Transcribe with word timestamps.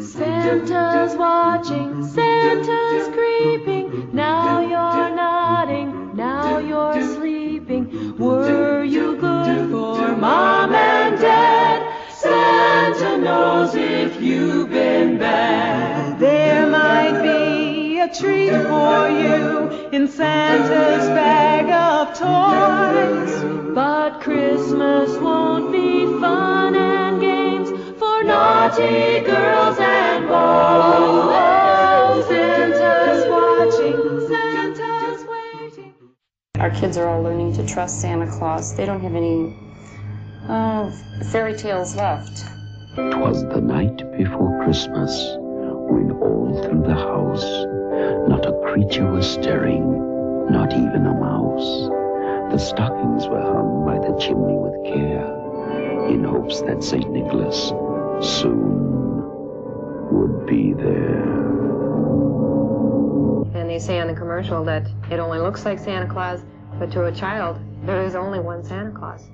Santa's 0.00 1.14
watching, 1.16 2.06
Santa's 2.06 3.08
creeping. 3.14 4.10
Now 4.14 4.60
you're 4.60 5.14
nodding, 5.14 6.16
now 6.16 6.58
you're 6.58 7.02
sleeping. 7.14 8.16
Were 8.16 8.82
you 8.84 9.16
good 9.16 9.70
for 9.70 10.16
mom 10.16 10.74
and 10.74 11.20
dad? 11.20 11.82
Santa 12.14 13.18
knows 13.18 13.74
if 13.74 14.22
you've 14.22 14.70
been 14.70 15.18
bad. 15.18 16.18
There 16.18 16.66
might 16.66 17.22
be 17.22 17.98
a 18.00 18.08
treat 18.08 18.52
for 18.52 19.07
Our 36.68 36.74
kids 36.74 36.98
are 36.98 37.08
all 37.08 37.22
learning 37.22 37.54
to 37.54 37.66
trust 37.66 38.02
Santa 38.02 38.30
Claus. 38.30 38.76
They 38.76 38.84
don't 38.84 39.00
have 39.00 39.14
any 39.14 39.56
uh, 40.46 40.92
fairy 41.32 41.56
tales 41.56 41.96
left. 41.96 42.44
left. 42.94 43.14
'Twas 43.14 43.42
the 43.44 43.62
night 43.62 43.96
before 44.18 44.62
Christmas, 44.62 45.38
when 45.88 46.10
all 46.20 46.62
through 46.62 46.82
the 46.82 46.94
house 46.94 47.42
not 48.28 48.44
a 48.44 48.52
creature 48.70 49.10
was 49.10 49.26
stirring, 49.26 50.50
not 50.50 50.74
even 50.74 51.06
a 51.06 51.14
mouse. 51.14 51.88
The 52.52 52.58
stockings 52.58 53.26
were 53.28 53.40
hung 53.40 53.86
by 53.86 54.06
the 54.06 54.14
chimney 54.18 54.58
with 54.58 54.92
care, 54.92 56.08
in 56.10 56.22
hopes 56.22 56.60
that 56.60 56.84
St. 56.84 57.10
Nicholas 57.10 57.72
soon 58.20 59.22
would 60.12 60.44
be 60.44 60.74
there. 60.74 61.22
And 63.54 63.70
they 63.70 63.78
say 63.78 64.00
on 64.00 64.08
the 64.08 64.14
commercial 64.14 64.62
that 64.64 64.86
it 65.10 65.18
only 65.18 65.38
looks 65.38 65.64
like 65.64 65.78
Santa 65.78 66.06
Claus, 66.06 66.42
but 66.78 66.92
to 66.92 67.06
a 67.06 67.12
child, 67.12 67.58
there 67.84 68.04
is 68.04 68.14
only 68.14 68.38
one 68.38 68.62
Santa 68.62 68.92
Claus. 68.92 69.24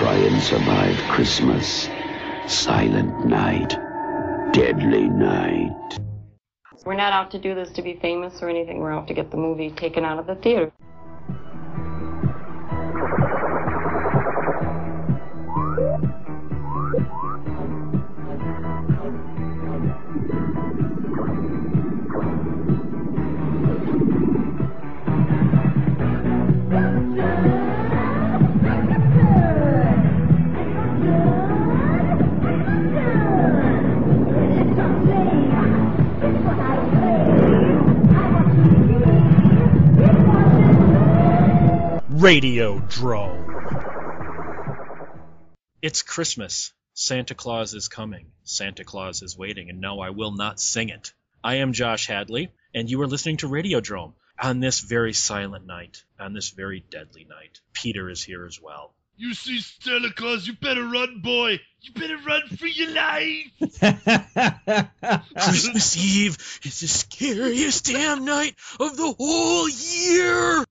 Try 0.00 0.16
and 0.16 0.40
survive 0.40 0.96
Christmas. 1.10 1.90
Silent 2.46 3.26
night. 3.26 3.68
Deadly 4.50 5.10
night. 5.10 5.98
We're 6.86 6.94
not 6.94 7.12
out 7.12 7.30
to 7.32 7.38
do 7.38 7.54
this 7.54 7.68
to 7.72 7.82
be 7.82 7.98
famous 8.00 8.40
or 8.40 8.48
anything. 8.48 8.78
We're 8.78 8.92
out 8.92 9.08
to 9.08 9.14
get 9.14 9.30
the 9.30 9.36
movie 9.36 9.68
taken 9.68 10.06
out 10.06 10.18
of 10.18 10.26
the 10.26 10.36
theater. 10.36 10.72
Radiodrome. 42.20 43.46
It's 45.80 46.02
Christmas. 46.02 46.74
Santa 46.92 47.34
Claus 47.34 47.72
is 47.72 47.88
coming. 47.88 48.26
Santa 48.44 48.84
Claus 48.84 49.22
is 49.22 49.38
waiting, 49.38 49.70
and 49.70 49.80
no, 49.80 50.00
I 50.00 50.10
will 50.10 50.32
not 50.32 50.60
sing 50.60 50.90
it. 50.90 51.14
I 51.42 51.54
am 51.56 51.72
Josh 51.72 52.08
Hadley, 52.08 52.52
and 52.74 52.90
you 52.90 53.00
are 53.00 53.06
listening 53.06 53.38
to 53.38 53.48
Radio 53.48 53.80
Radiodrome 53.80 54.12
on 54.38 54.60
this 54.60 54.80
very 54.80 55.14
silent 55.14 55.64
night, 55.64 56.04
on 56.18 56.34
this 56.34 56.50
very 56.50 56.84
deadly 56.90 57.24
night. 57.24 57.58
Peter 57.72 58.10
is 58.10 58.22
here 58.22 58.44
as 58.44 58.60
well. 58.60 58.92
You 59.16 59.32
see 59.32 59.62
Santa 59.80 60.12
Claus, 60.12 60.46
you 60.46 60.52
better 60.52 60.84
run, 60.84 61.22
boy. 61.22 61.58
You 61.80 61.92
better 61.94 62.18
run 62.18 62.42
for 62.48 62.66
your 62.66 62.90
life. 62.90 63.46
Christmas 65.40 65.96
Eve 65.96 66.36
is 66.64 66.80
the 66.80 66.86
scariest 66.86 67.86
damn 67.86 68.26
night 68.26 68.56
of 68.78 68.94
the 68.94 69.10
whole 69.10 69.70
year. 69.70 70.66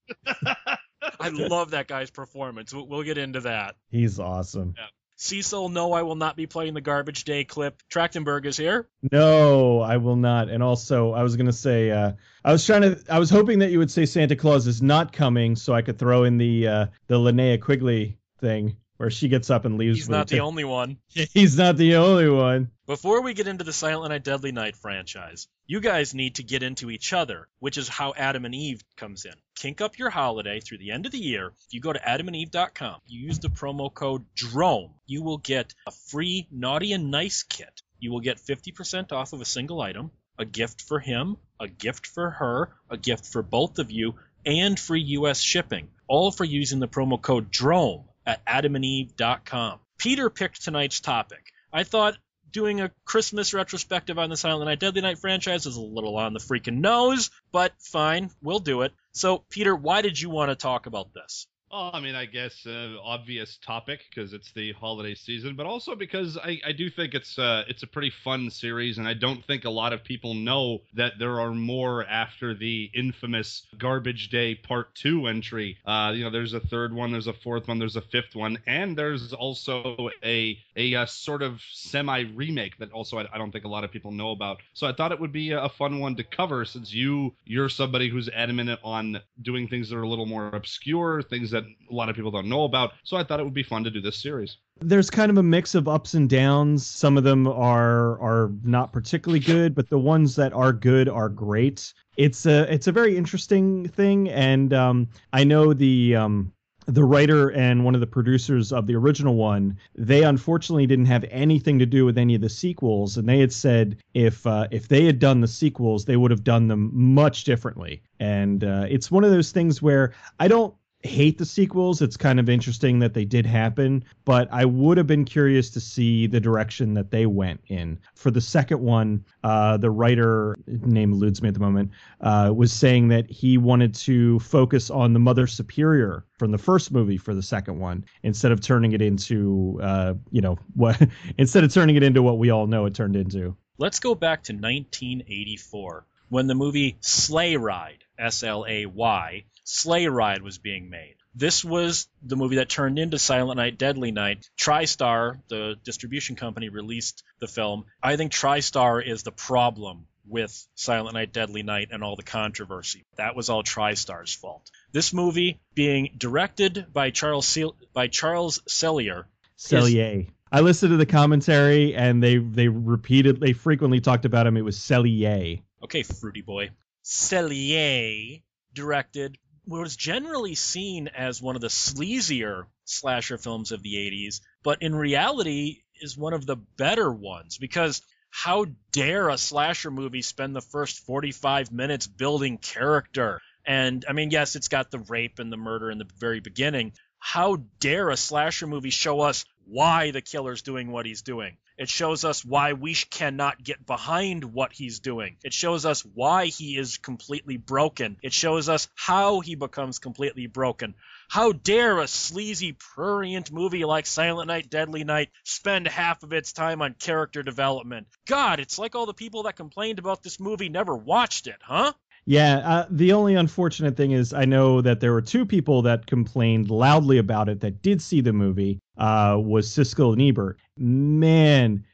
I 1.19 1.29
love 1.29 1.71
that 1.71 1.87
guy's 1.87 2.11
performance. 2.11 2.73
We'll, 2.73 3.03
get 3.03 3.17
into 3.17 3.41
that. 3.41 3.75
He's 3.89 4.19
awesome. 4.19 4.75
Cecil, 5.15 5.69
no, 5.69 5.91
I 5.91 6.03
will 6.03 6.15
not 6.15 6.37
be 6.37 6.47
playing 6.47 6.73
the 6.73 6.81
garbage 6.81 7.25
day 7.25 7.43
clip. 7.43 7.81
Trachtenberg 7.89 8.45
is 8.45 8.55
here. 8.55 8.87
No, 9.11 9.81
I 9.81 9.97
will 9.97 10.15
not. 10.15 10.47
And 10.49 10.63
also, 10.63 11.11
I 11.11 11.23
was 11.23 11.35
gonna 11.35 11.51
say, 11.51 11.91
uh, 11.91 12.13
I 12.45 12.53
was 12.53 12.65
trying 12.65 12.83
to, 12.83 13.03
I 13.09 13.19
was 13.19 13.29
hoping 13.29 13.59
that 13.59 13.71
you 13.71 13.79
would 13.79 13.91
say 13.91 14.05
Santa 14.05 14.37
Claus 14.37 14.65
is 14.65 14.81
not 14.81 15.11
coming, 15.11 15.57
so 15.57 15.73
I 15.73 15.81
could 15.81 15.99
throw 15.99 16.23
in 16.23 16.37
the 16.37 16.67
uh, 16.67 16.85
the 17.07 17.15
Linnea 17.15 17.59
Quigley 17.59 18.17
thing 18.39 18.77
where 18.99 19.09
she 19.09 19.29
gets 19.29 19.49
up 19.49 19.63
and 19.63 19.77
leaves. 19.77 19.97
He's 19.97 20.09
not 20.09 20.27
the 20.27 20.41
only 20.41 20.65
one. 20.65 20.97
He's 21.07 21.57
not 21.57 21.77
the 21.77 21.95
only 21.95 22.29
one. 22.29 22.69
Before 22.85 23.21
we 23.21 23.33
get 23.33 23.47
into 23.47 23.63
the 23.63 23.71
Silent 23.71 24.11
Night 24.11 24.25
Deadly 24.25 24.51
Night 24.51 24.75
franchise, 24.75 25.47
you 25.65 25.79
guys 25.79 26.13
need 26.13 26.35
to 26.35 26.43
get 26.43 26.63
into 26.63 26.91
each 26.91 27.13
other, 27.13 27.47
which 27.59 27.77
is 27.77 27.87
how 27.87 28.13
Adam 28.17 28.43
and 28.43 28.53
Eve 28.53 28.83
comes 28.97 29.23
in. 29.23 29.31
Kink 29.55 29.79
up 29.79 29.97
your 29.97 30.09
holiday 30.09 30.59
through 30.59 30.79
the 30.79 30.91
end 30.91 31.05
of 31.05 31.13
the 31.13 31.17
year. 31.17 31.53
If 31.65 31.73
you 31.73 31.79
go 31.79 31.93
to 31.93 31.99
adamandeve.com, 31.99 32.97
you 33.05 33.21
use 33.21 33.39
the 33.39 33.47
promo 33.47 33.93
code 33.93 34.25
DROME, 34.35 34.91
you 35.05 35.23
will 35.23 35.37
get 35.37 35.73
a 35.87 35.91
free 35.91 36.49
Naughty 36.51 36.91
and 36.91 37.09
Nice 37.09 37.43
kit. 37.43 37.81
You 37.99 38.11
will 38.11 38.19
get 38.19 38.37
50% 38.37 39.13
off 39.13 39.31
of 39.31 39.39
a 39.39 39.45
single 39.45 39.79
item, 39.79 40.11
a 40.37 40.43
gift 40.43 40.81
for 40.81 40.99
him, 40.99 41.37
a 41.57 41.69
gift 41.69 42.05
for 42.05 42.31
her, 42.31 42.73
a 42.89 42.97
gift 42.97 43.27
for 43.27 43.43
both 43.43 43.79
of 43.79 43.91
you, 43.91 44.15
and 44.45 44.77
free 44.77 45.03
US 45.19 45.39
shipping, 45.39 45.87
all 46.09 46.31
for 46.31 46.43
using 46.43 46.79
the 46.79 46.87
promo 46.89 47.21
code 47.21 47.49
DROME 47.49 48.08
at 48.29 48.45
adamandeve.com. 48.45 49.79
Peter 49.97 50.29
picked 50.29 50.63
tonight's 50.63 50.99
topic. 50.99 51.51
I 51.73 51.83
thought 51.83 52.17
doing 52.51 52.79
a 52.79 52.91
Christmas 53.05 53.53
retrospective 53.53 54.19
on 54.19 54.29
the 54.29 54.37
Silent 54.37 54.67
Night 54.67 54.79
Deadly 54.79 55.01
Night 55.01 55.17
franchise 55.17 55.65
is 55.65 55.75
a 55.75 55.81
little 55.81 56.15
on 56.15 56.33
the 56.33 56.39
freaking 56.39 56.77
nose, 56.77 57.31
but 57.51 57.73
fine, 57.79 58.29
we'll 58.41 58.59
do 58.59 58.81
it. 58.83 58.93
So, 59.11 59.43
Peter, 59.49 59.75
why 59.75 60.01
did 60.01 60.19
you 60.19 60.29
want 60.29 60.49
to 60.51 60.55
talk 60.55 60.85
about 60.85 61.13
this? 61.13 61.47
Oh, 61.71 61.91
I 61.93 61.99
mean, 61.99 62.15
I 62.15 62.25
guess 62.25 62.65
uh, 62.65 62.95
obvious 63.03 63.57
topic 63.57 63.99
because 64.09 64.33
it's 64.33 64.51
the 64.53 64.71
holiday 64.73 65.13
season, 65.13 65.55
but 65.55 65.67
also 65.67 65.93
because 65.93 66.35
I, 66.35 66.59
I 66.65 66.71
do 66.71 66.89
think 66.89 67.13
it's 67.13 67.37
uh, 67.37 67.63
it's 67.67 67.83
a 67.83 67.87
pretty 67.87 68.09
fun 68.09 68.49
series, 68.49 68.97
and 68.97 69.07
I 69.07 69.13
don't 69.13 69.45
think 69.45 69.65
a 69.65 69.69
lot 69.69 69.93
of 69.93 70.03
people 70.03 70.33
know 70.33 70.79
that 70.95 71.19
there 71.19 71.39
are 71.39 71.51
more 71.51 72.03
after 72.05 72.55
the 72.55 72.89
infamous 72.95 73.67
Garbage 73.77 74.29
Day 74.29 74.55
Part 74.55 74.95
Two 74.95 75.27
entry. 75.27 75.77
Uh, 75.85 76.11
you 76.15 76.23
know, 76.23 76.31
there's 76.31 76.53
a 76.53 76.59
third 76.59 76.91
one, 76.91 77.11
there's 77.11 77.27
a 77.27 77.33
fourth 77.33 77.67
one, 77.67 77.77
there's 77.77 77.95
a 77.95 78.01
fifth 78.01 78.33
one, 78.35 78.57
and 78.65 78.97
there's 78.97 79.31
also 79.31 80.09
a 80.23 80.57
a, 80.75 80.95
uh 80.95 81.05
sort 81.05 81.43
of 81.43 81.61
semi 81.71 82.21
remake 82.33 82.79
that 82.79 82.91
also 82.93 83.19
I, 83.19 83.27
I 83.31 83.37
don't 83.37 83.51
think 83.51 83.65
a 83.65 83.69
lot 83.69 83.83
of 83.83 83.91
people 83.91 84.11
know 84.11 84.31
about. 84.31 84.57
So 84.73 84.87
I 84.87 84.93
thought 84.93 85.11
it 85.11 85.19
would 85.19 85.31
be 85.33 85.51
a 85.51 85.69
fun 85.69 85.99
one 85.99 86.15
to 86.15 86.23
cover 86.23 86.65
since 86.65 86.91
you 86.91 87.35
you're 87.45 87.69
somebody 87.69 88.09
who's 88.09 88.27
adamant 88.29 88.79
on 88.83 89.21
doing 89.39 89.67
things 89.67 89.89
that 89.89 89.97
are 89.97 90.03
a 90.03 90.09
little 90.09 90.25
more 90.25 90.47
obscure, 90.47 91.21
things 91.21 91.51
that 91.51 91.58
a 91.65 91.93
lot 91.93 92.09
of 92.09 92.15
people 92.15 92.31
don't 92.31 92.47
know 92.47 92.63
about. 92.63 92.93
So 93.03 93.17
I 93.17 93.23
thought 93.23 93.39
it 93.39 93.43
would 93.43 93.53
be 93.53 93.63
fun 93.63 93.83
to 93.83 93.91
do 93.91 94.01
this 94.01 94.17
series. 94.17 94.57
There's 94.81 95.09
kind 95.09 95.29
of 95.29 95.37
a 95.37 95.43
mix 95.43 95.75
of 95.75 95.87
ups 95.87 96.13
and 96.13 96.29
downs. 96.29 96.85
Some 96.85 97.17
of 97.17 97.23
them 97.23 97.47
are 97.47 98.19
are 98.19 98.51
not 98.63 98.93
particularly 98.93 99.39
good, 99.39 99.75
but 99.75 99.89
the 99.89 99.99
ones 99.99 100.35
that 100.35 100.53
are 100.53 100.73
good 100.73 101.09
are 101.09 101.29
great. 101.29 101.93
It's 102.17 102.45
a 102.45 102.71
it's 102.73 102.87
a 102.87 102.91
very 102.91 103.17
interesting 103.17 103.87
thing, 103.87 104.29
and 104.29 104.73
um, 104.73 105.07
I 105.33 105.43
know 105.43 105.73
the 105.73 106.15
um, 106.15 106.53
the 106.89 107.03
writer 107.03 107.49
and 107.49 107.85
one 107.85 107.93
of 107.93 108.01
the 108.01 108.07
producers 108.07 108.73
of 108.73 108.87
the 108.87 108.95
original 108.95 109.35
one, 109.35 109.77
they 109.95 110.23
unfortunately 110.23 110.87
didn't 110.87 111.05
have 111.05 111.23
anything 111.29 111.79
to 111.79 111.85
do 111.85 112.05
with 112.05 112.17
any 112.17 112.35
of 112.35 112.41
the 112.41 112.49
sequels, 112.49 113.17
and 113.17 113.29
they 113.29 113.39
had 113.39 113.53
said 113.53 113.97
if 114.13 114.45
uh, 114.47 114.67
if 114.71 114.87
they 114.87 115.05
had 115.05 115.19
done 115.19 115.41
the 115.41 115.47
sequels, 115.47 116.05
they 116.05 116.17
would 116.17 116.31
have 116.31 116.43
done 116.43 116.67
them 116.67 116.89
much 116.93 117.43
differently. 117.43 118.01
And 118.19 118.63
uh, 118.63 118.85
it's 118.89 119.11
one 119.11 119.23
of 119.23 119.31
those 119.31 119.51
things 119.51 119.81
where 119.81 120.13
I 120.39 120.47
don't 120.47 120.73
hate 121.01 121.37
the 121.37 121.45
sequels. 121.45 122.01
It's 122.01 122.17
kind 122.17 122.39
of 122.39 122.49
interesting 122.49 122.99
that 122.99 123.13
they 123.13 123.25
did 123.25 123.45
happen, 123.45 124.03
but 124.25 124.49
I 124.51 124.65
would 124.65 124.97
have 124.97 125.07
been 125.07 125.23
curious 125.23 125.69
to 125.71 125.79
see 125.79 126.27
the 126.27 126.39
direction 126.39 126.93
that 126.95 127.09
they 127.09 127.25
went 127.25 127.61
in. 127.67 127.99
For 128.15 128.31
the 128.31 128.41
second 128.41 128.81
one, 128.81 129.23
uh, 129.43 129.77
the 129.77 129.91
writer, 129.91 130.57
name 130.67 131.13
eludes 131.13 131.41
me 131.41 131.47
at 131.47 131.53
the 131.53 131.61
moment, 131.61 131.91
uh, 132.19 132.51
was 132.53 132.73
saying 132.73 133.09
that 133.09 133.29
he 133.29 133.57
wanted 133.57 133.95
to 133.95 134.39
focus 134.39 134.89
on 134.89 135.13
the 135.13 135.19
Mother 135.19 135.47
Superior 135.47 136.25
from 136.37 136.51
the 136.51 136.57
first 136.57 136.91
movie 136.91 137.17
for 137.17 137.33
the 137.33 137.43
second 137.43 137.79
one 137.79 138.05
instead 138.23 138.51
of 138.51 138.59
turning 138.59 138.91
it 138.91 139.01
into, 139.01 139.79
uh, 139.81 140.13
you 140.31 140.41
know, 140.41 140.57
what 140.75 141.01
instead 141.37 141.63
of 141.63 141.73
turning 141.73 141.95
it 141.95 142.03
into 142.03 142.21
what 142.21 142.37
we 142.37 142.49
all 142.49 142.67
know 142.67 142.85
it 142.85 142.93
turned 142.93 143.15
into. 143.15 143.55
Let's 143.77 144.01
go 144.01 144.15
back 144.15 144.43
to 144.43 144.53
1984 144.53 146.05
when 146.27 146.47
the 146.47 146.55
movie 146.55 146.97
Slay 146.99 147.55
Ride, 147.55 148.03
S 148.17 148.43
L 148.43 148.65
A 148.67 148.85
Y, 148.85 149.45
Slay 149.71 150.07
Ride 150.07 150.41
was 150.41 150.57
being 150.57 150.89
made. 150.89 151.15
This 151.35 151.63
was 151.63 152.07
the 152.23 152.35
movie 152.35 152.55
that 152.55 152.69
turned 152.69 152.97
into 152.97 153.19
Silent 153.19 153.57
Night, 153.57 153.77
Deadly 153.77 154.11
Night. 154.11 154.49
TriStar, 154.57 155.39
the 155.47 155.75
distribution 155.83 156.35
company, 156.35 156.69
released 156.69 157.23
the 157.39 157.47
film. 157.47 157.85
I 158.01 158.15
think 158.15 158.31
TriStar 158.31 159.05
is 159.05 159.21
the 159.21 159.31
problem 159.31 160.07
with 160.27 160.67
Silent 160.73 161.13
Night, 161.13 161.33
Deadly 161.33 161.61
Night 161.61 161.89
and 161.91 162.03
all 162.03 162.15
the 162.15 162.23
controversy. 162.23 163.05
That 163.17 163.35
was 163.35 163.51
all 163.51 163.61
TriStar's 163.63 164.33
fault. 164.33 164.71
This 164.91 165.13
movie, 165.13 165.59
being 165.75 166.15
directed 166.17 166.87
by 166.91 167.11
Charles 167.11 167.47
Sel- 167.47 167.75
by 167.93 168.07
Charles 168.07 168.61
Sellier, 168.67 169.25
Cellier. 169.55 170.27
I 170.51 170.61
listened 170.61 170.93
to 170.93 170.97
the 170.97 171.05
commentary 171.05 171.93
and 171.93 172.23
they 172.23 172.37
they 172.37 172.69
repeated 172.69 173.39
they 173.39 173.53
frequently 173.53 174.01
talked 174.01 174.25
about 174.25 174.47
him. 174.47 174.57
It 174.57 174.65
was 174.65 174.79
Cellier. 174.79 175.61
okay, 175.83 176.01
fruity 176.01 176.41
boy, 176.41 176.71
Sellier 177.03 178.41
directed 178.73 179.37
what 179.37 179.48
was 179.69 179.95
generally 179.95 180.55
seen 180.55 181.07
as 181.09 181.41
one 181.41 181.55
of 181.55 181.61
the 181.61 181.69
sleazier 181.69 182.65
slasher 182.85 183.37
films 183.37 183.71
of 183.71 183.83
the 183.83 183.95
80s, 183.95 184.41
but 184.63 184.81
in 184.81 184.95
reality 184.95 185.83
is 186.01 186.17
one 186.17 186.33
of 186.33 186.45
the 186.45 186.55
better 186.55 187.11
ones 187.11 187.57
because 187.57 188.01
how 188.31 188.65
dare 188.91 189.29
a 189.29 189.37
slasher 189.37 189.91
movie 189.91 190.21
spend 190.21 190.55
the 190.55 190.61
first 190.61 191.05
45 191.05 191.71
minutes 191.71 192.07
building 192.07 192.57
character? 192.57 193.41
And 193.65 194.05
I 194.07 194.13
mean, 194.13 194.31
yes, 194.31 194.55
it's 194.55 194.67
got 194.67 194.91
the 194.91 194.99
rape 194.99 195.39
and 195.39 195.51
the 195.51 195.57
murder 195.57 195.91
in 195.91 195.97
the 195.97 196.07
very 196.17 196.39
beginning. 196.39 196.93
How 197.19 197.57
dare 197.79 198.09
a 198.09 198.17
slasher 198.17 198.67
movie 198.67 198.89
show 198.89 199.21
us 199.21 199.45
why 199.65 200.11
the 200.11 200.21
killer's 200.21 200.61
doing 200.61 200.91
what 200.91 201.05
he's 201.05 201.21
doing? 201.21 201.57
It 201.79 201.87
shows 201.87 202.25
us 202.25 202.43
why 202.43 202.73
we 202.73 202.93
cannot 202.93 203.63
get 203.63 203.85
behind 203.85 204.43
what 204.43 204.73
he's 204.73 204.99
doing. 204.99 205.37
It 205.45 205.53
shows 205.53 205.85
us 205.85 206.01
why 206.01 206.47
he 206.47 206.77
is 206.77 206.97
completely 206.97 207.55
broken. 207.55 208.17
It 208.21 208.33
shows 208.33 208.67
us 208.67 208.89
how 208.95 209.39
he 209.39 209.55
becomes 209.55 209.97
completely 209.97 210.47
broken. 210.47 210.93
How 211.29 211.53
dare 211.53 211.99
a 211.99 212.07
sleazy, 212.07 212.73
prurient 212.73 213.49
movie 213.49 213.85
like 213.85 214.07
Silent 214.07 214.47
Night, 214.47 214.69
Deadly 214.69 215.05
Night 215.05 215.29
spend 215.45 215.87
half 215.87 216.21
of 216.21 216.33
its 216.33 216.51
time 216.51 216.81
on 216.81 216.95
character 216.95 217.43
development? 217.43 218.07
God, 218.27 218.59
it's 218.59 218.77
like 218.77 218.93
all 218.93 219.05
the 219.05 219.13
people 219.13 219.43
that 219.43 219.55
complained 219.55 219.99
about 219.99 220.21
this 220.21 220.37
movie 220.37 220.67
never 220.67 220.97
watched 220.97 221.47
it, 221.47 221.59
huh? 221.61 221.93
Yeah, 222.25 222.57
uh, 222.57 222.85
the 222.91 223.13
only 223.13 223.35
unfortunate 223.35 223.97
thing 223.97 224.11
is 224.11 224.33
I 224.33 224.45
know 224.45 224.81
that 224.81 224.99
there 224.99 225.13
were 225.13 225.21
two 225.21 225.45
people 225.45 225.81
that 225.83 226.05
complained 226.05 226.69
loudly 226.69 227.17
about 227.17 227.49
it 227.49 227.61
that 227.61 227.81
did 227.81 228.01
see 228.01 228.21
the 228.21 228.33
movie. 228.33 228.79
Uh, 228.99 229.37
was 229.39 229.69
Siskel 229.69 230.13
and 230.13 230.21
Ebert. 230.21 230.59
Man, 230.77 231.85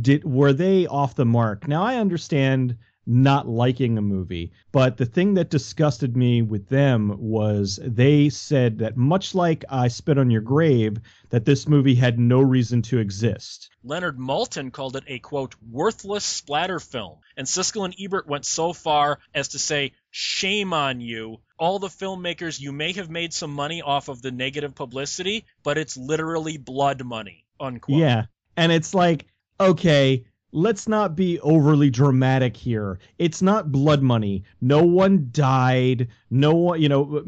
did 0.00 0.24
were 0.24 0.54
they 0.54 0.86
off 0.86 1.14
the 1.14 1.26
mark? 1.26 1.68
Now 1.68 1.82
I 1.82 1.96
understand 1.96 2.76
not 3.06 3.46
liking 3.46 3.98
a 3.98 4.02
movie, 4.02 4.52
but 4.72 4.96
the 4.96 5.04
thing 5.04 5.34
that 5.34 5.50
disgusted 5.50 6.16
me 6.16 6.40
with 6.42 6.68
them 6.68 7.14
was 7.18 7.78
they 7.82 8.30
said 8.30 8.78
that 8.78 8.96
much 8.96 9.34
like 9.34 9.64
I 9.68 9.88
Spit 9.88 10.18
on 10.18 10.30
Your 10.30 10.40
Grave, 10.40 10.98
that 11.30 11.44
this 11.44 11.68
movie 11.68 11.94
had 11.94 12.18
no 12.18 12.40
reason 12.40 12.80
to 12.82 12.98
exist. 12.98 13.68
Leonard 13.82 14.18
Maltin 14.18 14.72
called 14.72 14.96
it 14.96 15.04
a 15.06 15.18
quote 15.18 15.54
worthless 15.70 16.24
splatter 16.24 16.80
film, 16.80 17.18
and 17.36 17.46
Siskel 17.46 17.84
and 17.84 17.94
Ebert 18.00 18.26
went 18.26 18.46
so 18.46 18.72
far 18.72 19.18
as 19.34 19.48
to 19.48 19.58
say, 19.58 19.92
"Shame 20.16 20.72
on 20.72 21.00
you, 21.00 21.40
all 21.58 21.80
the 21.80 21.88
filmmakers. 21.88 22.60
You 22.60 22.70
may 22.70 22.92
have 22.92 23.10
made 23.10 23.32
some 23.32 23.52
money 23.52 23.82
off 23.82 24.08
of 24.08 24.22
the 24.22 24.30
negative 24.30 24.72
publicity, 24.72 25.44
but 25.64 25.76
it's 25.76 25.96
literally 25.96 26.56
blood 26.56 27.04
money." 27.04 27.44
Unquote. 27.58 27.98
Yeah, 27.98 28.26
and 28.56 28.70
it's 28.70 28.94
like, 28.94 29.26
okay, 29.58 30.24
let's 30.52 30.86
not 30.86 31.16
be 31.16 31.40
overly 31.40 31.90
dramatic 31.90 32.56
here. 32.56 33.00
It's 33.18 33.42
not 33.42 33.72
blood 33.72 34.02
money. 34.02 34.44
No 34.60 34.84
one 34.84 35.30
died. 35.32 36.06
No 36.30 36.54
one, 36.54 36.80
you 36.80 36.88
know, 36.88 37.24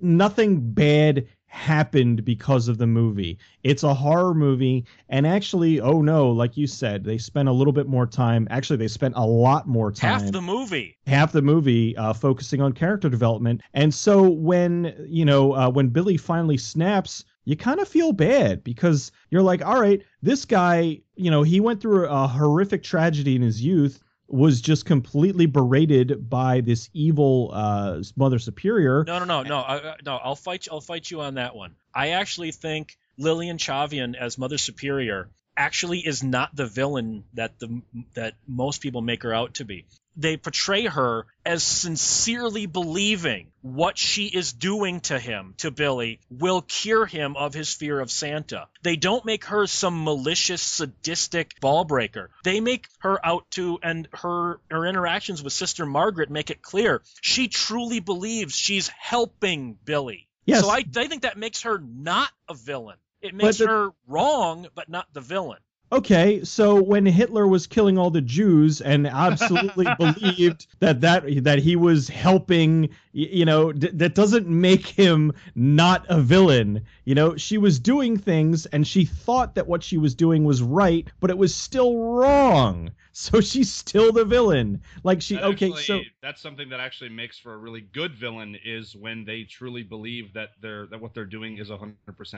nothing 0.00 0.72
bad 0.74 1.26
happened 1.52 2.24
because 2.24 2.66
of 2.66 2.78
the 2.78 2.86
movie. 2.86 3.38
It's 3.62 3.82
a 3.82 3.92
horror 3.92 4.34
movie, 4.34 4.86
and 5.10 5.26
actually, 5.26 5.80
oh 5.80 6.00
no, 6.00 6.30
like 6.30 6.56
you 6.56 6.66
said, 6.66 7.04
they 7.04 7.18
spent 7.18 7.48
a 7.48 7.52
little 7.52 7.74
bit 7.74 7.86
more 7.86 8.06
time. 8.06 8.48
Actually, 8.50 8.78
they 8.78 8.88
spent 8.88 9.14
a 9.16 9.24
lot 9.26 9.68
more 9.68 9.92
time 9.92 10.20
Half 10.20 10.32
the 10.32 10.40
movie. 10.40 10.96
half 11.06 11.30
the 11.30 11.42
movie 11.42 11.96
uh, 11.96 12.14
focusing 12.14 12.62
on 12.62 12.72
character 12.72 13.08
development. 13.10 13.60
And 13.74 13.92
so 13.92 14.22
when 14.22 14.94
you 15.06 15.24
know 15.26 15.52
uh, 15.54 15.68
when 15.68 15.88
Billy 15.88 16.16
finally 16.16 16.56
snaps, 16.56 17.24
you 17.44 17.54
kind 17.56 17.80
of 17.80 17.86
feel 17.88 18.12
bad 18.12 18.64
because 18.64 19.12
you're 19.30 19.42
like, 19.42 19.62
all 19.64 19.80
right, 19.80 20.02
this 20.22 20.44
guy, 20.46 21.00
you 21.16 21.30
know, 21.30 21.42
he 21.42 21.60
went 21.60 21.80
through 21.82 22.06
a 22.08 22.26
horrific 22.26 22.82
tragedy 22.82 23.36
in 23.36 23.42
his 23.42 23.62
youth. 23.62 24.00
Was 24.32 24.62
just 24.62 24.86
completely 24.86 25.44
berated 25.44 26.28
by 26.30 26.62
this 26.62 26.88
evil 26.94 27.50
uh, 27.52 28.02
mother 28.16 28.38
superior. 28.38 29.04
No, 29.04 29.18
no, 29.18 29.26
no, 29.26 29.42
no, 29.42 29.56
I, 29.58 29.96
no. 30.04 30.16
I'll 30.16 30.36
fight. 30.36 30.66
You, 30.66 30.72
I'll 30.72 30.80
fight 30.80 31.10
you 31.10 31.20
on 31.20 31.34
that 31.34 31.54
one. 31.54 31.74
I 31.94 32.10
actually 32.10 32.50
think 32.50 32.96
Lilyan 33.20 33.60
Chauvin 33.60 34.14
as 34.14 34.38
Mother 34.38 34.56
Superior 34.56 35.28
actually 35.54 35.98
is 35.98 36.22
not 36.22 36.56
the 36.56 36.66
villain 36.66 37.24
that 37.34 37.58
the 37.58 37.82
that 38.14 38.34
most 38.48 38.80
people 38.80 39.02
make 39.02 39.22
her 39.22 39.34
out 39.34 39.54
to 39.54 39.66
be. 39.66 39.84
They 40.16 40.36
portray 40.36 40.84
her 40.86 41.26
as 41.44 41.62
sincerely 41.62 42.66
believing 42.66 43.52
what 43.62 43.96
she 43.96 44.26
is 44.26 44.52
doing 44.52 45.00
to 45.02 45.18
him, 45.18 45.54
to 45.58 45.70
Billy, 45.70 46.20
will 46.30 46.62
cure 46.62 47.06
him 47.06 47.36
of 47.36 47.54
his 47.54 47.72
fear 47.72 48.00
of 48.00 48.10
Santa. 48.10 48.68
They 48.82 48.96
don't 48.96 49.24
make 49.24 49.46
her 49.46 49.66
some 49.66 50.04
malicious, 50.04 50.60
sadistic 50.62 51.58
ball 51.60 51.84
breaker. 51.84 52.30
They 52.44 52.60
make 52.60 52.88
her 53.00 53.24
out 53.24 53.50
to, 53.52 53.78
and 53.82 54.08
her 54.12 54.60
her 54.70 54.86
interactions 54.86 55.42
with 55.42 55.52
Sister 55.52 55.86
Margaret 55.86 56.30
make 56.30 56.50
it 56.50 56.62
clear 56.62 57.02
she 57.20 57.48
truly 57.48 58.00
believes 58.00 58.54
she's 58.56 58.88
helping 58.88 59.78
Billy. 59.84 60.28
Yes. 60.44 60.60
So 60.62 60.68
I, 60.70 60.84
I 60.96 61.06
think 61.08 61.22
that 61.22 61.38
makes 61.38 61.62
her 61.62 61.78
not 61.78 62.30
a 62.48 62.54
villain. 62.54 62.96
It 63.20 63.34
makes 63.34 63.58
the- 63.58 63.68
her 63.68 63.90
wrong, 64.06 64.66
but 64.74 64.88
not 64.88 65.06
the 65.12 65.20
villain. 65.20 65.60
Okay, 65.92 66.42
so 66.42 66.82
when 66.82 67.04
Hitler 67.04 67.46
was 67.46 67.66
killing 67.66 67.98
all 67.98 68.10
the 68.10 68.22
Jews 68.22 68.80
and 68.80 69.06
absolutely 69.06 69.86
believed 69.98 70.66
that 70.80 71.02
that 71.02 71.44
that 71.44 71.58
he 71.58 71.76
was 71.76 72.08
helping, 72.08 72.88
you 73.12 73.44
know, 73.44 73.72
d- 73.72 73.90
that 73.92 74.14
doesn't 74.14 74.48
make 74.48 74.86
him 74.86 75.34
not 75.54 76.06
a 76.08 76.18
villain. 76.18 76.80
You 77.04 77.14
know, 77.16 77.36
she 77.36 77.58
was 77.58 77.78
doing 77.80 78.16
things 78.16 78.66
and 78.66 78.86
she 78.86 79.04
thought 79.04 79.56
that 79.56 79.66
what 79.66 79.82
she 79.82 79.98
was 79.98 80.14
doing 80.14 80.44
was 80.44 80.62
right, 80.62 81.06
but 81.20 81.30
it 81.30 81.38
was 81.38 81.54
still 81.54 81.96
wrong. 81.96 82.90
So 83.14 83.42
she's 83.42 83.70
still 83.70 84.10
the 84.10 84.24
villain. 84.24 84.80
Like 85.04 85.20
she 85.20 85.34
That 85.34 85.44
okay, 85.44 85.66
actually- 85.66 85.82
so 85.82 86.00
that's 86.22 86.40
something 86.40 86.70
that 86.70 86.80
actually 86.80 87.10
makes 87.10 87.38
for 87.38 87.52
a 87.52 87.58
really 87.58 87.82
good 87.82 88.14
villain 88.14 88.56
is 88.64 88.96
when 88.96 89.26
they 89.26 89.42
truly 89.42 89.82
believe 89.82 90.32
that 90.32 90.52
they're 90.62 90.86
that 90.86 90.98
what 90.98 91.12
they're 91.12 91.26
doing 91.26 91.58
is 91.58 91.68
100% 91.68 91.92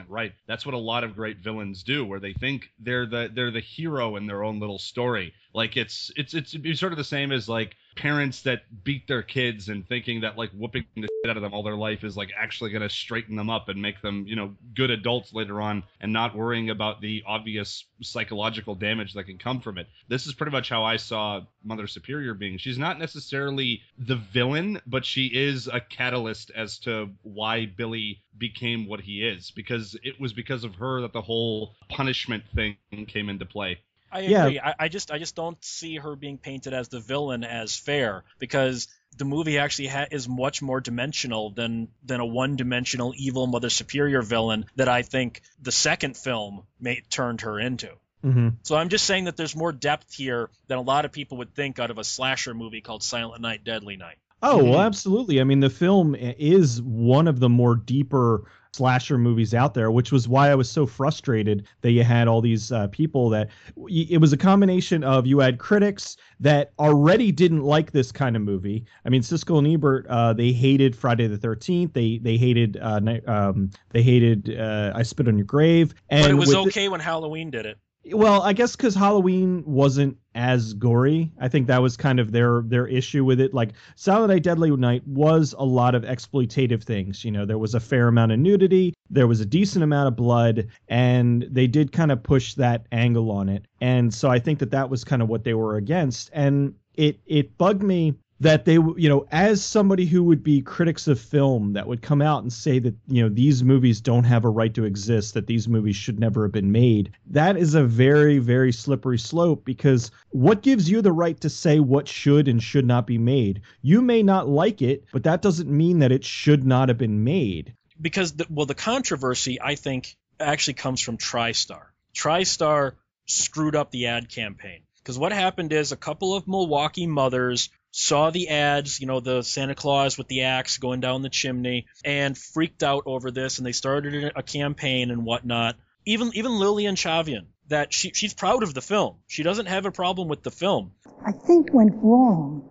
right. 0.09 0.33
That's 0.47 0.65
what 0.65 0.75
a 0.75 0.77
lot 0.77 1.05
of 1.05 1.15
great 1.15 1.37
villains 1.37 1.81
do 1.81 2.05
where 2.05 2.19
they 2.19 2.33
think 2.33 2.71
they're 2.77 3.05
the 3.05 3.31
they're 3.33 3.51
the 3.51 3.61
hero 3.61 4.17
in 4.17 4.27
their 4.27 4.43
own 4.43 4.59
little 4.59 4.77
story. 4.77 5.33
Like 5.53 5.77
it's 5.77 6.11
it's 6.17 6.33
it's, 6.33 6.53
it's 6.53 6.81
sort 6.81 6.91
of 6.91 6.97
the 6.97 7.05
same 7.05 7.31
as 7.31 7.47
like 7.47 7.77
parents 7.95 8.41
that 8.41 8.61
beat 8.83 9.07
their 9.07 9.23
kids 9.23 9.69
and 9.69 9.87
thinking 9.87 10.21
that 10.21 10.37
like 10.37 10.51
whooping 10.51 10.85
the 10.95 11.07
shit 11.23 11.29
out 11.29 11.37
of 11.37 11.43
them 11.43 11.53
all 11.53 11.63
their 11.63 11.75
life 11.75 12.03
is 12.03 12.17
like 12.17 12.29
actually 12.37 12.69
going 12.69 12.81
to 12.81 12.89
straighten 12.89 13.35
them 13.35 13.49
up 13.49 13.69
and 13.69 13.81
make 13.81 14.01
them, 14.01 14.25
you 14.27 14.35
know, 14.35 14.53
good 14.73 14.91
adults 14.91 15.33
later 15.33 15.61
on 15.61 15.83
and 16.01 16.11
not 16.11 16.35
worrying 16.35 16.69
about 16.69 17.01
the 17.01 17.23
obvious 17.25 17.85
psychological 18.01 18.75
damage 18.75 19.13
that 19.13 19.23
can 19.23 19.37
come 19.37 19.61
from 19.61 19.77
it. 19.77 19.87
This 20.07 20.27
is 20.27 20.33
pretty 20.33 20.51
much 20.51 20.69
how 20.69 20.83
I 20.83 20.97
saw 20.97 21.41
Mother 21.63 21.87
Superior 21.87 22.33
being. 22.33 22.57
She's 22.57 22.77
not 22.77 22.99
necessarily 22.99 23.81
the 23.97 24.15
villain, 24.15 24.81
but 24.85 25.05
she 25.05 25.27
is 25.27 25.67
a 25.67 25.79
catalyst 25.79 26.51
as 26.55 26.79
to 26.79 27.09
why 27.23 27.65
Billy 27.65 28.21
became 28.37 28.87
what 28.87 28.99
he 29.01 29.25
is 29.25 29.51
because 29.51 29.97
it 30.03 30.19
was 30.19 30.33
because 30.33 30.63
of 30.63 30.75
her 30.75 31.01
that 31.01 31.13
the 31.13 31.21
whole 31.21 31.75
punishment 31.89 32.43
thing 32.53 32.75
came 33.07 33.29
into 33.29 33.45
play. 33.45 33.79
I 34.11 34.21
Yeah. 34.21 34.45
agree. 34.45 34.59
I, 34.59 34.75
I 34.79 34.87
just 34.87 35.11
I 35.11 35.17
just 35.17 35.35
don't 35.35 35.57
see 35.63 35.97
her 35.97 36.15
being 36.15 36.37
painted 36.37 36.73
as 36.73 36.87
the 36.89 36.99
villain 36.99 37.43
as 37.43 37.75
fair 37.75 38.23
because 38.39 38.87
the 39.17 39.25
movie 39.25 39.57
actually 39.57 39.87
ha- 39.87 40.07
is 40.11 40.27
much 40.27 40.61
more 40.61 40.81
dimensional 40.81 41.49
than 41.51 41.87
than 42.05 42.19
a 42.19 42.25
one-dimensional 42.25 43.13
evil 43.17 43.47
Mother 43.47 43.69
Superior 43.69 44.21
villain 44.21 44.65
that 44.75 44.87
I 44.89 45.01
think 45.03 45.41
the 45.61 45.71
second 45.71 46.15
film 46.17 46.63
made, 46.79 47.03
turned 47.09 47.41
her 47.41 47.59
into. 47.59 47.89
hmm 48.21 48.49
So 48.63 48.75
I'm 48.75 48.89
just 48.89 49.05
saying 49.05 49.25
that 49.25 49.37
there's 49.37 49.55
more 49.55 49.71
depth 49.71 50.13
here 50.13 50.49
than 50.67 50.77
a 50.77 50.81
lot 50.81 51.05
of 51.05 51.11
people 51.11 51.37
would 51.37 51.53
think 51.53 51.79
out 51.79 51.91
of 51.91 51.97
a 51.97 52.03
slasher 52.03 52.53
movie 52.53 52.81
called 52.81 53.03
Silent 53.03 53.41
Night, 53.41 53.63
Deadly 53.63 53.97
Night. 53.97 54.17
Oh, 54.41 54.63
well, 54.63 54.79
Mhm. 54.79 54.85
absolutely. 54.85 55.39
I 55.41 55.43
mean, 55.45 55.61
the 55.61 55.69
film 55.69 56.13
is 56.15 56.81
one 56.81 57.27
of 57.27 57.39
the 57.39 57.49
more 57.49 57.75
deeper 57.75 58.43
slasher 58.75 59.17
movies 59.17 59.53
out 59.53 59.73
there, 59.73 59.89
which 59.91 60.11
was 60.11 60.27
why 60.27 60.49
I 60.49 60.55
was 60.55 60.69
so 60.69 60.85
frustrated 60.85 61.65
that 61.81 61.91
you 61.91 62.03
had 62.03 62.27
all 62.27 62.41
these 62.41 62.71
uh, 62.71 62.87
people 62.87 63.29
that 63.29 63.49
y- 63.75 64.05
it 64.09 64.17
was 64.19 64.33
a 64.33 64.37
combination 64.37 65.03
of 65.03 65.25
you 65.25 65.39
had 65.39 65.57
critics 65.59 66.17
that 66.39 66.71
already 66.77 67.31
didn't 67.31 67.63
like 67.63 67.91
this 67.91 68.11
kind 68.11 68.35
of 68.35 68.41
movie. 68.41 68.85
I 69.05 69.09
mean, 69.09 69.21
Siskel 69.21 69.57
and 69.59 69.67
Ebert, 69.67 70.05
uh, 70.07 70.33
they 70.33 70.51
hated 70.51 70.95
Friday 70.95 71.27
the 71.27 71.37
Thirteenth. 71.37 71.93
They 71.93 72.17
they 72.17 72.37
hated 72.37 72.77
uh, 72.81 72.99
um, 73.27 73.69
they 73.91 74.01
hated 74.03 74.57
uh, 74.59 74.91
I 74.95 75.03
Spit 75.03 75.27
on 75.27 75.37
Your 75.37 75.45
Grave, 75.45 75.93
and 76.09 76.23
But 76.23 76.31
it 76.31 76.35
was 76.35 76.51
the- 76.51 76.59
okay 76.59 76.89
when 76.89 76.99
Halloween 76.99 77.49
did 77.51 77.65
it. 77.65 77.77
Well, 78.13 78.41
I 78.43 78.53
guess 78.53 78.75
because 78.75 78.93
Halloween 78.93 79.63
wasn't 79.65 80.17
as 80.35 80.73
gory. 80.73 81.31
I 81.39 81.47
think 81.47 81.67
that 81.67 81.81
was 81.81 81.97
kind 81.97 82.19
of 82.19 82.31
their 82.31 82.61
their 82.65 82.87
issue 82.87 83.23
with 83.23 83.39
it. 83.39 83.53
Like 83.53 83.71
Silent 83.95 84.31
Night, 84.31 84.43
Deadly 84.43 84.69
Night 84.75 85.07
was 85.07 85.55
a 85.57 85.63
lot 85.63 85.95
of 85.95 86.03
exploitative 86.03 86.83
things. 86.83 87.25
You 87.25 87.31
know, 87.31 87.45
there 87.45 87.57
was 87.57 87.73
a 87.73 87.79
fair 87.79 88.07
amount 88.07 88.31
of 88.31 88.39
nudity, 88.39 88.93
there 89.09 89.27
was 89.27 89.41
a 89.41 89.45
decent 89.45 89.83
amount 89.83 90.07
of 90.07 90.15
blood, 90.15 90.67
and 90.87 91.47
they 91.49 91.67
did 91.67 91.91
kind 91.91 92.11
of 92.11 92.21
push 92.21 92.53
that 92.55 92.85
angle 92.91 93.31
on 93.31 93.49
it. 93.49 93.65
And 93.81 94.13
so 94.13 94.29
I 94.29 94.39
think 94.39 94.59
that 94.59 94.71
that 94.71 94.89
was 94.89 95.03
kind 95.03 95.21
of 95.21 95.29
what 95.29 95.43
they 95.43 95.53
were 95.53 95.77
against. 95.77 96.29
And 96.33 96.75
it 96.93 97.19
it 97.25 97.57
bugged 97.57 97.83
me 97.83 98.13
that 98.39 98.65
they 98.65 98.73
you 98.73 99.09
know 99.09 99.25
as 99.31 99.63
somebody 99.63 100.05
who 100.05 100.23
would 100.23 100.43
be 100.43 100.61
critics 100.61 101.07
of 101.07 101.19
film 101.19 101.73
that 101.73 101.87
would 101.87 102.01
come 102.01 102.21
out 102.21 102.43
and 102.43 102.51
say 102.51 102.79
that 102.79 102.93
you 103.07 103.23
know 103.23 103.29
these 103.29 103.63
movies 103.63 104.01
don't 104.01 104.25
have 104.25 104.43
a 104.43 104.49
right 104.49 104.73
to 104.73 104.83
exist 104.83 105.33
that 105.33 105.47
these 105.47 105.67
movies 105.67 105.95
should 105.95 106.19
never 106.19 106.43
have 106.43 106.51
been 106.51 106.71
made 106.71 107.11
that 107.27 107.55
is 107.55 107.75
a 107.75 107.83
very 107.83 108.39
very 108.39 108.71
slippery 108.71 109.17
slope 109.17 109.63
because 109.63 110.11
what 110.29 110.61
gives 110.61 110.89
you 110.89 111.01
the 111.01 111.11
right 111.11 111.39
to 111.41 111.49
say 111.49 111.79
what 111.79 112.07
should 112.07 112.47
and 112.47 112.61
should 112.61 112.85
not 112.85 113.07
be 113.07 113.17
made? 113.17 113.61
You 113.81 114.01
may 114.01 114.21
not 114.21 114.49
like 114.49 114.81
it 114.81 115.05
but 115.11 115.23
that 115.23 115.41
doesn't 115.41 115.69
mean 115.69 115.99
that 115.99 116.11
it 116.11 116.25
should 116.25 116.65
not 116.65 116.89
have 116.89 116.97
been 116.97 117.23
made. 117.23 117.73
Because 117.99 118.33
the, 118.33 118.45
well 118.49 118.65
the 118.65 118.75
controversy 118.75 119.61
i 119.61 119.75
think 119.75 120.17
actually 120.39 120.73
comes 120.73 120.99
from 120.99 121.17
tristar. 121.17 121.85
Tristar 122.13 122.93
screwed 123.25 123.75
up 123.75 123.91
the 123.91 124.07
ad 124.07 124.29
campaign. 124.29 124.81
Because 124.97 125.17
what 125.19 125.31
happened 125.31 125.71
is 125.71 125.91
a 125.91 125.97
couple 125.97 126.35
of 126.35 126.47
milwaukee 126.47 127.07
mothers 127.07 127.69
saw 127.97 128.29
the 128.29 128.49
ads 128.49 128.99
you 128.99 129.07
know 129.07 129.21
the 129.21 129.41
santa 129.41 129.73
claus 129.73 130.17
with 130.17 130.27
the 130.27 130.41
axe 130.41 130.79
going 130.79 130.99
down 130.99 131.21
the 131.21 131.29
chimney 131.29 131.85
and 132.03 132.37
freaked 132.37 132.83
out 132.83 133.03
over 133.05 133.31
this 133.31 133.57
and 133.57 133.65
they 133.65 133.71
started 133.71 134.33
a 134.35 134.43
campaign 134.43 135.11
and 135.11 135.23
whatnot. 135.23 135.77
Even 136.05 136.29
even 136.33 136.51
lilyan 136.51 136.97
chauvin 136.97 137.47
that 137.69 137.93
she, 137.93 138.11
she's 138.13 138.33
proud 138.33 138.63
of 138.63 138.73
the 138.73 138.81
film. 138.81 139.15
She 139.27 139.43
doesn't 139.43 139.67
have 139.67 139.85
a 139.85 139.91
problem 139.91 140.27
with 140.27 140.43
the 140.43 140.51
film. 140.51 140.91
I 141.25 141.31
think 141.31 141.73
went 141.73 141.93
wrong 141.95 142.69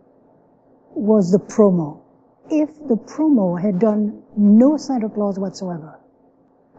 was 0.90 1.32
the 1.32 1.38
promo. 1.38 2.02
If 2.50 2.68
the 2.86 2.96
promo 2.96 3.58
had 3.60 3.78
done 3.78 4.22
no 4.36 4.76
Santa 4.76 5.08
Claus 5.08 5.38
whatsoever, 5.38 5.98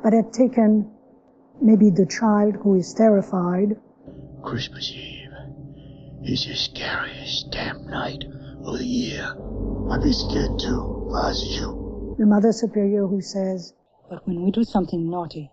but 0.03 0.13
had 0.13 0.31
taken 0.31 0.91
maybe 1.59 1.89
the 1.89 2.05
child 2.05 2.57
who 2.61 2.75
is 2.75 2.93
terrified, 2.93 3.77
Christmas 4.43 4.91
Eve 4.91 5.14
is 6.25 6.45
the 6.45 6.55
scariest 6.55 7.51
damn 7.51 7.85
night 7.87 8.23
of 8.63 8.77
the 8.79 8.85
year. 8.85 9.25
I'd 9.91 10.01
be 10.03 10.11
scared 10.13 10.59
too, 10.59 11.07
if 11.09 11.13
I 11.15 11.27
was 11.29 11.43
you. 11.59 12.15
the 12.17 12.25
Mother 12.25 12.51
Superior 12.51 13.07
who 13.07 13.21
says, 13.21 13.73
But 14.09 14.27
when 14.27 14.43
we 14.43 14.51
do 14.51 14.63
something 14.63 15.09
naughty, 15.09 15.51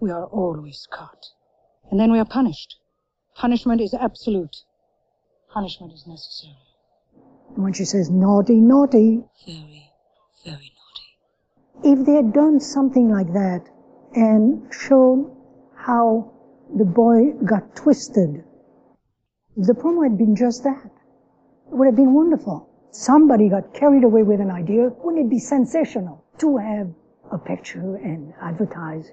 we 0.00 0.10
are 0.10 0.24
always 0.26 0.86
caught. 0.90 1.26
And 1.90 2.00
then 2.00 2.10
we 2.12 2.18
are 2.18 2.24
punished. 2.24 2.76
Punishment 3.34 3.80
is 3.80 3.94
absolute. 3.94 4.56
Punishment 5.52 5.92
is 5.92 6.06
necessary. 6.06 6.56
and 7.54 7.62
when 7.64 7.72
she 7.72 7.84
says 7.84 8.10
naughty, 8.10 8.56
naughty, 8.56 9.22
Very, 9.46 9.90
very 10.44 10.72
naughty. 10.78 11.92
if 11.92 12.04
they 12.06 12.12
had 12.14 12.32
done 12.32 12.60
something 12.60 13.10
like 13.10 13.32
that 13.34 13.68
and 14.14 14.72
shown 14.72 15.36
how 15.76 16.32
the 16.76 16.84
boy 16.84 17.32
got 17.44 17.76
twisted, 17.76 18.42
if 19.56 19.66
the 19.66 19.72
promo 19.72 20.02
had 20.04 20.18
been 20.18 20.36
just 20.36 20.64
that, 20.64 20.84
it 20.84 21.74
would 21.74 21.86
have 21.86 21.96
been 21.96 22.12
wonderful. 22.12 22.68
Somebody 22.90 23.48
got 23.48 23.72
carried 23.74 24.04
away 24.04 24.22
with 24.22 24.40
an 24.40 24.50
idea. 24.50 24.90
Wouldn't 25.02 25.26
it 25.26 25.30
be 25.30 25.38
sensational 25.38 26.24
to 26.38 26.58
have 26.58 26.88
a 27.32 27.38
picture 27.38 27.96
and 27.96 28.34
advertise 28.40 29.10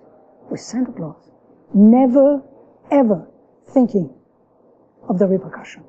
with 0.49 0.59
Santa 0.59 0.91
Claus? 0.91 1.31
Never, 1.73 2.43
ever 2.91 3.27
thinking 3.73 4.13
of 5.07 5.17
the 5.17 5.27
repercussion. 5.27 5.83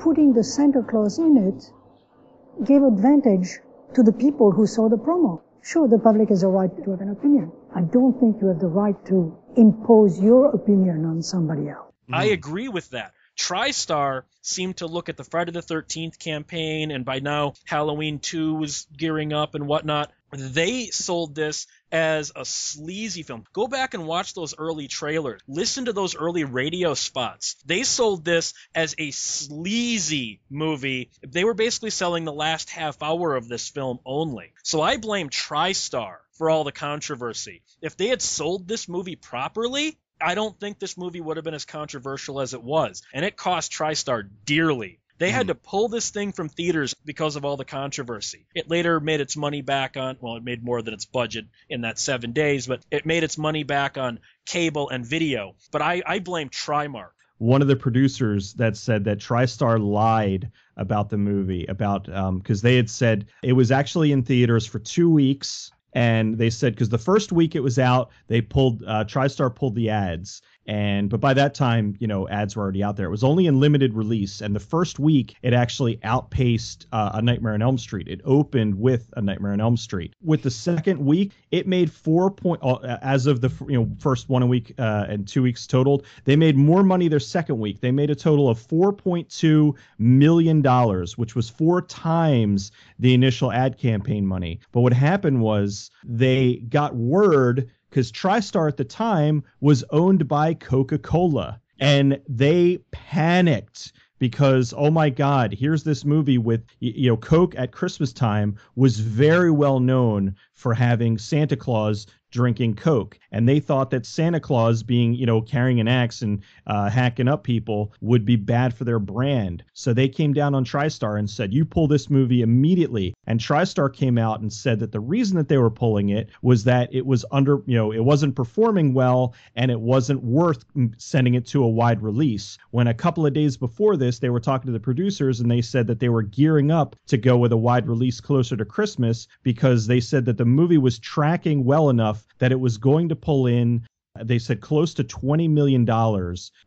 Putting 0.00 0.32
the 0.34 0.44
Santa 0.44 0.82
Claus 0.82 1.18
in 1.18 1.36
it 1.36 2.66
gave 2.66 2.82
advantage 2.82 3.60
to 3.94 4.02
the 4.02 4.12
people 4.12 4.50
who 4.50 4.66
saw 4.66 4.88
the 4.88 4.96
promo. 4.98 5.40
Sure, 5.62 5.88
the 5.88 5.98
public 5.98 6.28
has 6.28 6.42
a 6.42 6.48
right 6.48 6.70
to 6.84 6.90
have 6.90 7.00
an 7.00 7.10
opinion. 7.10 7.50
I 7.74 7.80
don't 7.80 8.18
think 8.20 8.40
you 8.40 8.48
have 8.48 8.60
the 8.60 8.68
right 8.68 8.96
to 9.06 9.36
impose 9.56 10.20
your 10.20 10.54
opinion 10.54 11.04
on 11.04 11.22
somebody 11.22 11.68
else. 11.68 11.92
I 12.12 12.26
agree 12.26 12.68
with 12.68 12.90
that. 12.90 13.12
TriStar 13.36 14.22
seemed 14.40 14.78
to 14.78 14.86
look 14.86 15.08
at 15.08 15.16
the 15.16 15.24
Friday 15.24 15.52
the 15.52 15.60
13th 15.60 16.18
campaign, 16.18 16.90
and 16.90 17.04
by 17.04 17.18
now 17.18 17.54
Halloween 17.64 18.18
2 18.18 18.54
was 18.54 18.86
gearing 18.96 19.32
up 19.32 19.54
and 19.54 19.66
whatnot. 19.66 20.12
They 20.32 20.86
sold 20.86 21.34
this 21.34 21.66
as 21.92 22.32
a 22.34 22.44
sleazy 22.44 23.22
film. 23.22 23.44
Go 23.52 23.68
back 23.68 23.94
and 23.94 24.06
watch 24.06 24.34
those 24.34 24.54
early 24.58 24.88
trailers. 24.88 25.40
Listen 25.46 25.84
to 25.84 25.92
those 25.92 26.16
early 26.16 26.44
radio 26.44 26.94
spots. 26.94 27.56
They 27.64 27.84
sold 27.84 28.24
this 28.24 28.52
as 28.74 28.94
a 28.98 29.12
sleazy 29.12 30.40
movie. 30.50 31.10
They 31.22 31.44
were 31.44 31.54
basically 31.54 31.90
selling 31.90 32.24
the 32.24 32.32
last 32.32 32.70
half 32.70 33.02
hour 33.02 33.36
of 33.36 33.48
this 33.48 33.68
film 33.68 34.00
only. 34.04 34.52
So 34.62 34.82
I 34.82 34.96
blame 34.96 35.30
TriStar 35.30 36.16
for 36.32 36.50
all 36.50 36.64
the 36.64 36.72
controversy. 36.72 37.62
If 37.80 37.96
they 37.96 38.08
had 38.08 38.20
sold 38.20 38.66
this 38.66 38.88
movie 38.88 39.16
properly, 39.16 39.96
I 40.20 40.34
don't 40.34 40.58
think 40.58 40.78
this 40.78 40.96
movie 40.96 41.20
would 41.20 41.36
have 41.36 41.44
been 41.44 41.54
as 41.54 41.64
controversial 41.64 42.40
as 42.40 42.54
it 42.54 42.62
was. 42.62 43.02
And 43.12 43.24
it 43.24 43.36
cost 43.36 43.72
TriStar 43.72 44.28
dearly. 44.44 45.00
They 45.18 45.30
had 45.30 45.46
hmm. 45.46 45.48
to 45.48 45.54
pull 45.54 45.88
this 45.88 46.10
thing 46.10 46.32
from 46.32 46.48
theaters 46.48 46.94
because 47.04 47.36
of 47.36 47.44
all 47.44 47.56
the 47.56 47.64
controversy. 47.64 48.46
It 48.54 48.68
later 48.68 49.00
made 49.00 49.20
its 49.20 49.36
money 49.36 49.62
back 49.62 49.96
on, 49.96 50.18
well, 50.20 50.36
it 50.36 50.44
made 50.44 50.62
more 50.62 50.82
than 50.82 50.94
its 50.94 51.06
budget 51.06 51.46
in 51.68 51.82
that 51.82 51.98
seven 51.98 52.32
days, 52.32 52.66
but 52.66 52.84
it 52.90 53.06
made 53.06 53.24
its 53.24 53.38
money 53.38 53.62
back 53.62 53.96
on 53.96 54.20
cable 54.44 54.90
and 54.90 55.06
video. 55.06 55.54
But 55.72 55.82
I, 55.82 56.02
I 56.06 56.18
blame 56.18 56.50
Trimark. 56.50 57.12
one 57.38 57.62
of 57.62 57.68
the 57.68 57.76
producers 57.76 58.54
that 58.54 58.76
said 58.76 59.04
that 59.04 59.18
TriStar 59.18 59.80
lied 59.80 60.50
about 60.76 61.08
the 61.08 61.18
movie 61.18 61.64
about 61.66 62.12
um, 62.14 62.38
because 62.38 62.60
they 62.60 62.76
had 62.76 62.90
said 62.90 63.26
it 63.42 63.54
was 63.54 63.70
actually 63.70 64.12
in 64.12 64.22
theaters 64.22 64.66
for 64.66 64.78
two 64.78 65.10
weeks 65.10 65.70
and 65.96 66.36
they 66.36 66.50
said 66.50 66.74
because 66.74 66.90
the 66.90 66.98
first 66.98 67.32
week 67.32 67.56
it 67.56 67.60
was 67.60 67.78
out 67.78 68.10
they 68.28 68.42
pulled 68.42 68.84
uh, 68.84 69.02
TriStar 69.04 69.52
pulled 69.52 69.74
the 69.74 69.88
ads 69.88 70.42
and 70.66 71.08
but 71.08 71.20
by 71.20 71.34
that 71.34 71.54
time 71.54 71.96
you 71.98 72.06
know 72.06 72.28
ads 72.28 72.56
were 72.56 72.62
already 72.62 72.82
out 72.82 72.96
there. 72.96 73.06
It 73.06 73.10
was 73.10 73.24
only 73.24 73.46
in 73.46 73.60
limited 73.60 73.94
release 73.94 74.40
and 74.40 74.54
the 74.54 74.60
first 74.60 74.98
week 74.98 75.34
it 75.42 75.52
actually 75.52 75.98
outpaced 76.04 76.86
uh, 76.92 77.10
a 77.14 77.22
Nightmare 77.22 77.54
on 77.54 77.62
Elm 77.62 77.78
Street. 77.78 78.08
It 78.08 78.20
opened 78.24 78.74
with 78.74 79.12
a 79.16 79.22
Nightmare 79.22 79.52
on 79.52 79.60
Elm 79.60 79.76
Street. 79.76 80.14
With 80.22 80.42
the 80.42 80.50
second 80.50 81.04
week 81.04 81.32
it 81.50 81.66
made 81.66 81.90
four 81.90 82.30
point 82.30 82.60
uh, 82.62 82.98
as 83.02 83.26
of 83.26 83.40
the 83.40 83.50
you 83.68 83.78
know 83.78 83.90
first 83.98 84.28
one 84.28 84.42
a 84.42 84.46
week 84.46 84.74
uh, 84.78 85.06
and 85.08 85.26
two 85.26 85.42
weeks 85.42 85.66
totaled 85.66 86.04
they 86.24 86.36
made 86.36 86.56
more 86.56 86.82
money 86.82 87.08
their 87.08 87.20
second 87.20 87.58
week. 87.58 87.80
They 87.80 87.92
made 87.92 88.10
a 88.10 88.14
total 88.14 88.48
of 88.48 88.58
4.2 88.58 89.74
million 89.98 90.62
dollars 90.62 91.16
which 91.16 91.34
was 91.34 91.48
four 91.48 91.82
times 91.82 92.72
the 92.98 93.14
initial 93.14 93.52
ad 93.52 93.78
campaign 93.78 94.26
money. 94.26 94.60
But 94.72 94.80
what 94.80 94.92
happened 94.92 95.40
was 95.40 95.90
they 96.04 96.56
got 96.68 96.94
word 96.94 97.70
because 97.96 98.12
TriStar 98.12 98.68
at 98.68 98.76
the 98.76 98.84
time 98.84 99.42
was 99.62 99.82
owned 99.88 100.28
by 100.28 100.52
Coca 100.52 100.98
Cola 100.98 101.58
and 101.80 102.20
they 102.28 102.76
panicked 102.90 103.94
because 104.18 104.74
oh 104.76 104.90
my 104.90 105.08
god 105.08 105.50
here's 105.54 105.82
this 105.82 106.04
movie 106.04 106.36
with 106.36 106.62
you 106.80 107.08
know 107.08 107.16
coke 107.16 107.54
at 107.56 107.72
christmas 107.72 108.12
time 108.14 108.56
was 108.74 108.98
very 109.00 109.50
well 109.50 109.78
known 109.80 110.34
for 110.54 110.72
having 110.72 111.18
santa 111.18 111.56
claus 111.56 112.06
drinking 112.36 112.74
Coke, 112.74 113.18
and 113.32 113.48
they 113.48 113.58
thought 113.60 113.90
that 113.90 114.04
Santa 114.04 114.38
Claus 114.38 114.82
being, 114.82 115.14
you 115.14 115.24
know, 115.24 115.40
carrying 115.40 115.80
an 115.80 115.88
axe 115.88 116.20
and 116.20 116.42
uh, 116.66 116.90
hacking 116.90 117.28
up 117.28 117.44
people 117.44 117.94
would 118.02 118.26
be 118.26 118.36
bad 118.36 118.74
for 118.74 118.84
their 118.84 118.98
brand. 118.98 119.64
So 119.72 119.94
they 119.94 120.08
came 120.08 120.34
down 120.34 120.54
on 120.54 120.64
TriStar 120.64 121.18
and 121.18 121.30
said, 121.30 121.54
"You 121.54 121.64
pull 121.64 121.88
this 121.88 122.10
movie 122.10 122.42
immediately." 122.42 123.14
And 123.26 123.40
TriStar 123.40 123.90
came 123.90 124.18
out 124.18 124.40
and 124.40 124.52
said 124.52 124.80
that 124.80 124.92
the 124.92 125.00
reason 125.00 125.38
that 125.38 125.48
they 125.48 125.56
were 125.56 125.70
pulling 125.70 126.10
it 126.10 126.28
was 126.42 126.64
that 126.64 126.94
it 126.94 127.06
was 127.06 127.24
under, 127.32 127.62
you 127.66 127.74
know, 127.74 127.90
it 127.90 128.04
wasn't 128.04 128.36
performing 128.36 128.92
well 128.92 129.34
and 129.54 129.70
it 129.70 129.80
wasn't 129.80 130.22
worth 130.22 130.64
sending 130.98 131.34
it 131.34 131.46
to 131.46 131.64
a 131.64 131.68
wide 131.68 132.02
release. 132.02 132.58
When 132.70 132.86
a 132.86 132.94
couple 132.94 133.24
of 133.24 133.32
days 133.32 133.56
before 133.56 133.96
this, 133.96 134.18
they 134.18 134.30
were 134.30 134.40
talking 134.40 134.66
to 134.66 134.72
the 134.72 134.80
producers 134.80 135.40
and 135.40 135.50
they 135.50 135.62
said 135.62 135.86
that 135.86 136.00
they 136.00 136.10
were 136.10 136.22
gearing 136.22 136.70
up 136.70 136.96
to 137.06 137.16
go 137.16 137.38
with 137.38 137.52
a 137.52 137.56
wide 137.56 137.88
release 137.88 138.20
closer 138.20 138.56
to 138.56 138.64
Christmas 138.66 139.26
because 139.42 139.86
they 139.86 140.00
said 140.00 140.26
that 140.26 140.36
the 140.36 140.44
movie 140.44 140.78
was 140.78 140.98
tracking 140.98 141.64
well 141.64 141.88
enough 141.88 142.25
that 142.38 142.52
it 142.52 142.60
was 142.60 142.76
going 142.76 143.08
to 143.08 143.16
pull 143.16 143.46
in 143.46 143.86
they 144.22 144.38
said 144.38 144.60
close 144.60 144.94
to 144.94 145.04
$20 145.04 145.50
million 145.50 145.84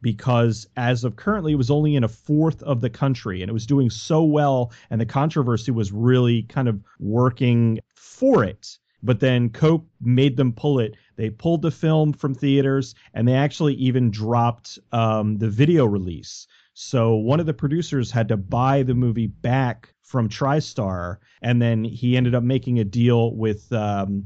because 0.01 0.67
as 0.77 1.03
of 1.03 1.15
currently 1.15 1.53
it 1.53 1.57
was 1.57 1.71
only 1.71 1.95
in 1.95 2.03
a 2.03 2.07
fourth 2.07 2.61
of 2.63 2.81
the 2.81 2.89
country 2.89 3.41
and 3.41 3.49
it 3.49 3.53
was 3.53 3.65
doing 3.65 3.89
so 3.89 4.23
well 4.23 4.71
and 4.89 4.99
the 4.99 5.05
controversy 5.05 5.71
was 5.71 5.91
really 5.91 6.43
kind 6.43 6.67
of 6.67 6.81
working 6.99 7.79
for 7.95 8.43
it. 8.43 8.77
But 9.01 9.21
then 9.21 9.49
Coke 9.49 9.85
made 10.01 10.35
them 10.35 10.51
pull 10.51 10.79
it. 10.79 10.95
They 11.15 11.29
pulled 11.29 11.61
the 11.61 11.71
film 11.71 12.11
from 12.11 12.33
theaters 12.35 12.95
and 13.13 13.27
they 13.27 13.33
actually 13.33 13.75
even 13.75 14.11
dropped 14.11 14.77
um, 14.91 15.37
the 15.37 15.49
video 15.49 15.85
release. 15.85 16.47
So 16.73 17.15
one 17.15 17.39
of 17.39 17.45
the 17.45 17.53
producers 17.53 18.11
had 18.11 18.27
to 18.27 18.37
buy 18.37 18.83
the 18.83 18.93
movie 18.93 19.27
back 19.27 19.93
from 20.09 20.27
TriStar, 20.27 21.17
and 21.43 21.61
then 21.61 21.83
he 21.83 22.17
ended 22.17 22.33
up 22.33 22.41
making 22.41 22.79
a 22.79 22.83
deal 22.83 23.35
with 23.35 23.71
um, 23.71 24.25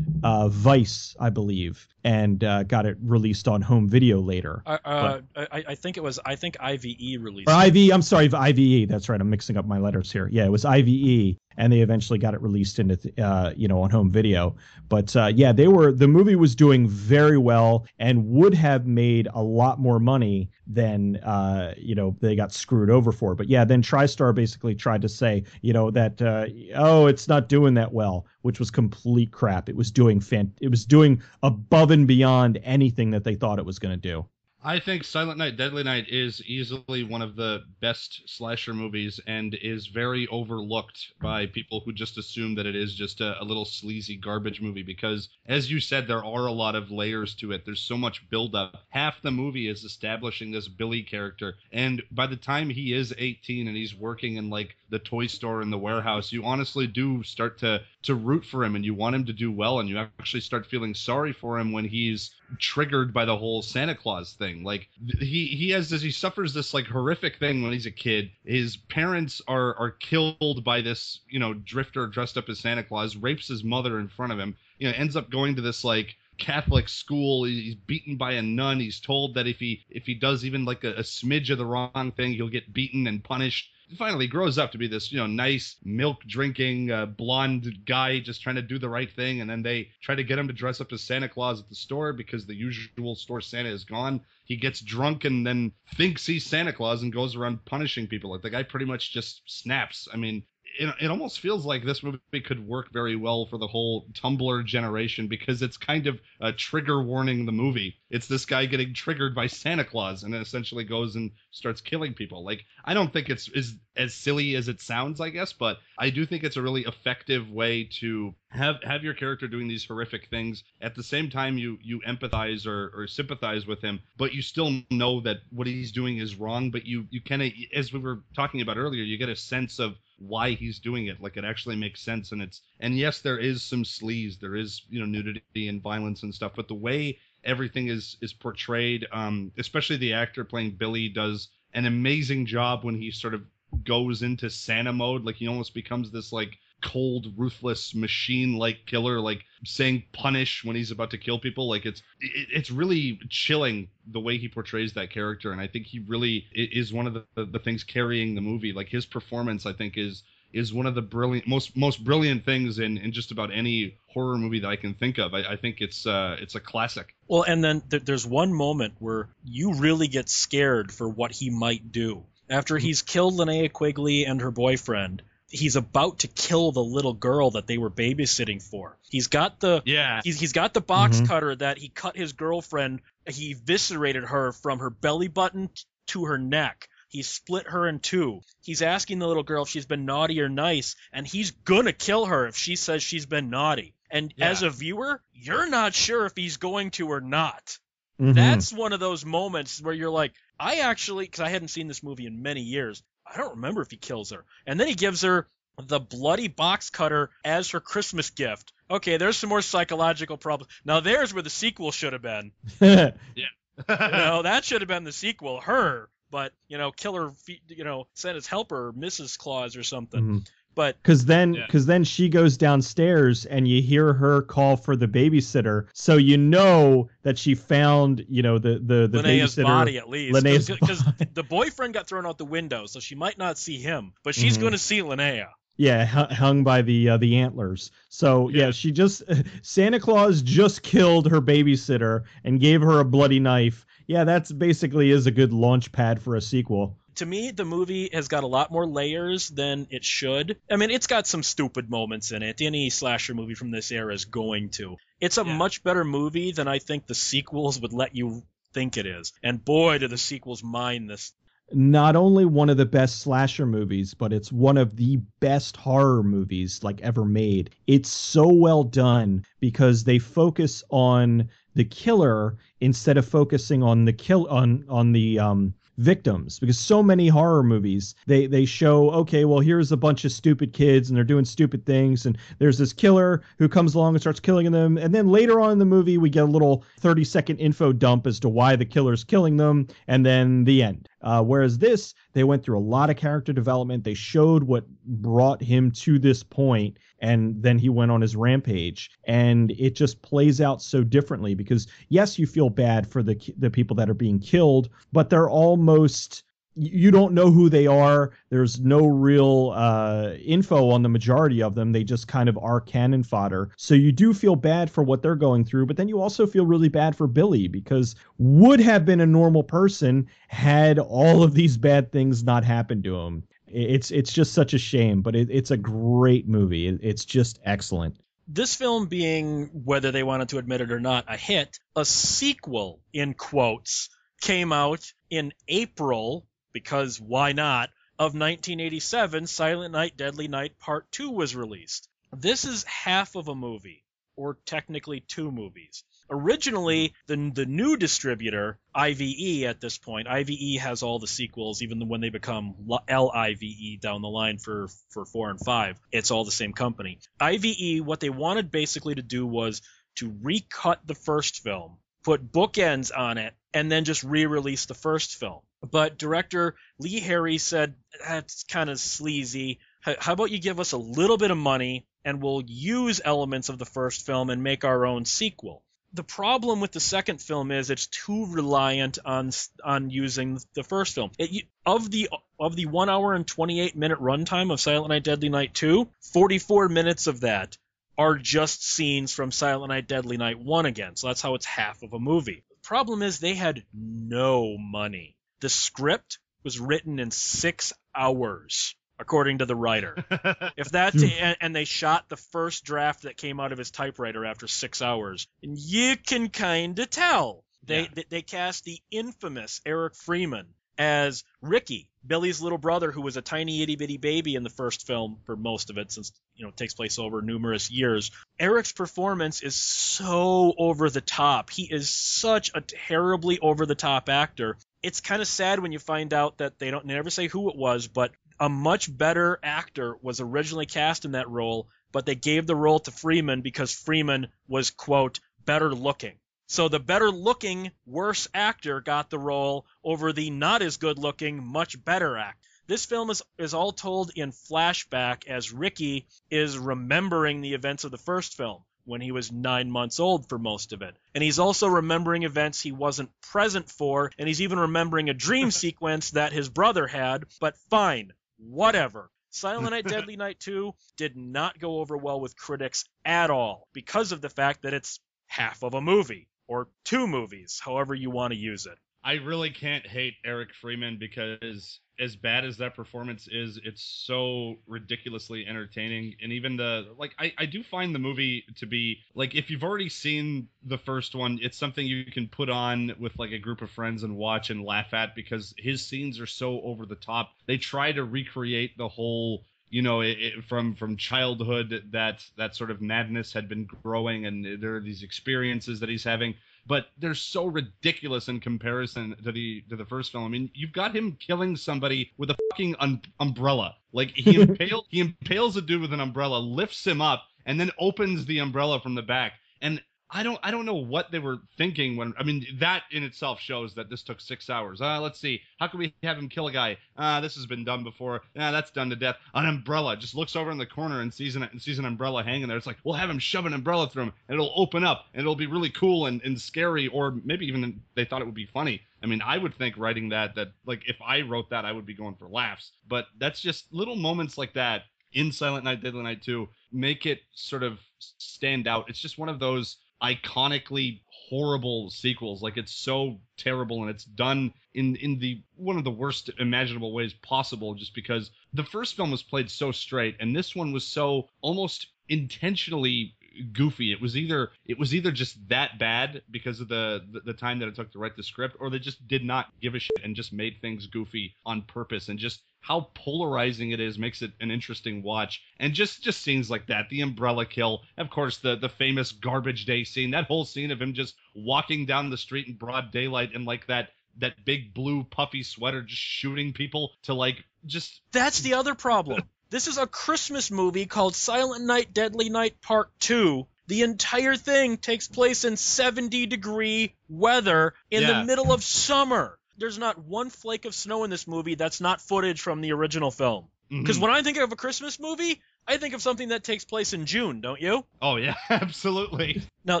uh, 0.24 0.48
Vice, 0.48 1.14
I 1.20 1.30
believe, 1.30 1.86
and 2.02 2.42
uh, 2.42 2.64
got 2.64 2.84
it 2.84 2.96
released 3.00 3.46
on 3.46 3.62
home 3.62 3.88
video 3.88 4.20
later. 4.20 4.64
Uh, 4.66 4.78
uh, 4.84 5.20
I, 5.36 5.64
I, 5.68 5.74
think 5.76 5.98
it 5.98 6.02
was 6.02 6.18
I 6.26 6.34
think 6.34 6.56
IVE 6.58 6.82
released. 7.20 7.48
Or 7.48 7.52
IVE, 7.52 7.92
I'm 7.92 8.02
sorry, 8.02 8.28
IVE. 8.28 8.88
That's 8.88 9.08
right. 9.08 9.20
I'm 9.20 9.30
mixing 9.30 9.56
up 9.56 9.66
my 9.66 9.78
letters 9.78 10.10
here. 10.10 10.28
Yeah, 10.32 10.46
it 10.46 10.50
was 10.50 10.64
IVE, 10.64 11.36
and 11.56 11.72
they 11.72 11.80
eventually 11.80 12.18
got 12.18 12.34
it 12.34 12.40
released 12.42 12.78
into 12.78 13.12
uh, 13.22 13.52
you 13.56 13.68
know 13.68 13.80
on 13.80 13.90
home 13.90 14.10
video. 14.10 14.56
But 14.88 15.14
uh, 15.16 15.32
yeah, 15.34 15.52
they 15.52 15.68
were 15.68 15.92
the 15.92 16.08
movie 16.08 16.36
was 16.36 16.54
doing 16.54 16.88
very 16.88 17.38
well 17.38 17.86
and 17.98 18.26
would 18.28 18.54
have 18.54 18.86
made 18.86 19.28
a 19.34 19.42
lot 19.42 19.78
more 19.78 19.98
money 19.98 20.50
than 20.66 21.16
uh, 21.16 21.74
you 21.76 21.94
know 21.94 22.16
they 22.20 22.36
got 22.36 22.52
screwed 22.52 22.90
over 22.90 23.12
for. 23.12 23.34
But 23.34 23.48
yeah, 23.48 23.64
then 23.64 23.82
TriStar 23.82 24.34
basically 24.34 24.74
tried 24.74 25.02
to 25.02 25.08
say 25.08 25.44
you 25.62 25.72
know 25.72 25.90
that 25.90 26.20
uh, 26.22 26.46
oh 26.74 27.06
it's 27.06 27.28
not 27.28 27.48
doing 27.48 27.74
that 27.74 27.92
well, 27.92 28.26
which 28.42 28.58
was 28.58 28.70
complete 28.70 29.32
crap. 29.32 29.68
It 29.68 29.76
was 29.76 29.90
doing 29.90 30.20
fan- 30.20 30.52
it 30.60 30.68
was 30.68 30.84
doing 30.84 31.22
above 31.42 31.90
and 31.90 32.06
beyond 32.06 32.60
anything 32.62 33.10
that 33.10 33.24
they 33.24 33.34
thought 33.34 33.58
it 33.58 33.66
was 33.66 33.78
going 33.78 33.98
to 33.98 34.08
do. 34.08 34.26
I 34.66 34.80
think 34.80 35.04
Silent 35.04 35.38
Night, 35.38 35.56
Deadly 35.56 35.84
Night 35.84 36.08
is 36.08 36.42
easily 36.42 37.04
one 37.04 37.22
of 37.22 37.36
the 37.36 37.62
best 37.80 38.28
slasher 38.28 38.74
movies 38.74 39.20
and 39.24 39.54
is 39.54 39.86
very 39.86 40.26
overlooked 40.26 41.12
by 41.22 41.46
people 41.46 41.82
who 41.84 41.92
just 41.92 42.18
assume 42.18 42.56
that 42.56 42.66
it 42.66 42.74
is 42.74 42.92
just 42.96 43.20
a, 43.20 43.40
a, 43.40 43.44
little 43.44 43.64
sleazy 43.64 44.16
garbage 44.16 44.60
movie 44.60 44.82
because, 44.82 45.28
as 45.46 45.70
you 45.70 45.78
said, 45.78 46.08
there 46.08 46.24
are 46.24 46.46
a 46.46 46.52
lot 46.52 46.74
of 46.74 46.90
layers 46.90 47.36
to 47.36 47.52
it. 47.52 47.64
There's 47.64 47.78
so 47.80 47.96
much 47.96 48.28
buildup. 48.28 48.84
Half 48.88 49.22
the 49.22 49.30
movie 49.30 49.68
is 49.68 49.84
establishing 49.84 50.50
this 50.50 50.66
Billy 50.66 51.04
character, 51.04 51.54
and 51.70 52.02
by 52.10 52.26
the 52.26 52.34
time 52.34 52.68
he 52.68 52.92
is 52.92 53.14
18 53.16 53.68
and 53.68 53.76
he's 53.76 53.94
working 53.94 54.34
in 54.34 54.50
like 54.50 54.74
the 54.90 54.98
toy 54.98 55.28
store 55.28 55.62
in 55.62 55.70
the 55.70 55.78
warehouse, 55.78 56.32
you 56.32 56.44
honestly 56.44 56.88
do 56.88 57.22
start 57.22 57.56
to 57.58 57.82
to 58.02 58.14
root 58.16 58.44
for 58.44 58.64
him 58.64 58.74
and 58.74 58.84
you 58.84 58.94
want 58.94 59.14
him 59.14 59.24
to 59.26 59.32
do 59.32 59.50
well 59.50 59.80
and 59.80 59.88
you 59.88 59.98
actually 59.98 60.40
start 60.40 60.66
feeling 60.66 60.94
sorry 60.94 61.32
for 61.32 61.58
him 61.58 61.72
when 61.72 61.84
he's 61.84 62.30
triggered 62.58 63.12
by 63.12 63.24
the 63.24 63.36
whole 63.36 63.62
Santa 63.62 63.94
Claus 63.94 64.32
thing. 64.34 64.64
Like 64.64 64.88
he 65.18 65.46
he 65.46 65.70
has 65.70 65.90
this 65.90 66.02
he 66.02 66.10
suffers 66.10 66.54
this 66.54 66.74
like 66.74 66.86
horrific 66.86 67.38
thing 67.38 67.62
when 67.62 67.72
he's 67.72 67.86
a 67.86 67.90
kid. 67.90 68.30
His 68.44 68.76
parents 68.76 69.42
are 69.46 69.74
are 69.76 69.90
killed 69.90 70.64
by 70.64 70.80
this, 70.80 71.20
you 71.28 71.38
know, 71.38 71.54
drifter 71.54 72.06
dressed 72.06 72.36
up 72.36 72.48
as 72.48 72.60
Santa 72.60 72.82
Claus, 72.82 73.16
rapes 73.16 73.48
his 73.48 73.64
mother 73.64 73.98
in 73.98 74.08
front 74.08 74.32
of 74.32 74.38
him. 74.38 74.56
You 74.78 74.88
know, 74.88 74.94
ends 74.96 75.16
up 75.16 75.30
going 75.30 75.56
to 75.56 75.62
this 75.62 75.84
like 75.84 76.16
Catholic 76.38 76.88
school. 76.88 77.44
He's 77.44 77.74
beaten 77.74 78.16
by 78.16 78.32
a 78.32 78.42
nun. 78.42 78.80
He's 78.80 79.00
told 79.00 79.34
that 79.34 79.46
if 79.46 79.58
he 79.58 79.84
if 79.90 80.04
he 80.06 80.14
does 80.14 80.44
even 80.44 80.64
like 80.64 80.84
a, 80.84 80.94
a 80.94 81.02
smidge 81.02 81.50
of 81.50 81.58
the 81.58 81.66
wrong 81.66 82.12
thing, 82.16 82.32
he'll 82.32 82.48
get 82.48 82.72
beaten 82.72 83.06
and 83.06 83.22
punished 83.22 83.70
finally 83.98 84.26
grows 84.26 84.58
up 84.58 84.72
to 84.72 84.78
be 84.78 84.88
this, 84.88 85.12
you 85.12 85.18
know, 85.18 85.26
nice 85.26 85.76
milk 85.84 86.22
drinking 86.26 86.90
uh, 86.90 87.06
blonde 87.06 87.66
guy 87.86 88.20
just 88.20 88.42
trying 88.42 88.56
to 88.56 88.62
do 88.62 88.78
the 88.78 88.88
right 88.88 89.10
thing. 89.10 89.40
And 89.40 89.48
then 89.48 89.62
they 89.62 89.90
try 90.02 90.14
to 90.14 90.24
get 90.24 90.38
him 90.38 90.48
to 90.48 90.52
dress 90.52 90.80
up 90.80 90.92
as 90.92 91.02
Santa 91.02 91.28
Claus 91.28 91.60
at 91.60 91.68
the 91.68 91.74
store 91.74 92.12
because 92.12 92.46
the 92.46 92.54
usual 92.54 93.14
store 93.14 93.40
Santa 93.40 93.68
is 93.68 93.84
gone. 93.84 94.20
He 94.44 94.56
gets 94.56 94.80
drunk 94.80 95.24
and 95.24 95.46
then 95.46 95.72
thinks 95.94 96.26
he's 96.26 96.44
Santa 96.44 96.72
Claus 96.72 97.02
and 97.02 97.12
goes 97.12 97.36
around 97.36 97.64
punishing 97.64 98.06
people. 98.06 98.30
Like 98.30 98.42
the 98.42 98.50
guy 98.50 98.62
pretty 98.62 98.86
much 98.86 99.12
just 99.12 99.42
snaps. 99.46 100.08
I 100.12 100.16
mean, 100.16 100.44
it, 100.78 100.94
it 101.00 101.10
almost 101.10 101.40
feels 101.40 101.64
like 101.64 101.84
this 101.84 102.02
movie 102.02 102.40
could 102.44 102.66
work 102.66 102.92
very 102.92 103.16
well 103.16 103.46
for 103.46 103.58
the 103.58 103.66
whole 103.66 104.06
Tumblr 104.12 104.64
generation 104.66 105.28
because 105.28 105.62
it's 105.62 105.76
kind 105.76 106.06
of 106.06 106.20
a 106.40 106.52
trigger 106.52 107.02
warning 107.02 107.46
the 107.46 107.52
movie. 107.52 107.96
It's 108.10 108.28
this 108.28 108.44
guy 108.44 108.66
getting 108.66 108.94
triggered 108.94 109.34
by 109.34 109.46
Santa 109.46 109.84
Claus 109.84 110.22
and 110.22 110.34
essentially 110.34 110.84
goes 110.84 111.16
and 111.16 111.30
starts 111.50 111.80
killing 111.80 112.14
people. 112.14 112.44
Like 112.44 112.64
I 112.84 112.94
don't 112.94 113.12
think 113.12 113.30
it's 113.30 113.48
is 113.48 113.74
as 113.96 114.14
silly 114.14 114.56
as 114.56 114.68
it 114.68 114.80
sounds, 114.80 115.20
I 115.20 115.30
guess, 115.30 115.52
but 115.52 115.78
I 115.98 116.10
do 116.10 116.26
think 116.26 116.44
it's 116.44 116.56
a 116.56 116.62
really 116.62 116.82
effective 116.82 117.50
way 117.50 117.84
to 118.00 118.34
have 118.50 118.76
have 118.82 119.02
your 119.02 119.14
character 119.14 119.48
doing 119.48 119.68
these 119.68 119.84
horrific 119.84 120.28
things 120.28 120.64
at 120.80 120.94
the 120.94 121.02
same 121.02 121.30
time 121.30 121.58
you 121.58 121.78
you 121.82 122.00
empathize 122.06 122.66
or, 122.66 122.92
or 122.94 123.06
sympathize 123.06 123.66
with 123.66 123.82
him 123.82 124.00
but 124.16 124.32
you 124.32 124.40
still 124.40 124.82
know 124.90 125.20
that 125.20 125.38
what 125.50 125.66
he's 125.66 125.92
doing 125.92 126.18
is 126.18 126.36
wrong 126.36 126.70
but 126.70 126.86
you 126.86 127.06
you 127.10 127.20
kind 127.20 127.42
of 127.42 127.50
as 127.74 127.92
we 127.92 127.98
were 127.98 128.20
talking 128.34 128.60
about 128.60 128.76
earlier 128.76 129.02
you 129.02 129.18
get 129.18 129.28
a 129.28 129.36
sense 129.36 129.78
of 129.78 129.96
why 130.18 130.50
he's 130.52 130.78
doing 130.78 131.06
it. 131.06 131.20
Like 131.20 131.36
it 131.36 131.44
actually 131.44 131.76
makes 131.76 132.00
sense, 132.00 132.32
and 132.32 132.42
it's 132.42 132.60
and 132.80 132.96
yes, 132.96 133.20
there 133.20 133.38
is 133.38 133.62
some 133.62 133.84
sleaze, 133.84 134.38
there 134.40 134.56
is 134.56 134.82
you 134.88 135.00
know 135.00 135.06
nudity 135.06 135.68
and 135.68 135.82
violence 135.82 136.22
and 136.22 136.34
stuff, 136.34 136.52
but 136.56 136.68
the 136.68 136.74
way 136.74 137.18
everything 137.44 137.88
is 137.88 138.16
is 138.20 138.32
portrayed, 138.32 139.06
um, 139.12 139.52
especially 139.58 139.96
the 139.96 140.12
actor 140.12 140.44
playing 140.44 140.72
Billy 140.72 141.08
does 141.08 141.48
an 141.74 141.86
amazing 141.86 142.46
job 142.46 142.84
when 142.84 142.94
he 142.94 143.10
sort 143.10 143.34
of 143.34 143.42
goes 143.84 144.22
into 144.22 144.48
Santa 144.50 144.92
mode. 144.92 145.24
Like 145.24 145.36
he 145.36 145.48
almost 145.48 145.74
becomes 145.74 146.10
this 146.10 146.32
like 146.32 146.58
cold, 146.86 147.32
ruthless 147.36 147.94
machine-like 147.94 148.86
killer, 148.86 149.20
like 149.20 149.44
saying 149.64 150.04
"punish" 150.12 150.64
when 150.64 150.76
he's 150.76 150.92
about 150.92 151.10
to 151.10 151.18
kill 151.18 151.40
people. 151.40 151.68
Like 151.68 151.84
it's 151.84 152.00
it, 152.20 152.48
it's 152.52 152.70
really 152.70 153.18
chilling 153.28 153.88
the 154.06 154.20
way 154.20 154.38
he 154.38 154.48
portrays 154.48 154.92
that 154.92 155.10
character, 155.10 155.50
and 155.50 155.60
I 155.60 155.66
think 155.66 155.86
he 155.86 155.98
really 155.98 156.46
is 156.54 156.92
one 156.92 157.08
of 157.08 157.14
the, 157.14 157.24
the, 157.34 157.44
the 157.44 157.58
things 157.58 157.82
carrying 157.82 158.36
the 158.36 158.40
movie. 158.40 158.72
Like 158.72 158.88
his 158.88 159.04
performance, 159.04 159.66
I 159.66 159.72
think 159.72 159.98
is 159.98 160.22
is 160.52 160.72
one 160.72 160.86
of 160.86 160.94
the 160.94 161.02
brilliant 161.02 161.48
most 161.48 161.76
most 161.76 162.04
brilliant 162.04 162.44
things 162.44 162.78
in, 162.78 162.98
in 162.98 163.10
just 163.10 163.32
about 163.32 163.52
any 163.52 163.98
horror 164.06 164.38
movie 164.38 164.60
that 164.60 164.68
I 164.68 164.76
can 164.76 164.94
think 164.94 165.18
of. 165.18 165.34
I, 165.34 165.40
I 165.40 165.56
think 165.56 165.80
it's 165.80 166.06
uh 166.06 166.36
it's 166.40 166.54
a 166.54 166.60
classic. 166.60 167.16
Well, 167.26 167.42
and 167.42 167.64
then 167.64 167.82
th- 167.90 168.04
there's 168.04 168.26
one 168.26 168.52
moment 168.52 168.94
where 169.00 169.28
you 169.44 169.74
really 169.74 170.06
get 170.06 170.28
scared 170.28 170.92
for 170.92 171.08
what 171.08 171.32
he 171.32 171.50
might 171.50 171.90
do 171.90 172.24
after 172.48 172.78
he's 172.78 173.02
killed 173.02 173.34
Linnea 173.34 173.72
Quigley 173.72 174.24
and 174.24 174.40
her 174.40 174.52
boyfriend 174.52 175.22
he's 175.48 175.76
about 175.76 176.20
to 176.20 176.28
kill 176.28 176.72
the 176.72 176.82
little 176.82 177.12
girl 177.12 177.52
that 177.52 177.66
they 177.66 177.78
were 177.78 177.90
babysitting 177.90 178.62
for. 178.62 178.98
He's 179.08 179.28
got 179.28 179.60
the 179.60 179.82
yeah. 179.84 180.20
He's 180.24 180.40
he's 180.40 180.52
got 180.52 180.74
the 180.74 180.80
box 180.80 181.16
mm-hmm. 181.16 181.26
cutter 181.26 181.54
that 181.56 181.78
he 181.78 181.88
cut 181.88 182.16
his 182.16 182.32
girlfriend. 182.32 183.00
He 183.26 183.52
eviscerated 183.52 184.24
her 184.24 184.52
from 184.52 184.80
her 184.80 184.90
belly 184.90 185.28
button 185.28 185.70
to 186.08 186.26
her 186.26 186.38
neck. 186.38 186.88
He 187.08 187.22
split 187.22 187.68
her 187.68 187.86
in 187.86 188.00
two. 188.00 188.40
He's 188.62 188.82
asking 188.82 189.20
the 189.20 189.28
little 189.28 189.44
girl 189.44 189.62
if 189.62 189.68
she's 189.68 189.86
been 189.86 190.04
naughty 190.04 190.40
or 190.40 190.48
nice, 190.48 190.96
and 191.12 191.26
he's 191.26 191.52
gonna 191.52 191.92
kill 191.92 192.26
her 192.26 192.46
if 192.46 192.56
she 192.56 192.76
says 192.76 193.02
she's 193.02 193.26
been 193.26 193.50
naughty. 193.50 193.94
And 194.10 194.32
yeah. 194.36 194.50
as 194.50 194.62
a 194.62 194.70
viewer, 194.70 195.22
you're 195.32 195.68
not 195.68 195.94
sure 195.94 196.26
if 196.26 196.36
he's 196.36 196.56
going 196.58 196.90
to 196.92 197.08
or 197.08 197.20
not. 197.20 197.78
Mm-hmm. 198.20 198.32
That's 198.32 198.72
one 198.72 198.92
of 198.92 199.00
those 199.00 199.24
moments 199.24 199.82
where 199.82 199.94
you're 199.94 200.10
like, 200.10 200.32
I 200.58 200.76
actually, 200.76 201.24
because 201.24 201.40
I 201.40 201.48
hadn't 201.48 201.68
seen 201.68 201.88
this 201.88 202.02
movie 202.02 202.26
in 202.26 202.40
many 202.40 202.62
years, 202.62 203.02
I 203.26 203.36
don't 203.36 203.56
remember 203.56 203.82
if 203.82 203.90
he 203.90 203.96
kills 203.96 204.30
her. 204.30 204.44
And 204.66 204.78
then 204.78 204.88
he 204.88 204.94
gives 204.94 205.22
her 205.22 205.48
the 205.82 206.00
bloody 206.00 206.48
box 206.48 206.90
cutter 206.90 207.30
as 207.44 207.70
her 207.70 207.80
Christmas 207.80 208.30
gift. 208.30 208.72
Okay, 208.90 209.16
there's 209.16 209.36
some 209.36 209.50
more 209.50 209.62
psychological 209.62 210.36
problems. 210.36 210.72
Now 210.84 211.00
there's 211.00 211.34
where 211.34 211.42
the 211.42 211.50
sequel 211.50 211.92
should 211.92 212.12
have 212.12 212.22
been. 212.22 212.52
yeah. 212.80 213.10
you 213.36 213.44
know, 213.88 214.42
that 214.44 214.64
should 214.64 214.80
have 214.80 214.88
been 214.88 215.04
the 215.04 215.12
sequel. 215.12 215.60
Her, 215.60 216.08
but 216.30 216.52
you 216.68 216.78
know, 216.78 216.92
killer, 216.92 217.32
you 217.68 217.84
know, 217.84 218.06
Santa's 218.14 218.46
helper, 218.46 218.92
Mrs. 218.96 219.36
Claus 219.36 219.76
or 219.76 219.82
something. 219.82 220.20
Mm-hmm. 220.20 220.38
But 220.76 221.02
because 221.02 221.24
then 221.24 221.54
because 221.54 221.86
yeah. 221.86 221.94
then 221.94 222.04
she 222.04 222.28
goes 222.28 222.58
downstairs 222.58 223.46
and 223.46 223.66
you 223.66 223.80
hear 223.80 224.12
her 224.12 224.42
call 224.42 224.76
for 224.76 224.94
the 224.94 225.08
babysitter, 225.08 225.86
so 225.94 226.18
you 226.18 226.36
know 226.36 227.08
that 227.22 227.38
she 227.38 227.54
found 227.54 228.26
you 228.28 228.42
know 228.42 228.58
the 228.58 228.78
the 228.78 229.08
the 229.08 229.22
Linnea's 229.22 229.56
babysitter 229.56 229.64
body 229.64 229.96
at 229.96 230.10
least 230.10 230.44
because 230.68 231.02
the 231.32 231.42
boyfriend 231.42 231.94
got 231.94 232.06
thrown 232.06 232.26
out 232.26 232.36
the 232.36 232.44
window, 232.44 232.84
so 232.84 233.00
she 233.00 233.14
might 233.14 233.38
not 233.38 233.56
see 233.56 233.78
him, 233.78 234.12
but 234.22 234.34
she's 234.34 234.52
mm-hmm. 234.52 234.60
going 234.60 234.72
to 234.72 234.78
see 234.78 235.00
Linnea. 235.00 235.48
Yeah, 235.78 236.04
hung 236.04 236.62
by 236.62 236.82
the 236.82 237.08
uh, 237.08 237.16
the 237.16 237.38
antlers. 237.38 237.90
So 238.10 238.50
yeah. 238.50 238.66
Yeah. 238.66 238.70
she 238.72 238.92
just 238.92 239.22
Santa 239.62 239.98
Claus 239.98 240.42
just 240.42 240.82
killed 240.82 241.30
her 241.30 241.40
babysitter 241.40 242.24
and 242.44 242.60
gave 242.60 242.82
her 242.82 243.00
a 243.00 243.04
bloody 243.04 243.40
knife. 243.40 243.86
Yeah, 244.06 244.24
that's 244.24 244.52
basically 244.52 245.10
is 245.10 245.26
a 245.26 245.30
good 245.30 245.54
launch 245.54 245.90
pad 245.90 246.22
for 246.22 246.36
a 246.36 246.40
sequel. 246.42 246.98
To 247.16 247.26
me, 247.26 247.50
the 247.50 247.64
movie 247.64 248.10
has 248.12 248.28
got 248.28 248.44
a 248.44 248.46
lot 248.46 248.70
more 248.70 248.86
layers 248.86 249.48
than 249.48 249.86
it 249.90 250.04
should. 250.04 250.58
I 250.70 250.76
mean, 250.76 250.90
it's 250.90 251.06
got 251.06 251.26
some 251.26 251.42
stupid 251.42 251.90
moments 251.90 252.32
in 252.32 252.42
it. 252.42 252.60
Any 252.60 252.90
slasher 252.90 253.34
movie 253.34 253.54
from 253.54 253.70
this 253.70 253.90
era 253.92 254.14
is 254.14 254.24
going 254.24 254.70
to. 254.70 254.96
It's 255.20 255.38
a 255.38 255.44
Yeah. 255.44 255.56
much 255.56 255.82
better 255.82 256.04
movie 256.04 256.52
than 256.52 256.68
I 256.68 256.78
think 256.78 257.06
the 257.06 257.14
sequels 257.14 257.80
would 257.80 257.92
let 257.92 258.14
you 258.14 258.42
think 258.72 258.96
it 258.96 259.06
is. 259.06 259.32
And 259.42 259.64
boy, 259.64 259.98
do 259.98 260.08
the 260.08 260.18
sequels 260.18 260.62
mine 260.62 261.06
this. 261.06 261.32
Not 261.72 262.14
only 262.14 262.44
one 262.44 262.70
of 262.70 262.76
the 262.76 262.86
best 262.86 263.20
slasher 263.20 263.66
movies, 263.66 264.14
but 264.14 264.32
it's 264.32 264.52
one 264.52 264.76
of 264.76 264.94
the 264.94 265.16
best 265.40 265.76
horror 265.76 266.22
movies 266.22 266.84
like 266.84 267.00
ever 267.00 267.24
made. 267.24 267.70
It's 267.88 268.08
so 268.08 268.46
well 268.52 268.84
done 268.84 269.44
because 269.58 270.04
they 270.04 270.20
focus 270.20 270.84
on 270.90 271.48
the 271.74 271.84
killer 271.84 272.58
instead 272.80 273.16
of 273.16 273.26
focusing 273.26 273.82
on 273.82 274.04
the 274.04 274.12
kill 274.12 274.46
on 274.46 274.84
on 274.88 275.10
the 275.10 275.40
um 275.40 275.74
victims 275.98 276.58
because 276.58 276.78
so 276.78 277.02
many 277.02 277.28
horror 277.28 277.62
movies 277.62 278.14
they 278.26 278.46
they 278.46 278.64
show 278.64 279.10
okay 279.10 279.44
well 279.44 279.60
here's 279.60 279.92
a 279.92 279.96
bunch 279.96 280.24
of 280.24 280.32
stupid 280.32 280.72
kids 280.72 281.08
and 281.08 281.16
they're 281.16 281.24
doing 281.24 281.44
stupid 281.44 281.84
things 281.86 282.26
and 282.26 282.36
there's 282.58 282.78
this 282.78 282.92
killer 282.92 283.42
who 283.58 283.68
comes 283.68 283.94
along 283.94 284.14
and 284.14 284.20
starts 284.20 284.40
killing 284.40 284.70
them. 284.72 284.98
And 284.98 285.14
then 285.14 285.28
later 285.28 285.60
on 285.60 285.72
in 285.72 285.78
the 285.78 285.84
movie 285.84 286.18
we 286.18 286.30
get 286.30 286.44
a 286.44 286.46
little 286.46 286.84
30 287.00 287.24
second 287.24 287.58
info 287.58 287.92
dump 287.92 288.26
as 288.26 288.40
to 288.40 288.48
why 288.48 288.76
the 288.76 288.84
killer's 288.84 289.24
killing 289.24 289.56
them 289.56 289.88
and 290.08 290.24
then 290.24 290.64
the 290.64 290.82
end. 290.82 291.08
Uh, 291.22 291.42
whereas 291.42 291.78
this 291.78 292.14
they 292.32 292.44
went 292.44 292.62
through 292.62 292.78
a 292.78 292.80
lot 292.80 293.10
of 293.10 293.16
character 293.16 293.52
development. 293.52 294.04
They 294.04 294.14
showed 294.14 294.64
what 294.64 294.86
brought 295.04 295.62
him 295.62 295.90
to 295.92 296.18
this 296.18 296.42
point 296.42 296.98
and 297.20 297.62
then 297.62 297.78
he 297.78 297.88
went 297.88 298.10
on 298.10 298.20
his 298.20 298.36
rampage. 298.36 299.10
And 299.24 299.70
it 299.72 299.94
just 299.94 300.22
plays 300.22 300.60
out 300.60 300.82
so 300.82 301.02
differently 301.02 301.54
because 301.54 301.86
yes 302.08 302.38
you 302.38 302.46
feel 302.46 302.70
bad 302.70 303.06
for 303.06 303.22
the 303.22 303.36
the 303.58 303.70
people 303.70 303.96
that 303.96 304.10
are 304.10 304.14
being 304.14 304.38
killed 304.38 304.88
but 305.12 305.30
they're 305.30 305.48
almost 305.48 306.44
you 306.76 307.10
don't 307.10 307.32
know 307.32 307.50
who 307.50 307.70
they 307.70 307.86
are. 307.86 308.32
There's 308.50 308.80
no 308.80 309.06
real 309.06 309.72
uh, 309.74 310.34
info 310.44 310.90
on 310.90 311.02
the 311.02 311.08
majority 311.08 311.62
of 311.62 311.74
them. 311.74 311.90
They 311.90 312.04
just 312.04 312.28
kind 312.28 312.50
of 312.50 312.58
are 312.58 312.82
cannon 312.82 313.22
fodder. 313.22 313.70
So 313.76 313.94
you 313.94 314.12
do 314.12 314.34
feel 314.34 314.56
bad 314.56 314.90
for 314.90 315.02
what 315.02 315.22
they're 315.22 315.36
going 315.36 315.64
through 315.64 315.86
but 315.86 315.96
then 315.96 316.08
you 316.08 316.20
also 316.20 316.46
feel 316.46 316.66
really 316.66 316.88
bad 316.88 317.16
for 317.16 317.26
billy 317.26 317.68
because 317.68 318.14
would 318.38 318.80
have 318.80 319.04
been 319.04 319.20
a 319.20 319.26
normal 319.26 319.62
person 319.62 320.26
had 320.48 320.98
all 320.98 321.42
of 321.42 321.54
these 321.54 321.76
bad 321.76 322.12
things 322.12 322.44
not 322.44 322.64
happened 322.64 323.04
to 323.04 323.16
him 323.16 323.42
it's 323.76 324.10
it's 324.10 324.32
just 324.32 324.54
such 324.54 324.74
a 324.74 324.78
shame 324.78 325.22
but 325.22 325.36
it, 325.36 325.48
it's 325.50 325.70
a 325.70 325.76
great 325.76 326.48
movie 326.48 326.86
it, 326.88 327.00
it's 327.02 327.24
just 327.24 327.58
excellent 327.64 328.16
This 328.48 328.76
film 328.76 329.06
being, 329.06 329.70
whether 329.84 330.12
they 330.12 330.22
wanted 330.22 330.50
to 330.50 330.58
admit 330.58 330.80
it 330.80 330.92
or 330.92 331.00
not, 331.00 331.24
a 331.26 331.36
hit, 331.36 331.80
a 331.96 332.04
sequel, 332.04 333.00
in 333.12 333.34
quotes, 333.34 334.08
came 334.40 334.72
out 334.72 335.12
in 335.30 335.52
April, 335.66 336.46
because 336.72 337.20
why 337.20 337.50
not, 337.52 337.90
of 338.20 338.34
1987, 338.34 339.48
Silent 339.48 339.92
Night, 339.92 340.16
Deadly 340.16 340.46
Night 340.46 340.78
Part 340.78 341.10
2 341.10 341.30
was 341.30 341.56
released. 341.56 342.08
This 342.32 342.64
is 342.64 342.84
half 342.84 343.34
of 343.34 343.48
a 343.48 343.54
movie, 343.56 344.04
or 344.36 344.58
technically 344.64 345.20
two 345.26 345.50
movies. 345.50 346.04
Originally, 346.30 347.14
mm-hmm. 347.28 347.50
the, 347.50 347.64
the 347.64 347.66
new 347.66 347.96
distributor, 347.96 348.78
IVE 348.94 349.64
at 349.64 349.80
this 349.80 349.98
point, 349.98 350.28
IVE 350.28 350.80
has 350.80 351.02
all 351.02 351.18
the 351.18 351.26
sequels, 351.26 351.82
even 351.82 352.08
when 352.08 352.20
they 352.20 352.30
become 352.30 352.74
LIVE 352.86 354.00
down 354.00 354.22
the 354.22 354.28
line 354.28 354.58
for, 354.58 354.88
for 355.10 355.24
4 355.24 355.50
and 355.50 355.60
5. 355.60 356.00
It's 356.12 356.30
all 356.30 356.44
the 356.44 356.50
same 356.50 356.72
company. 356.72 357.18
IVE, 357.40 358.04
what 358.04 358.20
they 358.20 358.30
wanted 358.30 358.70
basically 358.70 359.14
to 359.14 359.22
do 359.22 359.46
was 359.46 359.82
to 360.16 360.34
recut 360.42 361.00
the 361.06 361.14
first 361.14 361.62
film, 361.62 361.98
put 362.24 362.50
bookends 362.50 363.10
on 363.16 363.38
it, 363.38 363.54
and 363.72 363.92
then 363.92 364.04
just 364.04 364.24
re 364.24 364.46
release 364.46 364.86
the 364.86 364.94
first 364.94 365.36
film. 365.36 365.60
But 365.82 366.18
director 366.18 366.74
Lee 366.98 367.20
Harry 367.20 367.58
said, 367.58 367.94
that's 368.26 368.64
kind 368.64 368.90
of 368.90 368.98
sleazy. 368.98 369.78
How 370.00 370.32
about 370.32 370.50
you 370.50 370.58
give 370.58 370.80
us 370.80 370.92
a 370.92 370.98
little 370.98 371.36
bit 371.36 371.50
of 371.50 371.58
money 371.58 372.06
and 372.24 372.42
we'll 372.42 372.62
use 372.66 373.20
elements 373.24 373.68
of 373.68 373.78
the 373.78 373.84
first 373.84 374.24
film 374.24 374.50
and 374.50 374.62
make 374.62 374.84
our 374.84 375.04
own 375.04 375.24
sequel? 375.24 375.82
The 376.16 376.24
problem 376.24 376.80
with 376.80 376.92
the 376.92 377.00
second 377.00 377.42
film 377.42 377.70
is 377.70 377.90
it's 377.90 378.06
too 378.06 378.46
reliant 378.46 379.18
on 379.22 379.50
on 379.84 380.08
using 380.08 380.58
the 380.72 380.82
first 380.82 381.14
film. 381.14 381.30
It, 381.38 381.66
of 381.84 382.10
the 382.10 382.30
of 382.58 382.74
the 382.74 382.86
one 382.86 383.10
hour 383.10 383.34
and 383.34 383.46
28 383.46 383.94
minute 383.94 384.18
runtime 384.18 384.72
of 384.72 384.80
Silent 384.80 385.10
Night 385.10 385.24
Deadly 385.24 385.50
Night 385.50 385.74
2, 385.74 386.08
44 386.32 386.88
minutes 386.88 387.26
of 387.26 387.40
that 387.40 387.76
are 388.16 388.36
just 388.38 388.82
scenes 388.82 389.34
from 389.34 389.52
Silent 389.52 389.90
Night 389.90 390.08
Deadly 390.08 390.38
Night 390.38 390.58
1 390.58 390.86
again. 390.86 391.16
So 391.16 391.26
that's 391.26 391.42
how 391.42 391.54
it's 391.54 391.66
half 391.66 392.02
of 392.02 392.14
a 392.14 392.18
movie. 392.18 392.64
The 392.70 392.88
problem 392.88 393.22
is 393.22 393.38
they 393.38 393.54
had 393.54 393.84
no 393.92 394.78
money. 394.78 395.36
The 395.60 395.68
script 395.68 396.38
was 396.64 396.80
written 396.80 397.18
in 397.18 397.30
six 397.30 397.92
hours, 398.14 398.94
according 399.18 399.58
to 399.58 399.66
the 399.66 399.76
writer. 399.76 400.24
if 400.76 400.90
that's 400.90 401.20
hmm. 401.20 401.28
and, 401.40 401.56
and 401.60 401.76
they 401.76 401.84
shot 401.84 402.28
the 402.28 402.36
first 402.36 402.84
draft 402.84 403.22
that 403.22 403.36
came 403.36 403.60
out 403.60 403.72
of 403.72 403.78
his 403.78 403.90
typewriter 403.90 404.44
after 404.44 404.66
six 404.66 405.02
hours, 405.02 405.46
and 405.62 405.78
you 405.78 406.16
can 406.16 406.48
kind 406.48 406.98
of 406.98 407.10
tell. 407.10 407.64
They, 407.84 408.02
Yeah. 408.02 408.08
they 408.14 408.24
they 408.28 408.42
cast 408.42 408.84
the 408.84 409.00
infamous 409.10 409.80
Eric 409.86 410.16
Freeman 410.16 410.66
as 410.98 411.44
Ricky, 411.60 412.08
Billy's 412.26 412.60
little 412.60 412.78
brother, 412.78 413.12
who 413.12 413.20
was 413.20 413.36
a 413.36 413.42
tiny 413.42 413.82
itty 413.82 413.96
bitty 413.96 414.16
baby 414.16 414.54
in 414.54 414.62
the 414.62 414.70
first 414.70 415.06
film 415.06 415.38
for 415.44 415.56
most 415.56 415.90
of 415.90 415.98
it, 415.98 416.10
since 416.10 416.32
you 416.54 416.64
know 416.64 416.70
it 416.70 416.76
takes 416.76 416.94
place 416.94 417.18
over 417.18 417.42
numerous 417.42 417.90
years. 417.90 418.30
Eric's 418.58 418.92
performance 418.92 419.62
is 419.62 419.76
so 419.76 420.74
over 420.78 421.10
the 421.10 421.20
top. 421.20 421.70
He 421.70 421.84
is 421.84 422.08
such 422.10 422.70
a 422.74 422.80
terribly 422.80 423.58
over 423.60 423.86
the 423.86 423.94
top 423.94 424.28
actor. 424.28 424.76
It's 425.02 425.20
kind 425.20 425.42
of 425.42 425.48
sad 425.48 425.80
when 425.80 425.92
you 425.92 425.98
find 425.98 426.32
out 426.32 426.58
that 426.58 426.78
they 426.78 426.90
don't 426.90 427.06
they 427.06 427.14
never 427.14 427.30
say 427.30 427.46
who 427.46 427.70
it 427.70 427.76
was, 427.76 428.08
but 428.08 428.32
a 428.58 428.68
much 428.68 429.14
better 429.16 429.58
actor 429.62 430.16
was 430.22 430.40
originally 430.40 430.86
cast 430.86 431.24
in 431.24 431.32
that 431.32 431.48
role, 431.48 431.88
but 432.12 432.26
they 432.26 432.34
gave 432.34 432.66
the 432.66 432.76
role 432.76 432.98
to 433.00 433.10
Freeman 433.10 433.60
because 433.62 433.92
Freeman 433.92 434.48
was 434.66 434.90
quote 434.90 435.40
better 435.64 435.94
looking. 435.94 436.38
So 436.68 436.88
the 436.88 436.98
better 436.98 437.30
looking, 437.30 437.92
worse 438.06 438.48
actor 438.52 439.00
got 439.00 439.30
the 439.30 439.38
role 439.38 439.86
over 440.02 440.32
the 440.32 440.50
not 440.50 440.82
as 440.82 440.96
good 440.96 441.18
looking, 441.18 441.64
much 441.64 442.02
better 442.04 442.36
actor. 442.36 442.58
This 442.88 443.04
film 443.04 443.30
is, 443.30 443.42
is 443.58 443.74
all 443.74 443.92
told 443.92 444.30
in 444.34 444.52
flashback 444.52 445.46
as 445.46 445.72
Ricky 445.72 446.26
is 446.50 446.78
remembering 446.78 447.60
the 447.60 447.74
events 447.74 448.04
of 448.04 448.10
the 448.10 448.18
first 448.18 448.56
film 448.56 448.82
when 449.04 449.20
he 449.20 449.32
was 449.32 449.52
nine 449.52 449.90
months 449.90 450.20
old 450.20 450.48
for 450.48 450.58
most 450.58 450.92
of 450.92 451.02
it. 451.02 451.16
And 451.34 451.42
he's 451.42 451.58
also 451.58 451.86
remembering 451.88 452.42
events 452.42 452.80
he 452.80 452.92
wasn't 452.92 453.30
present 453.40 453.90
for, 453.90 454.32
and 454.38 454.48
he's 454.48 454.62
even 454.62 454.78
remembering 454.78 455.28
a 455.28 455.34
dream 455.34 455.70
sequence 455.82 456.30
that 456.32 456.52
his 456.52 456.68
brother 456.68 457.06
had, 457.06 457.44
but 457.60 457.76
fine, 457.90 458.32
whatever. 458.58 459.30
Silent 459.50 459.90
Night 459.90 460.04
Deadly 460.08 460.36
Night 460.36 460.60
2 460.60 460.92
did 461.16 461.36
not 461.36 461.78
go 461.78 462.00
over 462.00 462.16
well 462.16 462.40
with 462.40 462.56
critics 462.56 463.04
at 463.24 463.50
all 463.50 463.88
because 463.92 464.32
of 464.32 464.40
the 464.40 464.50
fact 464.50 464.82
that 464.82 464.94
it's 464.94 465.20
half 465.46 465.82
of 465.82 465.94
a 465.94 466.00
movie 466.00 466.48
or 466.68 466.88
two 467.04 467.26
movies, 467.26 467.80
however 467.82 468.14
you 468.14 468.30
want 468.30 468.52
to 468.52 468.58
use 468.58 468.86
it. 468.86 468.98
I 469.24 469.34
really 469.34 469.70
can't 469.70 470.06
hate 470.06 470.34
Eric 470.44 470.74
Freeman 470.74 471.18
because 471.18 472.00
as 472.18 472.36
bad 472.36 472.64
as 472.64 472.78
that 472.78 472.94
performance 472.94 473.48
is, 473.50 473.78
it's 473.84 474.02
so 474.02 474.76
ridiculously 474.86 475.66
entertaining. 475.66 476.36
And 476.42 476.52
even 476.52 476.76
the 476.76 477.14
like 477.18 477.32
I, 477.38 477.52
I 477.58 477.66
do 477.66 477.82
find 477.82 478.14
the 478.14 478.18
movie 478.18 478.64
to 478.76 478.86
be 478.86 479.20
like 479.34 479.54
if 479.54 479.70
you've 479.70 479.84
already 479.84 480.08
seen 480.08 480.68
the 480.84 480.98
first 480.98 481.34
one, 481.34 481.58
it's 481.62 481.76
something 481.76 482.06
you 482.06 482.24
can 482.26 482.48
put 482.48 482.68
on 482.68 483.12
with 483.18 483.38
like 483.38 483.52
a 483.52 483.58
group 483.58 483.82
of 483.82 483.90
friends 483.90 484.22
and 484.22 484.36
watch 484.36 484.70
and 484.70 484.84
laugh 484.84 485.12
at 485.14 485.34
because 485.34 485.74
his 485.78 486.04
scenes 486.04 486.40
are 486.40 486.46
so 486.46 486.80
over 486.82 487.06
the 487.06 487.16
top. 487.16 487.52
They 487.66 487.76
try 487.78 488.12
to 488.12 488.24
recreate 488.24 488.96
the 488.96 489.08
whole 489.08 489.64
you 489.88 490.02
know 490.02 490.20
it, 490.20 490.38
it, 490.38 490.64
from 490.64 490.94
from 490.94 491.16
childhood 491.16 492.10
that 492.12 492.44
that 492.56 492.74
sort 492.74 492.90
of 492.90 493.00
madness 493.00 493.52
had 493.52 493.68
been 493.68 493.86
growing 494.02 494.46
and 494.46 494.82
there 494.82 494.96
are 494.96 495.00
these 495.00 495.22
experiences 495.22 496.00
that 496.00 496.08
he's 496.08 496.24
having 496.24 496.54
but 496.86 497.06
they're 497.18 497.34
so 497.34 497.66
ridiculous 497.66 498.48
in 498.48 498.60
comparison 498.60 499.34
to 499.44 499.52
the 499.52 499.82
to 499.90 499.96
the 499.96 500.04
first 500.04 500.32
film. 500.32 500.44
I 500.44 500.48
mean, 500.48 500.70
you've 500.74 500.92
got 500.92 501.14
him 501.14 501.36
killing 501.40 501.76
somebody 501.76 502.32
with 502.38 502.50
a 502.50 502.56
fucking 502.70 502.96
un- 503.00 503.22
umbrella. 503.40 503.96
Like 504.12 504.30
he 504.30 504.60
impales 504.60 505.06
he 505.10 505.20
impales 505.20 505.76
a 505.76 505.82
dude 505.82 506.00
with 506.00 506.12
an 506.12 506.20
umbrella, 506.20 506.58
lifts 506.58 507.06
him 507.06 507.20
up, 507.20 507.44
and 507.66 507.80
then 507.80 507.90
opens 507.98 508.46
the 508.46 508.58
umbrella 508.58 509.00
from 509.00 509.14
the 509.14 509.22
back. 509.22 509.54
And 509.82 510.02
I 510.30 510.42
don't 510.42 510.58
I 510.62 510.70
don't 510.70 510.86
know 510.86 510.94
what 510.94 511.30
they 511.30 511.38
were 511.38 511.58
thinking 511.76 512.16
when 512.16 512.34
I 512.36 512.42
mean 512.42 512.66
that 512.80 513.04
in 513.12 513.22
itself 513.22 513.60
shows 513.60 513.94
that 513.94 514.10
this 514.10 514.22
took 514.22 514.40
six 514.40 514.68
hours. 514.68 515.00
Uh, 515.00 515.20
let's 515.20 515.38
see, 515.38 515.60
how 515.78 515.86
can 515.86 516.00
we 516.00 516.14
have 516.22 516.36
him 516.36 516.48
kill 516.48 516.66
a 516.66 516.72
guy? 516.72 516.96
Uh, 517.16 517.40
this 517.40 517.54
has 517.54 517.66
been 517.66 517.84
done 517.84 518.02
before. 518.02 518.42
Yeah, 518.54 518.72
that's 518.72 518.90
done 518.90 519.08
to 519.10 519.16
death. 519.16 519.36
An 519.54 519.66
umbrella 519.66 520.16
just 520.16 520.34
looks 520.34 520.56
over 520.56 520.70
in 520.70 520.78
the 520.78 520.86
corner 520.86 521.20
and 521.20 521.32
sees 521.32 521.54
an 521.54 521.62
and 521.62 521.80
sees 521.80 521.98
an 521.98 522.04
umbrella 522.04 522.42
hanging 522.42 522.66
there. 522.66 522.76
It's 522.76 522.86
like 522.86 522.98
we'll 523.04 523.14
have 523.14 523.30
him 523.30 523.38
shove 523.38 523.66
an 523.66 523.74
umbrella 523.74 524.08
through 524.08 524.24
him 524.24 524.32
and 524.48 524.54
it'll 524.54 524.72
open 524.74 525.04
up 525.04 525.26
and 525.32 525.40
it'll 525.40 525.54
be 525.54 525.66
really 525.66 525.90
cool 525.90 526.26
and, 526.26 526.42
and 526.42 526.60
scary 526.60 527.06
or 527.08 527.36
maybe 527.44 527.66
even 527.66 528.00
they 528.14 528.24
thought 528.24 528.42
it 528.42 528.46
would 528.46 528.54
be 528.54 528.66
funny. 528.66 529.02
I 529.22 529.26
mean, 529.26 529.42
I 529.44 529.58
would 529.58 529.74
think 529.74 529.96
writing 529.96 530.28
that 530.30 530.56
that 530.56 530.68
like 530.86 531.02
if 531.06 531.16
I 531.24 531.42
wrote 531.42 531.70
that 531.70 531.84
I 531.84 531.92
would 531.92 532.06
be 532.06 532.14
going 532.14 532.34
for 532.34 532.48
laughs. 532.48 532.90
But 533.08 533.26
that's 533.38 533.60
just 533.60 533.92
little 533.92 534.16
moments 534.16 534.58
like 534.58 534.74
that 534.74 535.02
in 535.32 535.52
Silent 535.52 535.84
Night, 535.84 536.02
Deadly 536.02 536.22
Night 536.22 536.42
2 536.42 536.68
make 536.92 537.26
it 537.26 537.40
sort 537.52 537.82
of 537.82 537.98
stand 538.18 538.88
out. 538.88 539.08
It's 539.08 539.18
just 539.18 539.38
one 539.38 539.48
of 539.48 539.58
those 539.58 539.98
iconically 540.22 541.20
horrible 541.48 542.10
sequels. 542.10 542.62
Like 542.62 542.76
it's 542.76 542.94
so 542.94 543.38
terrible 543.56 544.02
and 544.02 544.10
it's 544.10 544.24
done 544.24 544.72
in 544.94 545.16
in 545.16 545.38
the 545.38 545.62
one 545.76 545.96
of 545.96 546.04
the 546.04 546.10
worst 546.10 546.50
imaginable 546.58 547.12
ways 547.12 547.34
possible 547.34 547.94
just 547.94 548.14
because 548.14 548.50
the 548.72 548.84
first 548.84 549.16
film 549.16 549.30
was 549.30 549.42
played 549.42 549.70
so 549.70 549.92
straight 549.92 550.36
and 550.40 550.54
this 550.54 550.74
one 550.74 550.92
was 550.92 551.06
so 551.06 551.48
almost 551.60 552.08
intentionally 552.28 553.34
goofy. 553.72 554.12
It 554.12 554.20
was 554.20 554.36
either 554.36 554.70
it 554.84 554.98
was 554.98 555.14
either 555.14 555.30
just 555.30 555.68
that 555.68 555.98
bad 555.98 556.42
because 556.50 556.80
of 556.80 556.88
the, 556.88 557.22
the, 557.32 557.40
the 557.40 557.52
time 557.52 557.78
that 557.78 557.88
it 557.88 557.94
took 557.94 558.12
to 558.12 558.18
write 558.18 558.36
the 558.36 558.42
script, 558.42 558.76
or 558.80 558.90
they 558.90 558.98
just 558.98 559.26
did 559.28 559.44
not 559.44 559.66
give 559.80 559.94
a 559.94 559.98
shit 559.98 560.20
and 560.22 560.36
just 560.36 560.52
made 560.52 560.76
things 560.80 561.06
goofy 561.06 561.54
on 561.64 561.82
purpose. 561.82 562.28
And 562.28 562.38
just 562.38 562.62
how 562.86 563.08
polarizing 563.14 563.90
it 563.90 563.98
is 564.00 564.18
makes 564.18 564.42
it 564.42 564.52
an 564.60 564.70
interesting 564.70 565.22
watch. 565.22 565.60
And 565.80 565.92
just 565.92 566.22
just 566.22 566.40
scenes 566.42 566.70
like 566.70 566.86
that, 566.86 567.08
the 567.08 567.22
umbrella 567.22 567.66
kill, 567.66 568.02
of 568.16 568.30
course, 568.30 568.58
the 568.58 568.76
the 568.76 568.88
famous 568.88 569.32
garbage 569.32 569.86
day 569.86 570.04
scene, 570.04 570.30
that 570.30 570.44
whole 570.44 570.64
scene 570.64 570.90
of 570.92 571.00
him 571.02 571.12
just 571.14 571.34
walking 571.54 572.06
down 572.06 572.30
the 572.30 572.38
street 572.38 572.68
in 572.68 572.74
broad 572.74 573.10
daylight 573.10 573.50
and 573.54 573.64
like 573.64 573.86
that 573.88 574.10
that 574.38 574.64
big 574.64 574.92
blue 574.94 575.24
puffy 575.24 575.62
sweater 575.62 576.02
just 576.02 576.20
shooting 576.20 576.72
people 576.72 577.12
to 577.22 577.34
like 577.34 577.64
just 577.86 578.20
That's 578.32 578.60
the 578.60 578.74
other 578.74 578.94
problem. 578.94 579.42
This 579.68 579.88
is 579.88 579.98
a 579.98 580.06
Christmas 580.06 580.70
movie 580.70 581.06
called 581.06 581.34
Silent 581.34 581.84
Night, 581.84 582.14
Deadly 582.14 582.50
Night 582.50 582.80
Part 582.80 583.10
2. 583.18 583.66
The 583.88 584.02
entire 584.02 584.54
thing 584.54 584.96
takes 584.96 585.26
place 585.26 585.64
in 585.64 585.76
70 585.76 586.46
degree 586.46 587.16
weather 587.28 587.94
in 588.08 588.22
Yeah. 588.22 588.28
the 588.32 588.44
middle 588.44 588.72
of 588.72 588.84
summer. 588.84 589.58
There's 589.78 589.98
not 589.98 590.18
one 590.18 590.50
flake 590.50 590.84
of 590.84 590.94
snow 590.94 591.24
in 591.24 591.30
this 591.30 591.46
movie 591.46 591.74
that's 591.74 592.00
not 592.00 592.20
footage 592.20 592.60
from 592.60 592.80
the 592.80 592.92
original 592.92 593.30
film. 593.30 593.68
Because 593.88 594.18
Mhm. 594.18 594.22
when 594.22 594.30
I 594.32 594.42
think 594.42 594.56
of 594.58 594.72
a 594.72 594.76
Christmas 594.76 595.20
movie, 595.20 595.60
I 595.86 595.96
think 595.98 596.14
of 596.14 596.22
something 596.22 596.48
that 596.48 596.64
takes 596.64 596.84
place 596.84 597.12
in 597.12 597.26
June, 597.26 597.60
don't 597.60 597.80
you? 597.80 598.04
Oh 598.20 598.36
yeah, 598.36 598.54
absolutely. 598.70 599.62
Now, 599.84 600.00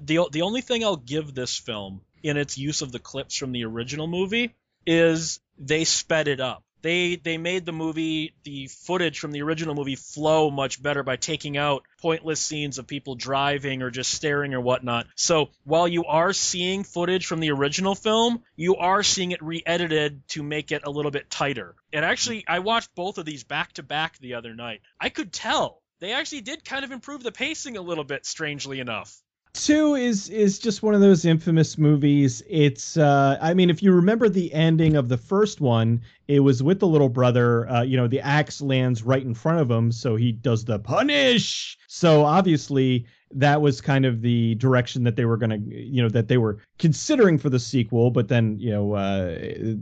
the 0.00 0.28
the 0.30 0.42
only 0.42 0.60
thing 0.60 0.84
I'll 0.84 0.96
give 0.96 1.34
this 1.34 1.56
film 1.58 2.00
in 2.22 2.36
its 2.36 2.56
use 2.56 2.82
of 2.82 2.92
the 2.92 3.00
clips 3.00 3.36
from 3.36 3.50
the 3.52 3.64
original 3.64 4.06
movie 4.06 4.54
is 4.86 5.40
they 5.58 5.84
sped 5.84 6.28
it 6.28 6.38
up. 6.40 6.62
They 6.82 7.16
they 7.16 7.38
made 7.38 7.64
the 7.64 7.72
movie 7.72 8.34
the 8.44 8.66
footage 8.66 9.18
from 9.18 9.32
the 9.32 9.42
original 9.42 9.74
movie 9.74 9.96
flow 9.96 10.50
much 10.50 10.82
better 10.82 11.02
by 11.02 11.16
taking 11.16 11.56
out 11.56 11.84
pointless 12.00 12.40
scenes 12.40 12.78
of 12.78 12.86
people 12.86 13.14
driving 13.14 13.82
or 13.82 13.90
just 13.90 14.12
staring 14.12 14.54
or 14.54 14.60
whatnot. 14.60 15.06
So 15.14 15.50
while 15.64 15.88
you 15.88 16.04
are 16.04 16.32
seeing 16.32 16.84
footage 16.84 17.26
from 17.26 17.40
the 17.40 17.52
original 17.52 17.94
film, 17.94 18.42
you 18.56 18.76
are 18.76 19.02
seeing 19.02 19.30
it 19.30 19.42
re-edited 19.42 20.28
to 20.30 20.42
make 20.42 20.72
it 20.72 20.82
a 20.84 20.90
little 20.90 21.10
bit 21.10 21.30
tighter. 21.30 21.74
And 21.92 22.04
actually, 22.04 22.44
I 22.46 22.58
watched 22.58 22.94
both 22.94 23.18
of 23.18 23.24
these 23.24 23.44
back 23.44 23.72
to 23.74 23.82
back 23.82 24.18
the 24.18 24.34
other 24.34 24.54
night. 24.54 24.80
I 25.00 25.08
could 25.08 25.32
tell 25.32 25.82
they 26.00 26.12
actually 26.12 26.40
did 26.40 26.64
kind 26.64 26.84
of 26.84 26.90
improve 26.90 27.22
the 27.22 27.30
pacing 27.30 27.76
a 27.76 27.82
little 27.82 28.04
bit, 28.04 28.26
strangely 28.26 28.80
enough. 28.80 29.16
Two 29.54 29.94
is 29.94 30.30
is 30.30 30.58
just 30.58 30.82
one 30.82 30.94
of 30.94 31.02
those 31.02 31.24
infamous 31.24 31.76
movies. 31.76 32.42
It's 32.48 32.96
uh 32.96 33.38
I 33.40 33.52
mean 33.52 33.68
if 33.68 33.82
you 33.82 33.92
remember 33.92 34.28
the 34.28 34.52
ending 34.54 34.96
of 34.96 35.08
the 35.08 35.18
first 35.18 35.60
one, 35.60 36.00
it 36.26 36.40
was 36.40 36.62
with 36.62 36.80
the 36.80 36.86
little 36.86 37.10
brother, 37.10 37.68
uh 37.68 37.82
you 37.82 37.96
know, 37.96 38.08
the 38.08 38.20
axe 38.20 38.62
lands 38.62 39.02
right 39.02 39.22
in 39.22 39.34
front 39.34 39.60
of 39.60 39.70
him, 39.70 39.92
so 39.92 40.16
he 40.16 40.32
does 40.32 40.64
the 40.64 40.78
punish. 40.78 41.76
So 41.86 42.24
obviously 42.24 43.06
that 43.34 43.60
was 43.60 43.80
kind 43.80 44.04
of 44.04 44.22
the 44.22 44.54
direction 44.56 45.04
that 45.04 45.16
they 45.16 45.24
were 45.24 45.36
going 45.36 45.50
to 45.50 45.74
you 45.74 46.02
know 46.02 46.08
that 46.08 46.28
they 46.28 46.38
were 46.38 46.58
considering 46.78 47.38
for 47.38 47.48
the 47.50 47.58
sequel 47.58 48.10
but 48.10 48.28
then 48.28 48.58
you 48.58 48.70
know 48.70 48.92
uh 48.92 49.34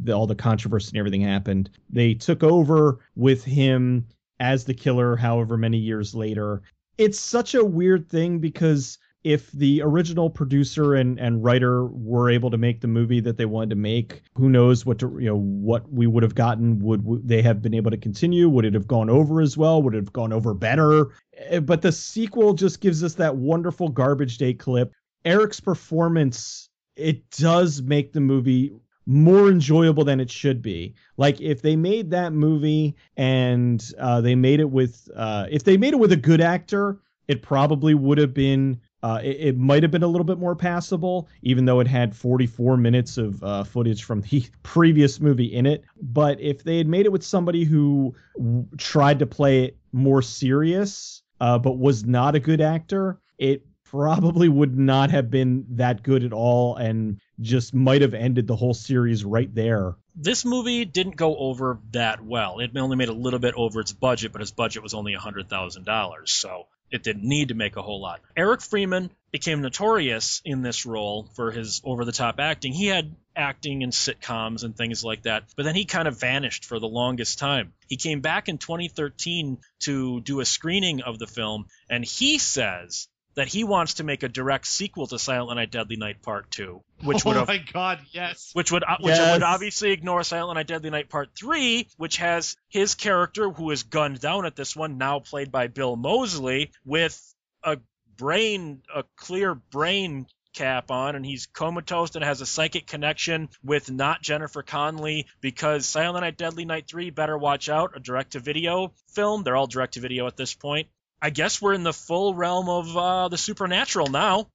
the, 0.02 0.12
all 0.12 0.26
the 0.26 0.35
controversy 0.35 0.90
and 0.90 0.98
everything 0.98 1.20
happened 1.20 1.68
they 1.88 2.14
took 2.14 2.42
over 2.42 3.00
with 3.16 3.44
him 3.44 4.06
as 4.38 4.64
the 4.64 4.74
killer 4.74 5.16
however 5.16 5.56
many 5.56 5.78
years 5.78 6.14
later 6.14 6.62
it's 6.96 7.18
such 7.18 7.54
a 7.54 7.64
weird 7.64 8.09
thing 8.09 8.38
because 8.38 8.98
if 9.22 9.52
the 9.52 9.83
original 9.83 10.30
producer 10.30 10.94
and, 10.94 11.20
and 11.20 11.44
writer 11.44 11.87
were 11.87 12.30
able 12.30 12.50
to 12.50 12.56
make 12.56 12.80
the 12.80 12.88
movie 12.88 13.20
that 13.20 13.37
they 13.37 13.44
wanted 13.44 13.70
to 13.70 13.76
make, 13.76 14.22
who 14.35 14.48
knows 14.48 14.87
what 14.87 14.98
to, 15.00 15.16
you 15.20 15.26
know 15.26 15.37
what 15.37 15.90
we 15.92 16.06
would 16.06 16.22
have 16.22 16.35
gotten? 16.35 16.78
Would 16.80 17.28
they 17.28 17.42
have 17.42 17.61
been 17.61 17.74
able 17.74 17.90
to 17.90 17.96
continue? 17.98 18.48
Would 18.48 18.64
it 18.64 18.74
have 18.74 18.87
gone 18.87 19.11
over 19.11 19.40
as 19.40 19.56
well? 19.56 19.83
Would 19.83 19.94
it 19.94 19.98
have 19.98 20.12
gone 20.12 20.33
over 20.33 20.54
better? 20.54 21.11
Eh, 21.37 21.61
But 21.61 21.83
the 21.83 21.92
sequel 21.92 22.54
just 22.54 22.80
gives 22.80 23.04
us 23.04 23.14
that 23.14 23.37
wonderful 23.37 23.88
garbage 23.88 24.38
day 24.38 24.54
clip. 24.54 24.92
Eric's 25.24 25.61
performance 25.61 26.68
it 26.96 27.30
does 27.30 27.83
make 27.83 28.12
the 28.12 28.20
movie 28.20 28.72
more 29.06 29.48
enjoyable 29.48 30.04
than 30.04 30.20
it 30.20 30.30
should 30.30 30.62
be. 30.62 30.94
Like 31.16 31.40
if 31.40 31.62
they 31.62 31.76
made 31.76 32.11
that 32.11 32.33
movie 32.33 32.94
and 33.16 33.83
uh, 33.98 34.20
they 34.20 34.35
made 34.35 34.61
it 34.61 34.70
with 34.70 35.09
uh, 35.16 35.46
if 35.50 35.64
they 35.64 35.76
made 35.76 35.94
it 35.94 35.98
with 35.98 36.12
a 36.12 36.16
good 36.16 36.40
actor, 36.40 36.98
it 37.26 37.42
probably 37.42 37.94
would 37.94 38.18
have 38.18 38.35
been 38.35 38.80
uh, 39.02 39.20
it, 39.22 39.36
it 39.40 39.56
might 39.58 39.82
have 39.82 39.90
been 39.90 40.02
a 40.02 40.06
little 40.06 40.24
bit 40.24 40.38
more 40.38 40.54
passable, 40.54 41.28
even 41.42 41.64
though 41.64 41.80
it 41.80 41.86
had 41.86 42.14
44 42.14 42.76
minutes 42.76 43.16
of 43.18 43.42
uh, 43.42 43.64
footage 43.64 44.04
from 44.04 44.20
the 44.22 44.44
previous 44.62 45.20
movie 45.20 45.52
in 45.54 45.66
it. 45.66 45.84
But 46.00 46.40
if 46.40 46.62
they 46.64 46.78
had 46.78 46.86
made 46.86 47.06
it 47.06 47.12
with 47.12 47.24
somebody 47.24 47.64
who 47.64 48.14
w- 48.36 48.66
tried 48.76 49.20
to 49.20 49.26
play 49.26 49.64
it 49.64 49.76
more 49.92 50.22
serious, 50.22 51.22
uh, 51.40 51.58
but 51.58 51.78
was 51.78 52.04
not 52.04 52.34
a 52.34 52.40
good 52.40 52.60
actor, 52.60 53.18
it 53.38 53.66
probably 53.84 54.48
would 54.48 54.78
not 54.78 55.10
have 55.10 55.30
been 55.30 55.64
that 55.70 56.02
good 56.02 56.22
at 56.22 56.32
all 56.32 56.76
and 56.76 57.18
just 57.40 57.74
might 57.74 58.02
have 58.02 58.14
ended 58.14 58.46
the 58.46 58.54
whole 58.54 58.74
series 58.74 59.24
right 59.24 59.52
there. 59.54 59.96
this 60.14 60.44
movie 60.44 60.84
didn't 60.84 61.16
go 61.16 61.34
over 61.36 61.80
that 61.90 62.22
well. 62.24 62.60
It 62.60 62.76
only 62.76 62.96
made 62.96 63.08
a 63.08 63.12
little 63.14 63.40
bit 63.40 63.54
over 63.56 63.80
its 63.80 63.92
budget, 63.92 64.30
but 64.32 64.42
its 64.42 64.52
budget 64.52 64.82
was 64.84 64.94
only 64.94 65.14
$100,000, 65.14 66.28
so 66.28 66.66
it 66.90 67.03
didn't 67.03 67.24
need 67.24 67.48
to 67.48 67.55
make 67.55 67.76
a 67.76 67.83
whole 67.83 68.00
lot. 68.00 68.20
Eric 68.37 68.62
Freeman 68.62 69.11
became 69.31 69.62
notorious 69.62 70.42
in 70.44 70.62
this 70.62 70.87
role 70.87 71.29
for 71.35 71.50
his 71.50 71.81
over 71.85 72.05
the 72.05 72.12
top 72.12 72.40
acting. 72.40 72.72
He 72.72 72.87
had 72.87 73.14
acting 73.37 73.83
in 73.83 73.90
sitcoms 73.90 74.64
and 74.64 74.76
things 74.76 75.05
like 75.05 75.22
that, 75.22 75.44
but 75.57 75.64
then 75.64 75.74
he 75.74 75.85
kind 75.85 76.09
of 76.09 76.18
vanished 76.18 76.64
for 76.64 76.79
the 76.79 76.88
longest 76.88 77.38
time. 77.38 77.72
He 77.88 77.96
came 77.96 78.20
back 78.20 78.48
in 78.48 78.59
2013 78.59 79.59
to 79.81 80.20
do 80.20 80.40
a 80.40 80.44
screening 80.44 81.03
of 81.03 81.18
the 81.18 81.26
film, 81.26 81.66
and 81.88 82.05
he 82.05 82.38
says 82.38 83.09
that 83.40 83.48
he 83.48 83.64
wants 83.64 83.94
to 83.94 84.05
make 84.05 84.22
a 84.22 84.29
direct 84.29 84.66
sequel 84.66 85.07
to 85.07 85.18
Silent 85.18 85.57
Night 85.57 85.70
Deadly 85.70 85.96
Night 85.96 86.20
Part 86.20 86.50
2, 86.50 86.83
which 87.05 87.24
would 87.24 87.38
oh 87.38 87.46
my 87.48 87.57
god, 87.57 88.00
yes. 88.12 88.50
which 88.53 88.70
would 88.70 88.85
uh, 88.85 88.98
which 89.00 89.16
Yes. 89.16 89.33
would 89.33 89.42
obviously 89.42 89.92
ignore 89.92 90.22
Silent 90.24 90.57
Night 90.57 90.66
Deadly 90.66 90.90
Night 90.90 91.09
Part 91.09 91.31
3, 91.35 91.88
which 91.96 92.18
has 92.18 92.55
his 92.68 92.94
character 92.94 93.48
who 93.48 93.70
is 93.70 93.85
gunned 93.85 94.20
down 94.20 94.44
at 94.44 94.57
this 94.57 94.76
one 94.76 94.98
now 94.98 95.20
played 95.20 95.50
by 95.50 95.68
Bill 95.68 95.96
Moseley 95.96 96.72
with 96.85 97.18
a 97.64 97.79
brain 98.18 98.83
a 98.94 99.05
clear 99.16 99.55
brain 99.55 100.26
cap 100.53 100.90
on 100.90 101.16
and 101.16 101.24
he's 101.24 101.46
comatose 101.46 102.14
and 102.16 102.24
has 102.24 102.42
a 102.42 102.46
psychic 102.46 102.87
connection 102.87 103.48
with 103.64 103.90
not 103.90 104.20
Jennifer 104.20 104.62
Connelly 104.62 105.29
because 105.40 105.87
Silent 105.87 106.24
Night 106.24 106.37
Deadly 106.37 106.66
Night 106.66 106.88
3 106.88 107.09
better 107.09 107.38
watch 107.38 107.70
out 107.70 107.92
a 107.96 108.00
direct 108.00 108.33
to 108.33 108.40
video 108.40 108.92
film 109.14 109.44
they're 109.44 109.57
all 109.57 109.66
direct 109.66 109.94
to 109.94 110.00
video 110.00 110.26
at 110.26 110.37
this 110.37 110.53
point 110.53 110.88
I 111.22 111.30
guess 111.30 111.61
we're 111.61 111.74
in 111.74 111.83
the 111.83 111.92
full 111.92 112.35
realm 112.35 112.68
of 112.68 112.96
uh, 112.96 113.28
the 113.28 113.38
supernatural 113.38 114.09
now 114.09 114.48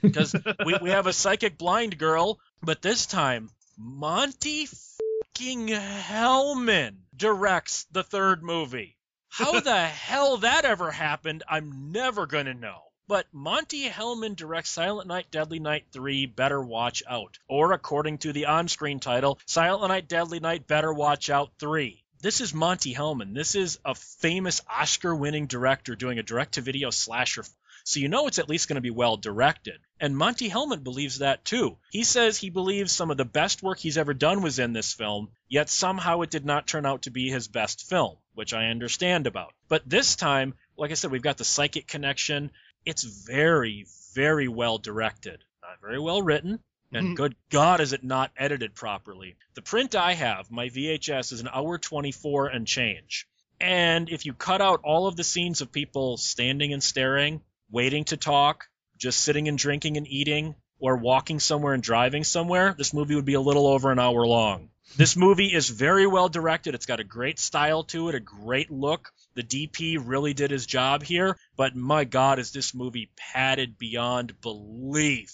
because 0.00 0.34
we, 0.64 0.76
we 0.80 0.90
have 0.90 1.06
a 1.06 1.12
psychic 1.12 1.58
blind 1.58 1.98
girl, 1.98 2.38
but 2.62 2.82
this 2.82 3.06
time 3.06 3.50
Monte 3.76 4.66
fucking 4.66 5.68
Hellman 5.68 6.96
directs 7.16 7.86
the 7.90 8.04
third 8.04 8.42
movie. 8.42 8.96
How 9.28 9.60
the 9.60 9.86
hell 9.86 10.36
that 10.38 10.64
ever 10.64 10.90
happened, 10.90 11.42
I'm 11.48 11.90
never 11.90 12.26
gonna 12.26 12.54
know. 12.54 12.82
But 13.08 13.26
Monte 13.32 13.88
Hellman 13.90 14.36
directs 14.36 14.70
Silent 14.70 15.08
Night 15.08 15.30
Deadly 15.30 15.58
Night 15.58 15.86
3 15.92 16.26
Better 16.26 16.62
Watch 16.62 17.02
Out. 17.08 17.38
Or 17.48 17.72
according 17.72 18.18
to 18.18 18.32
the 18.32 18.46
on-screen 18.46 19.00
title, 19.00 19.38
Silent 19.46 19.88
Night 19.88 20.08
Deadly 20.08 20.38
Night 20.38 20.66
Better 20.66 20.92
Watch 20.92 21.28
Out 21.28 21.50
3. 21.58 22.01
This 22.22 22.40
is 22.40 22.54
Monte 22.54 22.94
Hellman. 22.94 23.34
This 23.34 23.56
is 23.56 23.80
a 23.84 23.96
famous 23.96 24.62
Oscar-winning 24.70 25.48
director 25.48 25.96
doing 25.96 26.20
a 26.20 26.22
direct-to-video 26.22 26.90
slasher 26.90 27.42
so 27.84 27.98
you 27.98 28.08
know 28.08 28.28
it's 28.28 28.38
at 28.38 28.48
least 28.48 28.68
going 28.68 28.76
to 28.76 28.80
be 28.80 28.90
well 28.90 29.16
directed. 29.16 29.80
And 29.98 30.16
Monte 30.16 30.48
Hellman 30.48 30.84
believes 30.84 31.18
that 31.18 31.44
too. 31.44 31.78
He 31.90 32.04
says 32.04 32.36
he 32.36 32.50
believes 32.50 32.92
some 32.92 33.10
of 33.10 33.16
the 33.16 33.24
best 33.24 33.62
work 33.62 33.78
he's 33.78 33.98
ever 33.98 34.14
done 34.14 34.42
was 34.42 34.58
in 34.58 34.72
this 34.72 34.92
film, 34.92 35.30
yet 35.48 35.68
somehow 35.68 36.20
it 36.20 36.30
did 36.30 36.44
not 36.44 36.66
turn 36.66 36.86
out 36.86 37.02
to 37.02 37.10
be 37.10 37.28
his 37.28 37.48
best 37.48 37.88
film, 37.88 38.16
which 38.34 38.54
I 38.54 38.66
understand 38.66 39.26
about. 39.26 39.52
But 39.68 39.82
this 39.88 40.16
time, 40.16 40.54
like 40.76 40.90
I 40.90 40.94
said, 40.94 41.10
we've 41.10 41.22
got 41.22 41.38
the 41.38 41.44
psychic 41.44 41.86
connection. 41.86 42.52
It's 42.84 43.02
very, 43.02 43.86
very 44.14 44.48
well 44.48 44.78
directed, 44.78 45.42
not 45.60 45.80
very 45.80 45.98
well 45.98 46.22
written. 46.22 46.60
And 46.92 47.08
Mhm. 47.10 47.14
good 47.16 47.36
God, 47.50 47.80
is 47.80 47.92
it 47.92 48.04
not 48.04 48.32
edited 48.36 48.74
properly? 48.74 49.36
The 49.54 49.62
print 49.62 49.94
I 49.94 50.12
have, 50.12 50.50
my 50.50 50.68
VHS, 50.68 51.32
is 51.32 51.40
an 51.40 51.48
hour 51.52 51.78
24 51.78 52.48
and 52.48 52.66
change. 52.66 53.26
And 53.60 54.10
if 54.10 54.26
you 54.26 54.34
cut 54.34 54.60
out 54.60 54.80
all 54.84 55.06
of 55.06 55.16
the 55.16 55.24
scenes 55.24 55.60
of 55.60 55.72
people 55.72 56.16
standing 56.16 56.72
and 56.72 56.82
staring, 56.82 57.40
waiting 57.70 58.04
to 58.04 58.16
talk, 58.16 58.68
just 58.98 59.20
sitting 59.20 59.48
and 59.48 59.56
drinking 59.56 59.96
and 59.96 60.06
eating, 60.06 60.54
or 60.78 60.96
walking 60.96 61.38
somewhere 61.38 61.74
and 61.74 61.82
driving 61.82 62.24
somewhere, 62.24 62.74
this 62.76 62.92
movie 62.92 63.14
would 63.14 63.24
be 63.24 63.34
a 63.34 63.40
little 63.40 63.68
over 63.68 63.90
an 63.90 63.98
hour 64.00 64.26
long. 64.26 64.68
This 64.96 65.16
movie 65.16 65.54
is 65.54 65.68
very 65.70 66.06
well 66.06 66.28
directed. 66.28 66.74
It's 66.74 66.86
got 66.86 67.00
a 67.00 67.04
great 67.04 67.38
style 67.38 67.84
to 67.84 68.08
it, 68.08 68.14
a 68.16 68.20
great 68.20 68.70
look. 68.70 69.12
The 69.34 69.44
DP 69.44 69.96
really 69.96 70.34
did 70.34 70.50
his 70.50 70.66
job 70.66 71.02
here, 71.02 71.38
but 71.56 71.74
my 71.74 72.04
God, 72.04 72.38
is 72.38 72.50
this 72.50 72.74
movie 72.74 73.10
padded 73.16 73.78
beyond 73.78 74.40
belief. 74.40 75.32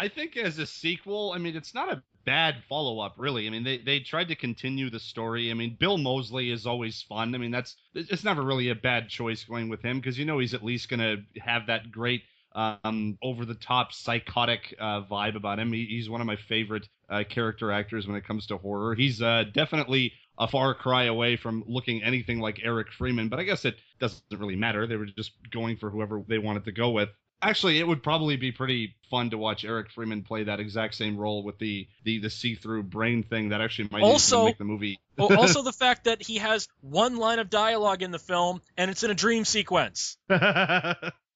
I 0.00 0.08
think 0.08 0.38
as 0.38 0.58
a 0.58 0.64
sequel, 0.64 1.32
I 1.32 1.38
mean, 1.38 1.54
it's 1.54 1.74
not 1.74 1.92
a 1.92 2.02
bad 2.24 2.62
follow 2.70 3.00
up, 3.00 3.16
really. 3.18 3.46
I 3.46 3.50
mean, 3.50 3.64
they, 3.64 3.76
they 3.76 4.00
tried 4.00 4.28
to 4.28 4.34
continue 4.34 4.88
the 4.88 4.98
story. 4.98 5.50
I 5.50 5.54
mean, 5.54 5.76
Bill 5.78 5.98
Moseley 5.98 6.50
is 6.50 6.66
always 6.66 7.02
fun. 7.02 7.34
I 7.34 7.38
mean, 7.38 7.50
that's 7.50 7.76
it's 7.94 8.24
never 8.24 8.42
really 8.42 8.70
a 8.70 8.74
bad 8.74 9.10
choice 9.10 9.44
going 9.44 9.68
with 9.68 9.82
him 9.82 10.00
because 10.00 10.18
you 10.18 10.24
know 10.24 10.38
he's 10.38 10.54
at 10.54 10.64
least 10.64 10.88
going 10.88 11.00
to 11.00 11.40
have 11.42 11.66
that 11.66 11.92
great 11.92 12.22
um, 12.54 13.18
over 13.22 13.44
the 13.44 13.54
top 13.54 13.92
psychotic 13.92 14.74
uh, 14.80 15.02
vibe 15.02 15.36
about 15.36 15.58
him. 15.58 15.70
He, 15.70 15.84
he's 15.84 16.08
one 16.08 16.22
of 16.22 16.26
my 16.26 16.36
favorite 16.36 16.88
uh, 17.10 17.24
character 17.28 17.70
actors 17.70 18.06
when 18.06 18.16
it 18.16 18.24
comes 18.24 18.46
to 18.46 18.56
horror. 18.56 18.94
He's 18.94 19.20
uh, 19.20 19.44
definitely 19.52 20.14
a 20.38 20.48
far 20.48 20.72
cry 20.72 21.04
away 21.04 21.36
from 21.36 21.62
looking 21.66 22.02
anything 22.02 22.40
like 22.40 22.58
Eric 22.64 22.90
Freeman, 22.96 23.28
but 23.28 23.38
I 23.38 23.42
guess 23.42 23.66
it 23.66 23.76
doesn't 24.00 24.22
really 24.32 24.56
matter. 24.56 24.86
They 24.86 24.96
were 24.96 25.04
just 25.04 25.32
going 25.50 25.76
for 25.76 25.90
whoever 25.90 26.22
they 26.26 26.38
wanted 26.38 26.64
to 26.64 26.72
go 26.72 26.88
with. 26.88 27.10
Actually, 27.42 27.78
it 27.78 27.86
would 27.86 28.02
probably 28.02 28.36
be 28.36 28.52
pretty 28.52 28.94
fun 29.08 29.30
to 29.30 29.38
watch 29.38 29.64
Eric 29.64 29.90
Freeman 29.90 30.22
play 30.22 30.44
that 30.44 30.60
exact 30.60 30.94
same 30.94 31.16
role 31.16 31.42
with 31.42 31.58
the 31.58 31.88
the, 32.04 32.18
the 32.18 32.30
see 32.30 32.54
through 32.54 32.82
brain 32.82 33.22
thing. 33.22 33.48
That 33.48 33.60
actually 33.60 33.88
might 33.90 34.02
Also- 34.02 34.46
make 34.46 34.58
the 34.58 34.64
movie. 34.64 34.98
also, 35.18 35.62
the 35.62 35.72
fact 35.72 36.04
that 36.04 36.22
he 36.22 36.38
has 36.38 36.68
one 36.80 37.16
line 37.16 37.38
of 37.38 37.50
dialogue 37.50 38.02
in 38.02 38.10
the 38.10 38.18
film 38.18 38.62
and 38.76 38.90
it's 38.90 39.02
in 39.02 39.10
a 39.10 39.14
dream 39.14 39.44
sequence. 39.44 40.16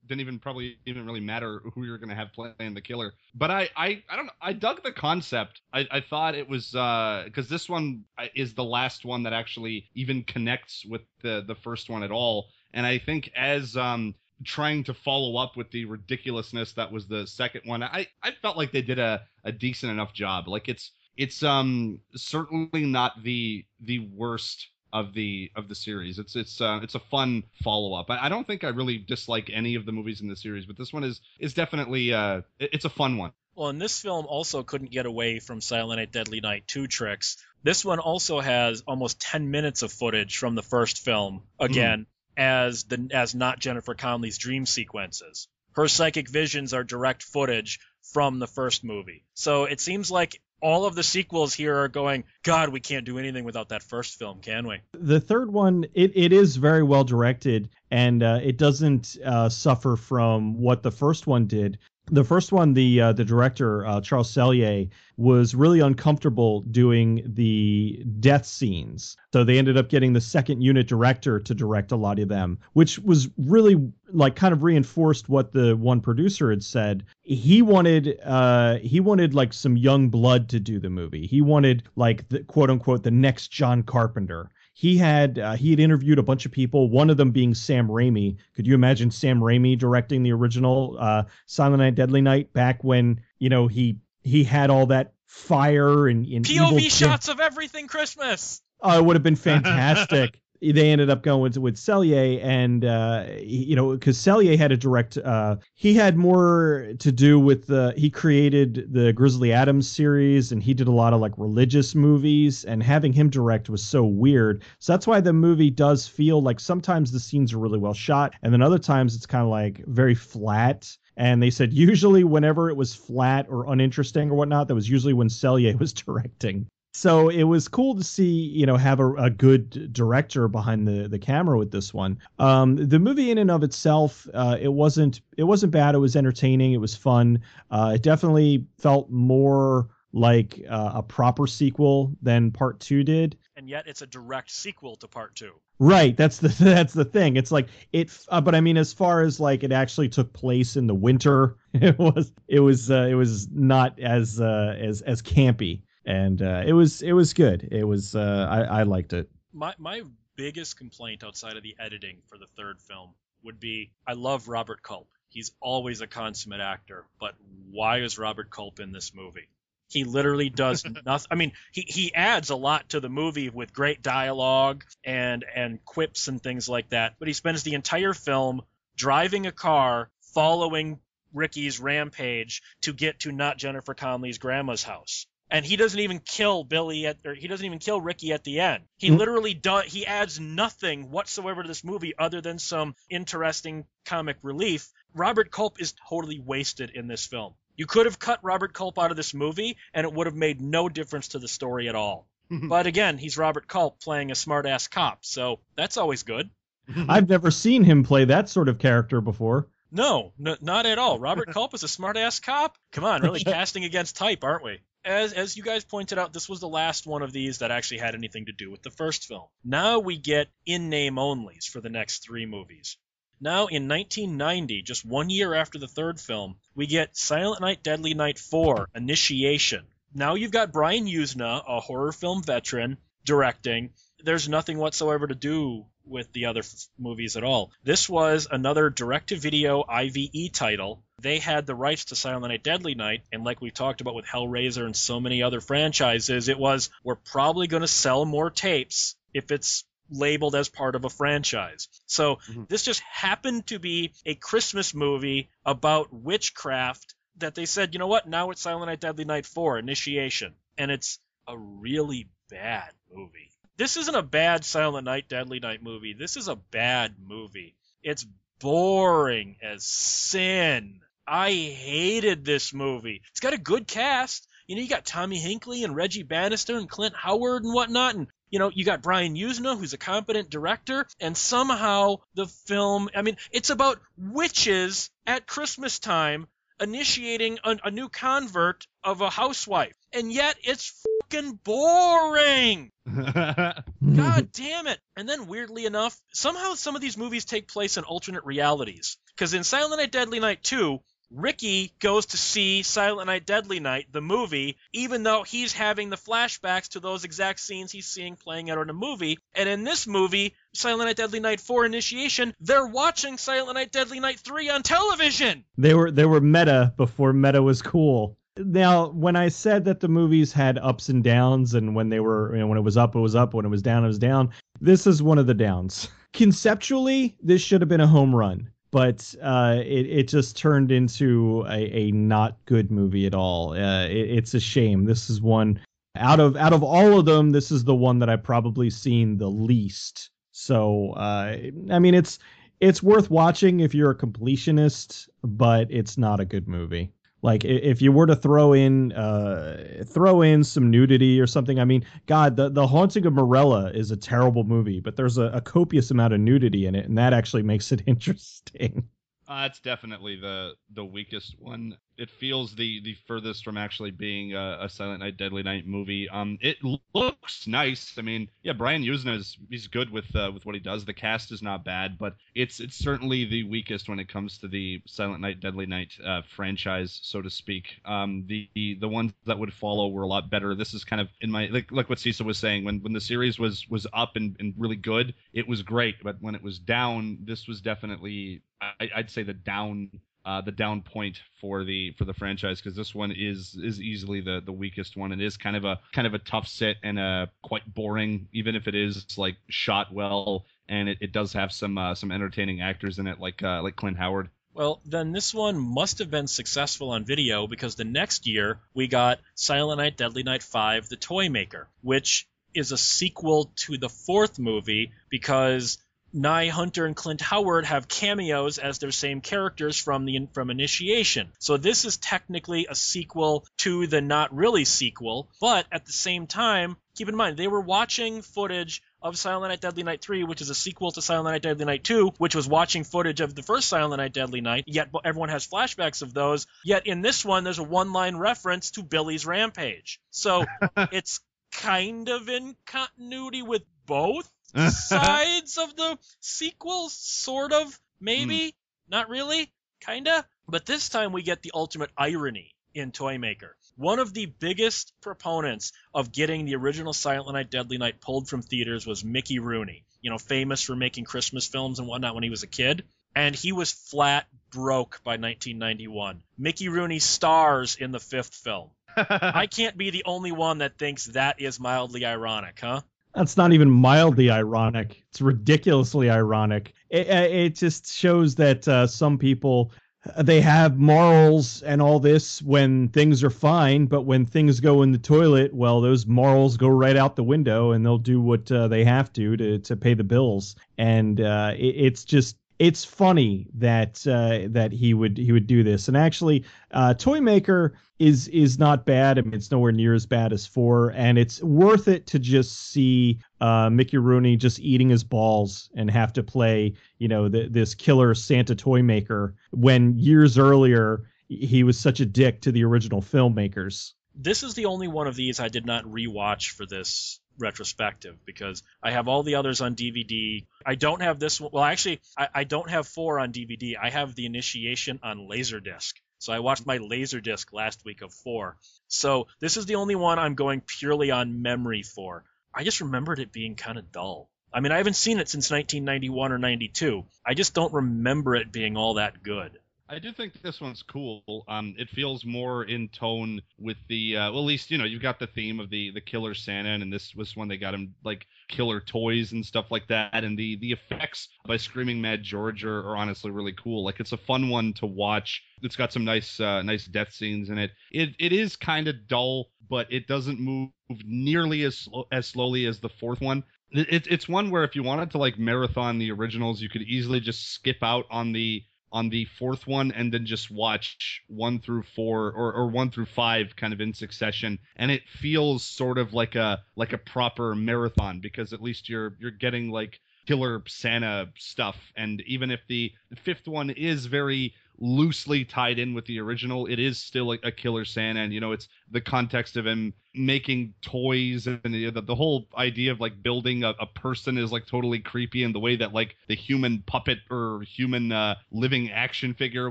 didn't 0.06 0.20
even 0.20 0.38
probably 0.38 0.76
even 0.86 1.06
really 1.06 1.20
matter 1.20 1.62
who 1.74 1.84
you're 1.84 1.98
gonna 1.98 2.14
have 2.14 2.32
playing 2.32 2.74
the 2.74 2.80
killer. 2.80 3.12
But 3.34 3.50
I 3.50 3.68
I, 3.76 4.02
I 4.08 4.16
don't 4.16 4.26
know. 4.26 4.32
I 4.40 4.52
dug 4.52 4.82
the 4.82 4.92
concept. 4.92 5.60
I, 5.72 5.86
I 5.90 6.00
thought 6.00 6.34
it 6.34 6.48
was 6.48 6.70
because 6.72 7.48
this 7.48 7.68
one 7.68 8.04
uh, 8.18 8.26
is 8.34 8.54
the 8.54 8.64
last 8.64 9.04
one 9.04 9.24
that 9.24 9.32
actually 9.32 9.88
even 9.94 10.22
connects 10.22 10.84
with 10.84 11.02
the 11.22 11.44
the 11.46 11.54
first 11.54 11.88
one 11.90 12.02
at 12.02 12.10
all. 12.10 12.46
And 12.72 12.84
I 12.84 12.98
think 12.98 13.30
as 13.36 13.76
um 13.76 14.14
trying 14.42 14.84
to 14.84 14.94
follow 14.94 15.36
up 15.36 15.56
with 15.56 15.70
the 15.70 15.84
ridiculousness 15.84 16.72
that 16.72 16.90
was 16.90 17.06
the 17.06 17.26
second 17.26 17.62
one, 17.64 17.82
I 17.82 18.06
I 18.22 18.32
felt 18.42 18.56
like 18.56 18.72
they 18.72 18.82
did 18.82 18.98
a 18.98 19.22
a 19.44 19.52
decent 19.52 19.92
enough 19.92 20.12
job. 20.12 20.48
Like 20.48 20.68
it's 20.68 20.90
it's 21.16 21.42
um 21.42 22.00
certainly 22.16 22.84
not 22.84 23.22
the 23.22 23.64
the 23.80 24.00
worst 24.00 24.68
of 24.92 25.12
the 25.12 25.50
of 25.56 25.68
the 25.68 25.74
series. 25.74 26.18
It's 26.18 26.36
it's 26.36 26.60
uh, 26.60 26.80
it's 26.82 26.94
a 26.94 27.00
fun 27.00 27.44
follow 27.62 27.94
up. 27.94 28.10
I, 28.10 28.26
I 28.26 28.28
don't 28.28 28.46
think 28.46 28.64
I 28.64 28.68
really 28.68 28.98
dislike 28.98 29.50
any 29.52 29.74
of 29.74 29.86
the 29.86 29.92
movies 29.92 30.20
in 30.20 30.28
the 30.28 30.36
series, 30.36 30.66
but 30.66 30.76
this 30.78 30.92
one 30.92 31.04
is 31.04 31.20
is 31.38 31.54
definitely 31.54 32.12
uh 32.12 32.42
it- 32.58 32.70
it's 32.74 32.84
a 32.84 32.90
fun 32.90 33.16
one. 33.16 33.32
Well, 33.56 33.68
and 33.68 33.80
this 33.80 34.00
film 34.02 34.26
also 34.26 34.64
couldn't 34.64 34.90
get 34.90 35.06
away 35.06 35.38
from 35.38 35.60
Silent 35.60 35.98
Night, 36.00 36.10
Deadly 36.10 36.40
Night 36.40 36.64
2 36.66 36.88
tricks. 36.88 37.36
This 37.62 37.84
one 37.84 38.00
also 38.00 38.40
has 38.40 38.82
almost 38.84 39.20
10 39.20 39.48
minutes 39.52 39.82
of 39.82 39.92
footage 39.92 40.38
from 40.38 40.56
the 40.56 40.62
first 40.62 41.04
film, 41.04 41.44
again, 41.60 42.06
as 42.36 42.84
the 42.84 43.08
as 43.12 43.34
not 43.34 43.58
Jennifer 43.58 43.94
Connelly's 43.94 44.38
dream 44.38 44.66
sequences. 44.66 45.48
Her 45.72 45.88
psychic 45.88 46.28
visions 46.28 46.72
are 46.72 46.84
direct 46.84 47.22
footage 47.22 47.80
from 48.12 48.38
the 48.38 48.46
first 48.46 48.84
movie. 48.84 49.24
So 49.34 49.64
it 49.64 49.80
seems 49.80 50.10
like 50.10 50.40
all 50.62 50.86
of 50.86 50.94
the 50.94 51.02
sequels 51.02 51.52
here 51.52 51.76
are 51.76 51.88
going, 51.88 52.24
God, 52.42 52.70
we 52.70 52.80
can't 52.80 53.04
do 53.04 53.18
anything 53.18 53.44
without 53.44 53.68
that 53.68 53.82
first 53.82 54.18
film, 54.18 54.40
can 54.40 54.66
we? 54.66 54.78
The 54.92 55.20
third 55.20 55.52
one, 55.52 55.84
it, 55.94 56.12
it 56.14 56.32
is 56.32 56.56
very 56.56 56.82
well 56.82 57.04
directed, 57.04 57.68
and 57.90 58.22
uh, 58.22 58.40
it 58.42 58.56
doesn't 58.56 59.16
uh, 59.22 59.48
suffer 59.50 59.96
from 59.96 60.60
what 60.60 60.82
the 60.82 60.90
first 60.90 61.26
one 61.26 61.46
did. 61.46 61.78
The 62.10 62.24
first 62.24 62.52
one, 62.52 62.74
the 62.74 63.00
uh, 63.00 63.12
the 63.14 63.24
director 63.24 63.86
uh, 63.86 64.00
Charles 64.02 64.30
Sellier 64.30 64.90
was 65.16 65.54
really 65.54 65.80
uncomfortable 65.80 66.60
doing 66.60 67.22
the 67.24 68.04
death 68.20 68.44
scenes, 68.44 69.16
so 69.32 69.42
they 69.42 69.58
ended 69.58 69.78
up 69.78 69.88
getting 69.88 70.12
the 70.12 70.20
second 70.20 70.60
unit 70.60 70.86
director 70.86 71.40
to 71.40 71.54
direct 71.54 71.92
a 71.92 71.96
lot 71.96 72.18
of 72.18 72.28
them, 72.28 72.58
which 72.74 72.98
was 72.98 73.30
really 73.38 73.90
like 74.12 74.36
kind 74.36 74.52
of 74.52 74.62
reinforced 74.62 75.30
what 75.30 75.52
the 75.52 75.76
one 75.76 76.00
producer 76.00 76.50
had 76.50 76.62
said. 76.62 77.04
He 77.22 77.62
wanted 77.62 78.18
uh, 78.22 78.76
he 78.78 79.00
wanted 79.00 79.32
like 79.32 79.54
some 79.54 79.78
young 79.78 80.10
blood 80.10 80.50
to 80.50 80.60
do 80.60 80.78
the 80.78 80.90
movie. 80.90 81.26
He 81.26 81.40
wanted 81.40 81.84
like 81.96 82.28
the 82.28 82.40
quote 82.40 82.68
unquote 82.68 83.02
the 83.02 83.10
next 83.10 83.48
John 83.48 83.82
Carpenter 83.82 84.50
he 84.74 84.98
had 84.98 85.38
uh, 85.38 85.54
he 85.54 85.70
had 85.70 85.80
interviewed 85.80 86.18
a 86.18 86.22
bunch 86.22 86.44
of 86.44 86.52
people 86.52 86.90
one 86.90 87.08
of 87.08 87.16
them 87.16 87.30
being 87.30 87.54
sam 87.54 87.88
raimi 87.88 88.36
could 88.54 88.66
you 88.66 88.74
imagine 88.74 89.10
sam 89.10 89.40
raimi 89.40 89.78
directing 89.78 90.22
the 90.22 90.32
original 90.32 90.96
uh, 90.98 91.22
silent 91.46 91.78
night 91.78 91.94
deadly 91.94 92.20
night 92.20 92.52
back 92.52 92.84
when 92.84 93.20
you 93.38 93.48
know 93.48 93.68
he 93.68 93.98
he 94.22 94.42
had 94.42 94.70
all 94.70 94.86
that 94.86 95.14
fire 95.26 96.08
and, 96.08 96.26
and 96.26 96.44
POV 96.44 96.90
shots 96.90 97.28
of 97.28 97.40
everything 97.40 97.86
Christmas. 97.86 98.62
Oh, 98.80 98.98
it 98.98 99.04
would 99.04 99.16
have 99.16 99.22
been 99.22 99.36
fantastic. 99.36 100.40
they 100.72 100.90
ended 100.90 101.10
up 101.10 101.22
going 101.22 101.40
with, 101.40 101.58
with 101.58 101.76
Sellier, 101.76 102.42
and 102.42 102.84
uh, 102.84 103.26
you 103.40 103.76
know, 103.76 103.92
because 103.92 104.16
Sellier 104.16 104.56
had 104.56 104.72
a 104.72 104.76
direct, 104.76 105.16
uh, 105.18 105.56
he 105.74 105.94
had 105.94 106.16
more 106.16 106.92
to 106.98 107.12
do 107.12 107.38
with 107.38 107.66
the. 107.66 107.94
He 107.96 108.10
created 108.10 108.88
the 108.92 109.12
Grizzly 109.12 109.52
Adams 109.52 109.90
series, 109.90 110.52
and 110.52 110.62
he 110.62 110.74
did 110.74 110.88
a 110.88 110.92
lot 110.92 111.12
of 111.12 111.20
like 111.20 111.32
religious 111.36 111.94
movies, 111.94 112.64
and 112.64 112.82
having 112.82 113.12
him 113.12 113.30
direct 113.30 113.68
was 113.68 113.82
so 113.82 114.04
weird. 114.04 114.62
So 114.78 114.92
that's 114.92 115.06
why 115.06 115.20
the 115.20 115.32
movie 115.32 115.70
does 115.70 116.06
feel 116.06 116.42
like 116.42 116.60
sometimes 116.60 117.12
the 117.12 117.20
scenes 117.20 117.52
are 117.52 117.58
really 117.58 117.78
well 117.78 117.94
shot, 117.94 118.34
and 118.42 118.52
then 118.52 118.62
other 118.62 118.78
times 118.78 119.14
it's 119.14 119.26
kind 119.26 119.42
of 119.42 119.50
like 119.50 119.84
very 119.86 120.14
flat. 120.14 120.96
And 121.16 121.42
they 121.42 121.50
said 121.50 121.72
usually 121.72 122.24
whenever 122.24 122.70
it 122.70 122.76
was 122.76 122.94
flat 122.94 123.46
or 123.48 123.70
uninteresting 123.70 124.30
or 124.30 124.34
whatnot, 124.34 124.68
that 124.68 124.74
was 124.74 124.90
usually 124.90 125.12
when 125.12 125.28
Sellier 125.28 125.78
was 125.78 125.92
directing. 125.92 126.66
So 126.96 127.28
it 127.28 127.42
was 127.42 127.66
cool 127.66 127.96
to 127.96 128.04
see, 128.04 128.30
you 128.30 128.66
know, 128.66 128.76
have 128.76 129.00
a, 129.00 129.14
a 129.14 129.30
good 129.30 129.92
director 129.92 130.46
behind 130.46 130.86
the, 130.86 131.08
the 131.08 131.18
camera 131.18 131.58
with 131.58 131.72
this 131.72 131.92
one. 131.92 132.20
Um, 132.38 132.76
the 132.76 133.00
movie 133.00 133.32
in 133.32 133.38
and 133.38 133.50
of 133.50 133.64
itself, 133.64 134.28
uh, 134.32 134.56
it 134.60 134.72
wasn't 134.72 135.20
it 135.36 135.42
wasn't 135.42 135.72
bad. 135.72 135.96
It 135.96 135.98
was 135.98 136.14
entertaining. 136.14 136.72
It 136.72 136.80
was 136.80 136.94
fun. 136.94 137.42
Uh, 137.68 137.92
it 137.96 138.02
definitely 138.02 138.66
felt 138.78 139.10
more 139.10 139.88
like 140.12 140.64
uh, 140.70 140.92
a 140.94 141.02
proper 141.02 141.48
sequel 141.48 142.16
than 142.22 142.52
Part 142.52 142.78
Two 142.78 143.02
did. 143.02 143.36
And 143.56 143.68
yet 143.68 143.88
it's 143.88 144.02
a 144.02 144.06
direct 144.06 144.52
sequel 144.52 144.94
to 144.96 145.08
part 145.08 145.34
two. 145.34 145.52
Right, 145.80 146.16
that's 146.16 146.38
the 146.38 146.48
that's 146.60 146.92
the 146.92 147.04
thing. 147.04 147.36
It's 147.36 147.50
like 147.50 147.68
it, 147.92 148.16
uh, 148.28 148.40
but 148.40 148.54
I 148.54 148.60
mean, 148.60 148.76
as 148.76 148.92
far 148.92 149.22
as 149.22 149.40
like 149.40 149.64
it 149.64 149.72
actually 149.72 150.08
took 150.08 150.32
place 150.32 150.76
in 150.76 150.86
the 150.86 150.94
winter, 150.94 151.56
it 151.74 151.98
was 151.98 152.32
it 152.46 152.60
was 152.60 152.90
uh, 152.90 153.08
it 153.10 153.14
was 153.14 153.48
not 153.50 153.98
as 153.98 154.40
uh, 154.40 154.76
as 154.78 155.02
as 155.02 155.20
campy, 155.20 155.82
and 156.06 156.40
uh, 156.42 156.62
it 156.66 156.72
was 156.72 157.02
it 157.02 157.12
was 157.12 157.32
good. 157.32 157.68
It 157.70 157.84
was 157.84 158.14
uh, 158.14 158.46
I 158.50 158.80
I 158.80 158.82
liked 158.82 159.12
it. 159.12 159.28
my 159.52 159.74
my 159.78 160.02
biggest 160.36 160.76
complaint 160.76 161.22
outside 161.22 161.56
of 161.56 161.62
the 161.62 161.76
editing 161.78 162.18
for 162.26 162.38
the 162.38 162.46
third 162.56 162.80
film 162.80 163.10
would 163.44 163.60
be 163.60 163.92
I 164.06 164.14
love 164.14 164.48
Robert 164.48 164.82
Culp. 164.82 165.08
He's 165.28 165.52
always 165.60 166.00
a 166.00 166.06
consummate 166.06 166.60
actor, 166.60 167.06
but 167.20 167.34
why 167.70 167.98
is 168.00 168.18
Robert 168.18 168.50
Culp 168.50 168.80
in 168.80 168.92
this 168.92 169.14
movie? 169.14 169.48
He 169.88 170.04
literally 170.04 170.48
does 170.48 170.84
nothing. 171.06 171.28
I 171.30 171.34
mean, 171.34 171.52
he, 171.72 171.82
he 171.82 172.14
adds 172.14 172.50
a 172.50 172.56
lot 172.56 172.90
to 172.90 173.00
the 173.00 173.08
movie 173.08 173.50
with 173.50 173.72
great 173.72 174.02
dialogue 174.02 174.84
and 175.04 175.44
and 175.54 175.84
quips 175.84 176.28
and 176.28 176.42
things 176.42 176.68
like 176.68 176.90
that, 176.90 177.14
but 177.18 177.28
he 177.28 177.34
spends 177.34 177.62
the 177.62 177.74
entire 177.74 178.14
film 178.14 178.62
driving 178.96 179.46
a 179.46 179.52
car 179.52 180.10
following 180.34 180.98
Ricky's 181.32 181.80
rampage 181.80 182.62
to 182.82 182.92
get 182.92 183.20
to 183.20 183.32
not 183.32 183.58
Jennifer 183.58 183.94
Connelly's 183.94 184.38
grandma's 184.38 184.82
house. 184.82 185.26
And 185.54 185.64
he 185.64 185.76
doesn't 185.76 186.00
even 186.00 186.18
kill 186.18 186.64
Billy 186.64 187.06
at 187.06 187.18
or 187.24 187.32
he 187.34 187.46
doesn't 187.46 187.64
even 187.64 187.78
kill 187.78 188.00
Ricky 188.00 188.32
at 188.32 188.42
the 188.42 188.58
end. 188.60 188.82
He 188.98 189.08
Hmm. 189.08 189.16
literally 189.16 189.54
does 189.54 189.84
he 189.84 190.04
adds 190.04 190.40
nothing 190.40 191.10
whatsoever 191.10 191.62
to 191.62 191.68
this 191.68 191.84
movie 191.84 192.12
other 192.18 192.40
than 192.40 192.58
some 192.58 192.94
interesting 193.08 193.84
comic 194.04 194.36
relief. 194.42 194.88
Robert 195.14 195.50
Culp 195.52 195.80
is 195.80 195.94
totally 196.08 196.40
wasted 196.40 196.90
in 196.90 197.06
this 197.06 197.24
film. 197.26 197.54
You 197.76 197.86
could 197.86 198.06
have 198.06 198.18
cut 198.18 198.40
Robert 198.42 198.72
Culp 198.72 198.98
out 198.98 199.10
of 199.10 199.16
this 199.16 199.32
movie 199.32 199.76
and 199.92 200.04
it 200.04 200.12
would 200.12 200.26
have 200.26 200.34
made 200.36 200.60
no 200.60 200.88
difference 200.88 201.28
to 201.28 201.38
the 201.38 201.48
story 201.48 201.88
at 201.88 201.94
all. 201.94 202.26
but 202.68 202.86
again, 202.86 203.16
he's 203.16 203.38
Robert 203.38 203.66
Culp 203.68 204.00
playing 204.00 204.30
a 204.30 204.34
smart-ass 204.34 204.88
cop, 204.88 205.24
so 205.24 205.60
that's 205.76 205.96
always 205.96 206.24
good. 206.24 206.50
I've 207.08 207.28
never 207.28 207.50
seen 207.50 207.84
him 207.84 208.02
play 208.04 208.24
that 208.26 208.48
sort 208.48 208.68
of 208.68 208.78
character 208.78 209.20
before. 209.20 209.68
No, 209.90 210.32
n- 210.44 210.56
not 210.60 210.84
at 210.86 210.98
all. 210.98 211.18
Robert 211.20 211.52
Culp 211.52 211.72
is 211.74 211.84
a 211.84 211.88
smart-ass 211.88 212.40
cop. 212.40 212.76
Come 212.92 213.04
on, 213.04 213.22
really 213.22 213.42
casting 213.44 213.84
against 213.84 214.16
type, 214.16 214.42
aren't 214.44 214.64
we? 214.64 214.80
As 215.04 215.34
as 215.34 215.56
you 215.56 215.62
guys 215.62 215.84
pointed 215.84 216.18
out, 216.18 216.32
this 216.32 216.48
was 216.48 216.60
the 216.60 216.68
last 216.68 217.06
one 217.06 217.22
of 217.22 217.32
these 217.32 217.58
that 217.58 217.70
actually 217.70 217.98
had 217.98 218.14
anything 218.14 218.46
to 218.46 218.52
do 218.52 218.70
with 218.70 218.82
the 218.82 218.90
first 218.90 219.26
film. 219.26 219.48
Now 219.62 219.98
we 219.98 220.16
get 220.16 220.48
in-name 220.64 221.16
onlys 221.16 221.68
for 221.68 221.82
the 221.82 221.90
next 221.90 222.24
three 222.24 222.46
movies. 222.46 222.96
Now 223.38 223.66
in 223.66 223.86
1990, 223.86 224.82
just 224.82 225.04
one 225.04 225.28
year 225.28 225.52
after 225.52 225.78
the 225.78 225.88
third 225.88 226.18
film, 226.18 226.56
we 226.74 226.86
get 226.86 227.16
Silent 227.16 227.60
Night, 227.60 227.82
Deadly 227.82 228.14
Night 228.14 228.38
4: 228.38 228.88
Initiation. 228.94 229.86
Now 230.14 230.36
you've 230.36 230.52
got 230.52 230.72
Brian 230.72 231.06
Yuzna, 231.06 231.62
a 231.68 231.80
horror 231.80 232.12
film 232.12 232.42
veteran, 232.42 232.96
directing. 233.24 233.92
There's 234.22 234.48
nothing 234.48 234.78
whatsoever 234.78 235.26
to 235.26 235.34
do 235.34 235.86
with 236.06 236.32
the 236.32 236.46
other 236.46 236.60
f- 236.60 236.86
movies 236.98 237.36
at 237.36 237.44
all. 237.44 237.72
This 237.82 238.08
was 238.08 238.46
another 238.50 238.90
direct-to-video 238.90 239.84
IVE 239.88 240.52
title. 240.52 241.02
They 241.20 241.38
had 241.38 241.66
the 241.66 241.74
rights 241.74 242.06
to 242.06 242.16
Silent 242.16 242.48
Night, 242.48 242.62
Deadly 242.62 242.94
Night, 242.94 243.22
and 243.32 243.44
like 243.44 243.60
we 243.60 243.70
talked 243.70 244.00
about 244.00 244.14
with 244.14 244.26
Hellraiser 244.26 244.84
and 244.84 244.96
so 244.96 245.20
many 245.20 245.42
other 245.42 245.60
franchises, 245.60 246.48
it 246.48 246.58
was 246.58 246.90
we're 247.02 247.14
probably 247.16 247.66
going 247.66 247.80
to 247.82 247.88
sell 247.88 248.24
more 248.24 248.50
tapes 248.50 249.16
if 249.32 249.50
it's 249.50 249.84
labeled 250.10 250.54
as 250.54 250.68
part 250.68 250.94
of 250.94 251.04
a 251.06 251.10
franchise. 251.10 251.88
So 252.06 252.36
Mhm. 252.50 252.68
this 252.68 252.82
just 252.82 253.00
happened 253.00 253.66
to 253.68 253.78
be 253.78 254.12
a 254.26 254.34
Christmas 254.34 254.92
movie 254.94 255.48
about 255.64 256.12
witchcraft 256.12 257.14
that 257.38 257.54
they 257.54 257.64
said, 257.66 257.94
you 257.94 257.98
know 257.98 258.06
what, 258.06 258.28
now 258.28 258.50
it's 258.50 258.60
Silent 258.60 258.86
Night 258.88 259.00
Deadly 259.00 259.24
Night 259.24 259.46
4, 259.46 259.78
Initiation. 259.78 260.54
And 260.76 260.90
it's 260.90 261.18
a 261.48 261.56
really 261.56 262.28
bad 262.50 262.92
movie. 263.12 263.50
This 263.76 263.96
isn't 263.96 264.14
a 264.14 264.22
bad 264.22 264.64
Silent 264.64 265.04
Night 265.04 265.28
Deadly 265.28 265.58
Night 265.58 265.82
movie. 265.82 266.12
This 266.12 266.36
is 266.36 266.46
a 266.46 266.54
bad 266.54 267.16
movie. 267.18 267.74
It's 268.02 268.24
boring 268.60 269.56
as 269.62 269.84
sin. 269.84 271.00
I 271.26 271.50
hated 271.50 272.44
this 272.44 272.72
movie. 272.72 273.22
It's 273.30 273.40
got 273.40 273.52
a 273.52 273.58
good 273.58 273.88
cast. 273.88 274.46
You 274.68 274.76
know, 274.76 274.82
you 274.82 274.88
got 274.88 275.04
Tommy 275.04 275.40
Hinkley 275.40 275.84
and 275.84 275.96
Reggie 275.96 276.22
Bannister 276.22 276.76
and 276.78 276.88
Clint 276.88 277.14
Howard 277.16 277.64
and 277.64 277.74
whatnot, 277.74 278.14
and 278.14 278.28
you 278.48 278.60
know, 278.60 278.70
you 278.72 278.84
got 278.84 279.02
Brian 279.02 279.34
Yuzna, 279.34 279.76
who's 279.76 279.92
a 279.92 279.98
competent 279.98 280.50
director, 280.50 281.06
and 281.18 281.36
somehow 281.36 282.18
the 282.34 282.46
film, 282.46 283.10
I 283.14 283.22
mean, 283.22 283.36
it's 283.50 283.70
about 283.70 284.00
witches 284.16 285.10
at 285.26 285.48
Christmas 285.48 285.98
time 285.98 286.46
initiating 286.80 287.58
a, 287.64 287.76
a 287.84 287.90
new 287.90 288.08
convert 288.08 288.86
of 289.02 289.20
a 289.20 289.30
housewife. 289.30 289.96
And 290.12 290.32
yet 290.32 290.56
it's 290.62 291.04
fucking 291.30 291.60
boring. 291.64 292.90
God 293.06 294.48
damn 294.52 294.86
it. 294.86 294.98
And 295.16 295.28
then 295.28 295.46
weirdly 295.46 295.86
enough, 295.86 296.18
somehow 296.32 296.74
some 296.74 296.94
of 296.94 297.02
these 297.02 297.18
movies 297.18 297.44
take 297.44 297.68
place 297.68 297.96
in 297.96 298.04
alternate 298.04 298.44
realities. 298.44 299.18
Because 299.34 299.54
in 299.54 299.64
Silent 299.64 300.00
Night 300.00 300.12
Deadly 300.12 300.40
Night 300.40 300.62
2, 300.62 301.00
Ricky 301.30 301.92
goes 301.98 302.26
to 302.26 302.36
see 302.36 302.82
Silent 302.82 303.26
Night 303.26 303.44
Deadly 303.44 303.80
Night, 303.80 304.06
the 304.12 304.20
movie, 304.20 304.76
even 304.92 305.24
though 305.24 305.42
he's 305.42 305.72
having 305.72 306.08
the 306.08 306.16
flashbacks 306.16 306.90
to 306.90 307.00
those 307.00 307.24
exact 307.24 307.58
scenes 307.58 307.90
he's 307.90 308.06
seeing 308.06 308.36
playing 308.36 308.70
out 308.70 308.78
in 308.78 308.90
a 308.90 308.94
movie. 308.94 309.38
And 309.54 309.68
in 309.68 309.82
this 309.82 310.06
movie, 310.06 310.54
Silent 310.74 311.08
Night 311.08 311.16
Deadly 311.16 311.40
Night 311.40 311.60
4 311.60 311.86
Initiation, 311.86 312.54
they're 312.60 312.86
watching 312.86 313.38
Silent 313.38 313.74
Night 313.74 313.90
Deadly 313.90 314.20
Night 314.20 314.38
3 314.38 314.70
on 314.70 314.82
television. 314.82 315.64
They 315.76 315.94
were 315.94 316.10
they 316.10 316.24
were 316.24 316.40
meta 316.40 316.94
before 316.96 317.32
meta 317.32 317.62
was 317.62 317.82
cool. 317.82 318.38
Now, 318.56 319.08
when 319.08 319.34
I 319.34 319.48
said 319.48 319.84
that 319.86 320.00
the 320.00 320.08
movies 320.08 320.52
had 320.52 320.78
ups 320.78 321.08
and 321.08 321.24
downs, 321.24 321.74
and 321.74 321.94
when 321.94 322.08
they 322.08 322.20
were, 322.20 322.54
you 322.54 322.60
know, 322.60 322.68
when 322.68 322.78
it 322.78 322.82
was 322.82 322.96
up, 322.96 323.16
it 323.16 323.20
was 323.20 323.34
up. 323.34 323.52
When 323.52 323.64
it 323.64 323.68
was 323.68 323.82
down, 323.82 324.04
it 324.04 324.08
was 324.08 324.18
down. 324.18 324.50
This 324.80 325.06
is 325.06 325.22
one 325.22 325.38
of 325.38 325.46
the 325.46 325.54
downs. 325.54 326.08
Conceptually, 326.32 327.36
this 327.42 327.60
should 327.62 327.80
have 327.80 327.88
been 327.88 328.00
a 328.00 328.06
home 328.06 328.34
run, 328.34 328.70
but 328.92 329.34
uh, 329.42 329.80
it 329.84 330.06
it 330.06 330.28
just 330.28 330.56
turned 330.56 330.92
into 330.92 331.64
a, 331.68 331.78
a 331.78 332.10
not 332.12 332.58
good 332.66 332.92
movie 332.92 333.26
at 333.26 333.34
all. 333.34 333.72
Uh, 333.72 334.06
it, 334.06 334.30
it's 334.30 334.54
a 334.54 334.60
shame. 334.60 335.04
This 335.04 335.30
is 335.30 335.40
one 335.40 335.80
out 336.16 336.38
of 336.38 336.56
out 336.56 336.72
of 336.72 336.84
all 336.84 337.18
of 337.18 337.24
them. 337.24 337.50
This 337.50 337.72
is 337.72 337.82
the 337.82 337.94
one 337.94 338.20
that 338.20 338.28
I've 338.28 338.44
probably 338.44 338.90
seen 338.90 339.36
the 339.36 339.50
least. 339.50 340.30
So, 340.52 341.10
uh, 341.10 341.56
I 341.90 341.98
mean, 341.98 342.14
it's 342.14 342.38
it's 342.80 343.02
worth 343.02 343.30
watching 343.30 343.80
if 343.80 343.94
you're 343.94 344.12
a 344.12 344.16
completionist, 344.16 345.28
but 345.42 345.90
it's 345.90 346.16
not 346.18 346.38
a 346.38 346.44
good 346.44 346.68
movie. 346.68 347.13
Like 347.44 347.62
if 347.62 348.00
you 348.00 348.10
were 348.10 348.26
to 348.26 348.34
throw 348.34 348.72
in 348.72 349.12
uh, 349.12 350.02
throw 350.06 350.40
in 350.40 350.64
some 350.64 350.90
nudity 350.90 351.38
or 351.38 351.46
something, 351.46 351.78
I 351.78 351.84
mean, 351.84 352.02
God, 352.24 352.56
the 352.56 352.70
the 352.70 352.86
Haunting 352.86 353.26
of 353.26 353.34
Morella 353.34 353.90
is 353.90 354.10
a 354.10 354.16
terrible 354.16 354.64
movie, 354.64 354.98
but 354.98 355.16
there's 355.16 355.36
a, 355.36 355.50
a 355.52 355.60
copious 355.60 356.10
amount 356.10 356.32
of 356.32 356.40
nudity 356.40 356.86
in 356.86 356.94
it, 356.94 357.04
and 357.04 357.18
that 357.18 357.34
actually 357.34 357.62
makes 357.62 357.92
it 357.92 358.02
interesting. 358.06 359.06
Uh, 359.46 359.68
definitely 359.82 360.36
the 360.36 360.72
the 360.94 361.04
weakest 361.04 361.56
one. 361.58 361.98
It 362.16 362.30
feels 362.30 362.74
the 362.74 363.00
the 363.02 363.14
furthest 363.26 363.64
from 363.64 363.76
actually 363.76 364.10
being 364.10 364.54
a, 364.54 364.78
a 364.82 364.88
Silent 364.88 365.20
Night 365.20 365.36
Deadly 365.36 365.62
Night 365.62 365.86
movie. 365.86 366.28
Um, 366.28 366.58
it 366.60 366.76
looks 367.14 367.66
nice. 367.66 368.14
I 368.18 368.22
mean, 368.22 368.48
yeah, 368.62 368.72
Brian 368.72 369.02
Yuzna 369.02 369.36
is 369.36 369.56
he's 369.68 369.86
good 369.86 370.10
with 370.10 370.34
uh, 370.36 370.50
with 370.52 370.64
what 370.64 370.74
he 370.74 370.80
does. 370.80 371.04
The 371.04 371.12
cast 371.12 371.52
is 371.52 371.62
not 371.62 371.84
bad, 371.84 372.18
but 372.18 372.36
it's 372.54 372.80
it's 372.80 372.96
certainly 372.96 373.44
the 373.44 373.64
weakest 373.64 374.08
when 374.08 374.18
it 374.18 374.28
comes 374.28 374.58
to 374.58 374.68
the 374.68 375.02
Silent 375.06 375.40
Night 375.40 375.60
Deadly 375.60 375.86
Night 375.86 376.12
uh, 376.24 376.42
franchise, 376.54 377.20
so 377.22 377.42
to 377.42 377.50
speak. 377.50 378.00
Um, 378.04 378.44
the, 378.46 378.68
the 378.74 378.94
the 379.00 379.08
ones 379.08 379.32
that 379.46 379.58
would 379.58 379.72
follow 379.72 380.08
were 380.08 380.22
a 380.22 380.28
lot 380.28 380.50
better. 380.50 380.74
This 380.74 380.94
is 380.94 381.04
kind 381.04 381.20
of 381.20 381.28
in 381.40 381.50
my 381.50 381.66
like 381.66 381.90
like 381.90 382.08
what 382.08 382.18
Cecil 382.18 382.46
was 382.46 382.58
saying 382.58 382.84
when 382.84 383.00
when 383.02 383.12
the 383.12 383.20
series 383.20 383.58
was 383.58 383.88
was 383.88 384.06
up 384.12 384.36
and, 384.36 384.56
and 384.60 384.74
really 384.78 384.96
good, 384.96 385.34
it 385.52 385.66
was 385.66 385.82
great. 385.82 386.16
But 386.22 386.36
when 386.40 386.54
it 386.54 386.62
was 386.62 386.78
down, 386.78 387.38
this 387.42 387.66
was 387.66 387.80
definitely 387.80 388.62
I, 388.80 389.10
I'd 389.16 389.30
say 389.30 389.42
the 389.42 389.54
down 389.54 390.10
uh, 390.44 390.60
the 390.60 390.72
down 390.72 391.02
point 391.02 391.40
for 391.60 391.84
the 391.84 392.12
for 392.18 392.24
the 392.24 392.34
franchise 392.34 392.80
because 392.80 392.96
this 392.96 393.14
one 393.14 393.32
is 393.32 393.76
is 393.82 394.00
easily 394.00 394.40
the 394.40 394.60
the 394.64 394.72
weakest 394.72 395.16
one. 395.16 395.32
It 395.32 395.40
is 395.40 395.56
kind 395.56 395.76
of 395.76 395.84
a 395.84 396.00
kind 396.12 396.26
of 396.26 396.34
a 396.34 396.38
tough 396.38 396.68
sit 396.68 396.96
and 397.02 397.18
a 397.18 397.50
quite 397.62 397.92
boring, 397.92 398.48
even 398.52 398.74
if 398.76 398.86
it 398.86 398.94
is 398.94 399.38
like 399.38 399.56
shot 399.68 400.12
well 400.12 400.66
and 400.88 401.08
it, 401.08 401.18
it 401.20 401.32
does 401.32 401.52
have 401.52 401.72
some 401.72 401.98
uh, 401.98 402.14
some 402.14 402.30
entertaining 402.30 402.80
actors 402.80 403.18
in 403.18 403.26
it 403.26 403.40
like 403.40 403.62
uh, 403.62 403.82
like 403.82 403.96
Clint 403.96 404.16
Howard. 404.16 404.50
Well, 404.74 405.00
then 405.04 405.30
this 405.30 405.54
one 405.54 405.78
must 405.78 406.18
have 406.18 406.30
been 406.30 406.48
successful 406.48 407.10
on 407.10 407.24
video 407.24 407.68
because 407.68 407.94
the 407.94 408.04
next 408.04 408.46
year 408.46 408.80
we 408.92 409.06
got 409.06 409.38
Silent 409.54 409.98
Night 409.98 410.16
Deadly 410.16 410.42
Night 410.42 410.64
5 410.64 411.08
The 411.08 411.16
Toy 411.16 411.48
Maker, 411.48 411.88
which 412.02 412.48
is 412.74 412.90
a 412.90 412.98
sequel 412.98 413.70
to 413.76 413.98
the 413.98 414.08
fourth 414.08 414.58
movie 414.58 415.12
because 415.30 415.98
Nye 416.34 416.66
Hunter 416.66 417.06
and 417.06 417.14
Clint 417.14 417.40
Howard 417.40 417.86
have 417.86 418.08
cameos 418.08 418.78
as 418.78 418.98
their 418.98 419.12
same 419.12 419.40
characters 419.40 419.96
from 419.96 420.24
the 420.24 420.48
from 420.52 420.70
Initiation. 420.70 421.52
So 421.60 421.76
this 421.76 422.04
is 422.04 422.16
technically 422.16 422.86
a 422.90 422.94
sequel 422.96 423.64
to 423.78 424.08
the 424.08 424.20
not 424.20 424.52
really 424.52 424.84
sequel, 424.84 425.48
but 425.60 425.86
at 425.92 426.06
the 426.06 426.12
same 426.12 426.48
time, 426.48 426.96
keep 427.14 427.28
in 427.28 427.36
mind 427.36 427.56
they 427.56 427.68
were 427.68 427.80
watching 427.80 428.42
footage 428.42 429.00
of 429.22 429.38
Silent 429.38 429.70
Night 429.70 429.80
Deadly 429.80 430.02
Night 430.02 430.20
3, 430.20 430.42
which 430.42 430.60
is 430.60 430.70
a 430.70 430.74
sequel 430.74 431.12
to 431.12 431.22
Silent 431.22 431.54
Night 431.54 431.62
Deadly 431.62 431.84
Night 431.84 432.02
2, 432.02 432.32
which 432.38 432.56
was 432.56 432.66
watching 432.66 433.04
footage 433.04 433.40
of 433.40 433.54
the 433.54 433.62
first 433.62 433.88
Silent 433.88 434.18
Night 434.18 434.32
Deadly 434.32 434.60
Night, 434.60 434.84
yet 434.88 435.10
everyone 435.24 435.50
has 435.50 435.66
flashbacks 435.66 436.20
of 436.20 436.34
those. 436.34 436.66
Yet 436.84 437.06
in 437.06 437.22
this 437.22 437.44
one, 437.44 437.62
there's 437.62 437.78
a 437.78 437.84
one 437.84 438.12
line 438.12 438.36
reference 438.36 438.90
to 438.92 439.04
Billy's 439.04 439.46
Rampage. 439.46 440.20
So 440.30 440.64
it's 440.96 441.40
kind 441.72 442.28
of 442.28 442.48
in 442.48 442.76
continuity 442.86 443.62
with 443.62 443.82
both 444.06 444.50
sides 444.90 445.78
of 445.78 445.96
the 445.96 446.18
sequel, 446.40 447.08
sort 447.08 447.72
of, 447.72 447.98
maybe, 448.20 448.70
hmm. 448.70 449.10
not 449.10 449.28
really, 449.28 449.72
kinda. 450.00 450.46
But 450.68 450.86
this 450.86 451.08
time 451.08 451.32
we 451.32 451.42
get 451.42 451.62
the 451.62 451.72
ultimate 451.74 452.10
irony 452.16 452.74
in 452.94 453.12
Toymaker. 453.12 453.76
One 453.96 454.18
of 454.18 454.32
the 454.32 454.46
biggest 454.46 455.12
proponents 455.20 455.92
of 456.14 456.32
getting 456.32 456.64
the 456.64 456.76
original 456.76 457.12
Silent 457.12 457.52
Night 457.52 457.70
Deadly 457.70 457.98
Night 457.98 458.20
pulled 458.20 458.48
from 458.48 458.62
theaters 458.62 459.06
was 459.06 459.24
Mickey 459.24 459.58
Rooney, 459.58 460.04
you 460.20 460.30
know, 460.30 460.38
famous 460.38 460.82
for 460.82 460.96
making 460.96 461.24
Christmas 461.24 461.66
films 461.66 461.98
and 461.98 462.08
whatnot 462.08 462.34
when 462.34 462.44
he 462.44 462.50
was 462.50 462.62
a 462.62 462.68
kid. 462.68 463.04
And 463.36 463.54
he 463.54 463.72
was 463.72 463.90
flat 463.90 464.46
broke 464.70 465.20
by 465.24 465.32
1991. 465.32 466.42
Mickey 466.56 466.88
Rooney 466.88 467.18
stars 467.18 467.96
in 467.96 468.12
the 468.12 468.20
fifth 468.20 468.54
film. 468.54 468.90
I 469.16 469.66
can't 469.66 469.96
be 469.96 470.10
the 470.10 470.24
only 470.24 470.52
one 470.52 470.78
that 470.78 470.98
thinks 470.98 471.26
that 471.26 471.60
is 471.60 471.78
mildly 471.80 472.24
ironic, 472.24 472.78
huh? 472.80 473.02
That's 473.34 473.56
not 473.56 473.72
even 473.72 473.90
mildly 473.90 474.50
ironic. 474.50 475.22
It's 475.30 475.40
ridiculously 475.40 476.30
ironic. 476.30 476.94
It, 477.10 477.28
it 477.28 477.74
just 477.74 478.12
shows 478.12 478.54
that 478.56 478.86
uh, 478.86 479.06
some 479.06 479.38
people 479.38 479.92
they 480.38 480.60
have 480.60 480.98
morals 480.98 481.82
and 481.82 482.00
all 482.00 482.18
this 482.18 482.62
when 482.62 483.08
things 483.08 483.44
are 483.44 483.50
fine, 483.50 484.06
but 484.06 484.22
when 484.22 484.46
things 484.46 484.80
go 484.80 485.02
in 485.02 485.12
the 485.12 485.18
toilet, 485.18 485.74
well, 485.74 486.00
those 486.00 486.26
morals 486.26 486.76
go 486.76 486.88
right 486.88 487.16
out 487.16 487.36
the 487.36 487.44
window, 487.44 487.92
and 487.92 488.04
they'll 488.04 488.16
do 488.16 488.40
what 488.40 488.70
uh, 488.72 488.88
they 488.88 489.04
have 489.04 489.32
to 489.34 489.56
to 489.56 489.78
to 489.80 489.96
pay 489.96 490.14
the 490.14 490.24
bills. 490.24 490.76
And 490.96 491.40
uh, 491.40 491.72
it, 491.76 491.94
it's 492.06 492.24
just 492.24 492.56
it's 492.78 493.04
funny 493.04 493.68
that 493.74 494.26
uh, 494.26 494.68
that 494.70 494.92
he 494.92 495.14
would 495.14 495.36
he 495.36 495.52
would 495.52 495.66
do 495.66 495.82
this. 495.82 496.08
And 496.08 496.16
actually, 496.16 496.64
uh, 496.90 497.14
Toymaker 497.14 497.94
is 498.18 498.48
is 498.48 498.78
not 498.78 499.04
bad. 499.04 499.38
I 499.38 499.42
mean, 499.42 499.54
it's 499.54 499.70
nowhere 499.70 499.92
near 499.92 500.14
as 500.14 500.26
bad 500.26 500.52
as 500.52 500.66
four, 500.66 501.10
and 501.10 501.38
it's 501.38 501.62
worth 501.62 502.08
it 502.08 502.26
to 502.28 502.38
just 502.38 502.90
see 502.90 503.40
uh, 503.60 503.90
Mickey 503.90 504.18
Rooney 504.18 504.56
just 504.56 504.80
eating 504.80 505.08
his 505.08 505.24
balls 505.24 505.90
and 505.94 506.10
have 506.10 506.32
to 506.34 506.42
play, 506.42 506.94
you 507.18 507.28
know, 507.28 507.48
the, 507.48 507.68
this 507.68 507.94
killer 507.94 508.34
Santa 508.34 508.74
Toymaker 508.74 509.54
when 509.70 510.18
years 510.18 510.58
earlier 510.58 511.24
he 511.48 511.82
was 511.82 511.98
such 511.98 512.20
a 512.20 512.26
dick 512.26 512.62
to 512.62 512.72
the 512.72 512.84
original 512.84 513.20
filmmakers. 513.20 514.12
This 514.34 514.62
is 514.62 514.74
the 514.74 514.86
only 514.86 515.08
one 515.08 515.26
of 515.26 515.36
these 515.36 515.60
I 515.60 515.68
did 515.68 515.86
not 515.86 516.04
rewatch 516.04 516.70
for 516.70 516.86
this 516.86 517.38
retrospective 517.58 518.36
because 518.44 518.82
I 519.02 519.12
have 519.12 519.28
all 519.28 519.42
the 519.42 519.56
others 519.56 519.80
on 519.80 519.96
DVD. 519.96 520.64
I 520.84 520.94
don't 520.94 521.22
have 521.22 521.38
this 521.38 521.60
one. 521.60 521.70
Well, 521.72 521.84
actually, 521.84 522.20
I, 522.36 522.48
I 522.54 522.64
don't 522.64 522.90
have 522.90 523.06
four 523.06 523.38
on 523.38 523.52
DVD. 523.52 523.94
I 524.00 524.10
have 524.10 524.34
the 524.34 524.46
initiation 524.46 525.20
on 525.22 525.48
Laserdisc. 525.48 526.14
So 526.38 526.52
I 526.52 526.58
watched 526.58 526.86
my 526.86 526.98
Laserdisc 526.98 527.72
last 527.72 528.04
week 528.04 528.22
of 528.22 528.32
four. 528.32 528.76
So 529.08 529.46
this 529.60 529.76
is 529.76 529.86
the 529.86 529.94
only 529.94 530.14
one 530.14 530.38
I'm 530.38 530.54
going 530.54 530.82
purely 530.82 531.30
on 531.30 531.62
memory 531.62 532.02
for. 532.02 532.44
I 532.74 532.84
just 532.84 533.00
remembered 533.00 533.38
it 533.38 533.52
being 533.52 533.76
kind 533.76 533.98
of 533.98 534.12
dull. 534.12 534.50
I 534.72 534.80
mean, 534.80 534.90
I 534.90 534.96
haven't 534.96 535.14
seen 535.14 535.38
it 535.38 535.48
since 535.48 535.70
1991 535.70 536.52
or 536.52 536.58
92. 536.58 537.24
I 537.46 537.54
just 537.54 537.74
don't 537.74 537.94
remember 537.94 538.56
it 538.56 538.72
being 538.72 538.96
all 538.96 539.14
that 539.14 539.42
good. 539.42 539.78
I 540.06 540.18
do 540.18 540.32
think 540.32 540.60
this 540.60 540.82
one's 540.82 541.02
cool. 541.02 541.64
Um, 541.66 541.94
it 541.98 542.10
feels 542.10 542.44
more 542.44 542.84
in 542.84 543.08
tone 543.08 543.62
with 543.78 543.96
the 544.08 544.36
uh, 544.36 544.52
well, 544.52 544.60
at 544.60 544.66
least 544.66 544.90
you 544.90 544.98
know 544.98 545.04
you've 545.04 545.22
got 545.22 545.38
the 545.38 545.46
theme 545.46 545.80
of 545.80 545.88
the 545.88 546.10
the 546.10 546.20
killer 546.20 546.52
Santa, 546.52 546.90
and 546.90 547.10
this 547.10 547.34
was 547.34 547.56
when 547.56 547.68
they 547.68 547.78
got 547.78 547.94
him 547.94 548.14
like 548.22 548.46
killer 548.68 549.00
toys 549.00 549.52
and 549.52 549.64
stuff 549.64 549.90
like 549.90 550.06
that, 550.08 550.44
and 550.44 550.58
the 550.58 550.76
the 550.76 550.92
effects 550.92 551.48
by 551.66 551.78
Screaming 551.78 552.20
Mad 552.20 552.42
George 552.42 552.84
are, 552.84 553.00
are 553.00 553.16
honestly 553.16 553.50
really 553.50 553.72
cool. 553.72 554.04
Like 554.04 554.20
it's 554.20 554.32
a 554.32 554.36
fun 554.36 554.68
one 554.68 554.92
to 554.94 555.06
watch. 555.06 555.62
It's 555.82 555.96
got 555.96 556.12
some 556.12 556.24
nice 556.24 556.60
uh, 556.60 556.82
nice 556.82 557.06
death 557.06 557.32
scenes 557.32 557.70
in 557.70 557.78
it. 557.78 557.90
It 558.12 558.34
it 558.38 558.52
is 558.52 558.76
kind 558.76 559.08
of 559.08 559.26
dull, 559.26 559.70
but 559.88 560.12
it 560.12 560.26
doesn't 560.26 560.60
move 560.60 560.90
nearly 561.24 561.82
as 561.82 562.06
as 562.30 562.46
slowly 562.46 562.84
as 562.84 563.00
the 563.00 563.08
fourth 563.08 563.40
one. 563.40 563.64
It, 563.90 564.26
it's 564.28 564.48
one 564.48 564.70
where 564.70 564.84
if 564.84 564.96
you 564.96 565.02
wanted 565.02 565.30
to 565.30 565.38
like 565.38 565.58
marathon 565.58 566.18
the 566.18 566.30
originals, 566.32 566.82
you 566.82 566.90
could 566.90 567.02
easily 567.02 567.40
just 567.40 567.72
skip 567.72 568.02
out 568.02 568.26
on 568.30 568.52
the 568.52 568.82
on 569.14 569.28
the 569.28 569.44
fourth 569.44 569.86
one 569.86 570.10
and 570.10 570.34
then 570.34 570.44
just 570.44 570.72
watch 570.72 571.40
one 571.46 571.78
through 571.78 572.02
four 572.02 572.50
or, 572.50 572.72
or 572.74 572.88
one 572.88 573.12
through 573.12 573.26
five 573.26 573.76
kind 573.76 573.92
of 573.92 574.00
in 574.00 574.12
succession. 574.12 574.80
And 574.96 575.10
it 575.10 575.22
feels 575.28 575.84
sort 575.84 576.18
of 576.18 576.34
like 576.34 576.56
a 576.56 576.82
like 576.96 577.12
a 577.12 577.18
proper 577.18 577.76
marathon 577.76 578.40
because 578.40 578.72
at 578.72 578.82
least 578.82 579.08
you're 579.08 579.36
you're 579.38 579.52
getting 579.52 579.88
like 579.90 580.20
killer 580.46 580.82
santa 580.86 581.48
stuff. 581.56 581.96
And 582.16 582.42
even 582.46 582.72
if 582.72 582.80
the, 582.88 583.12
the 583.30 583.36
fifth 583.36 583.66
one 583.68 583.90
is 583.90 584.26
very 584.26 584.74
loosely 584.98 585.64
tied 585.64 585.98
in 585.98 586.14
with 586.14 586.24
the 586.26 586.40
original. 586.40 586.86
It 586.86 586.98
is 586.98 587.18
still 587.18 587.52
a, 587.52 587.58
a 587.62 587.72
killer 587.72 588.04
Santa, 588.04 588.40
and 588.40 588.52
you 588.52 588.60
know 588.60 588.72
it's 588.72 588.88
the 589.10 589.20
context 589.20 589.76
of 589.76 589.86
him 589.86 590.14
making 590.34 590.94
toys 591.02 591.66
and 591.66 591.80
the, 591.84 592.10
the 592.10 592.34
whole 592.34 592.66
idea 592.76 593.12
of 593.12 593.20
like 593.20 593.42
building 593.42 593.84
a, 593.84 593.90
a, 594.00 594.06
person 594.06 594.58
is 594.58 594.72
like 594.72 594.86
totally 594.86 595.18
creepy, 595.18 595.64
and 595.64 595.74
the 595.74 595.80
way 595.80 595.96
that 595.96 596.12
like 596.12 596.36
the 596.48 596.54
human 596.54 597.02
puppet 597.06 597.38
or 597.50 597.82
human 597.86 598.32
uh, 598.32 598.54
living 598.70 599.10
action 599.10 599.54
figure 599.54 599.86
or 599.86 599.90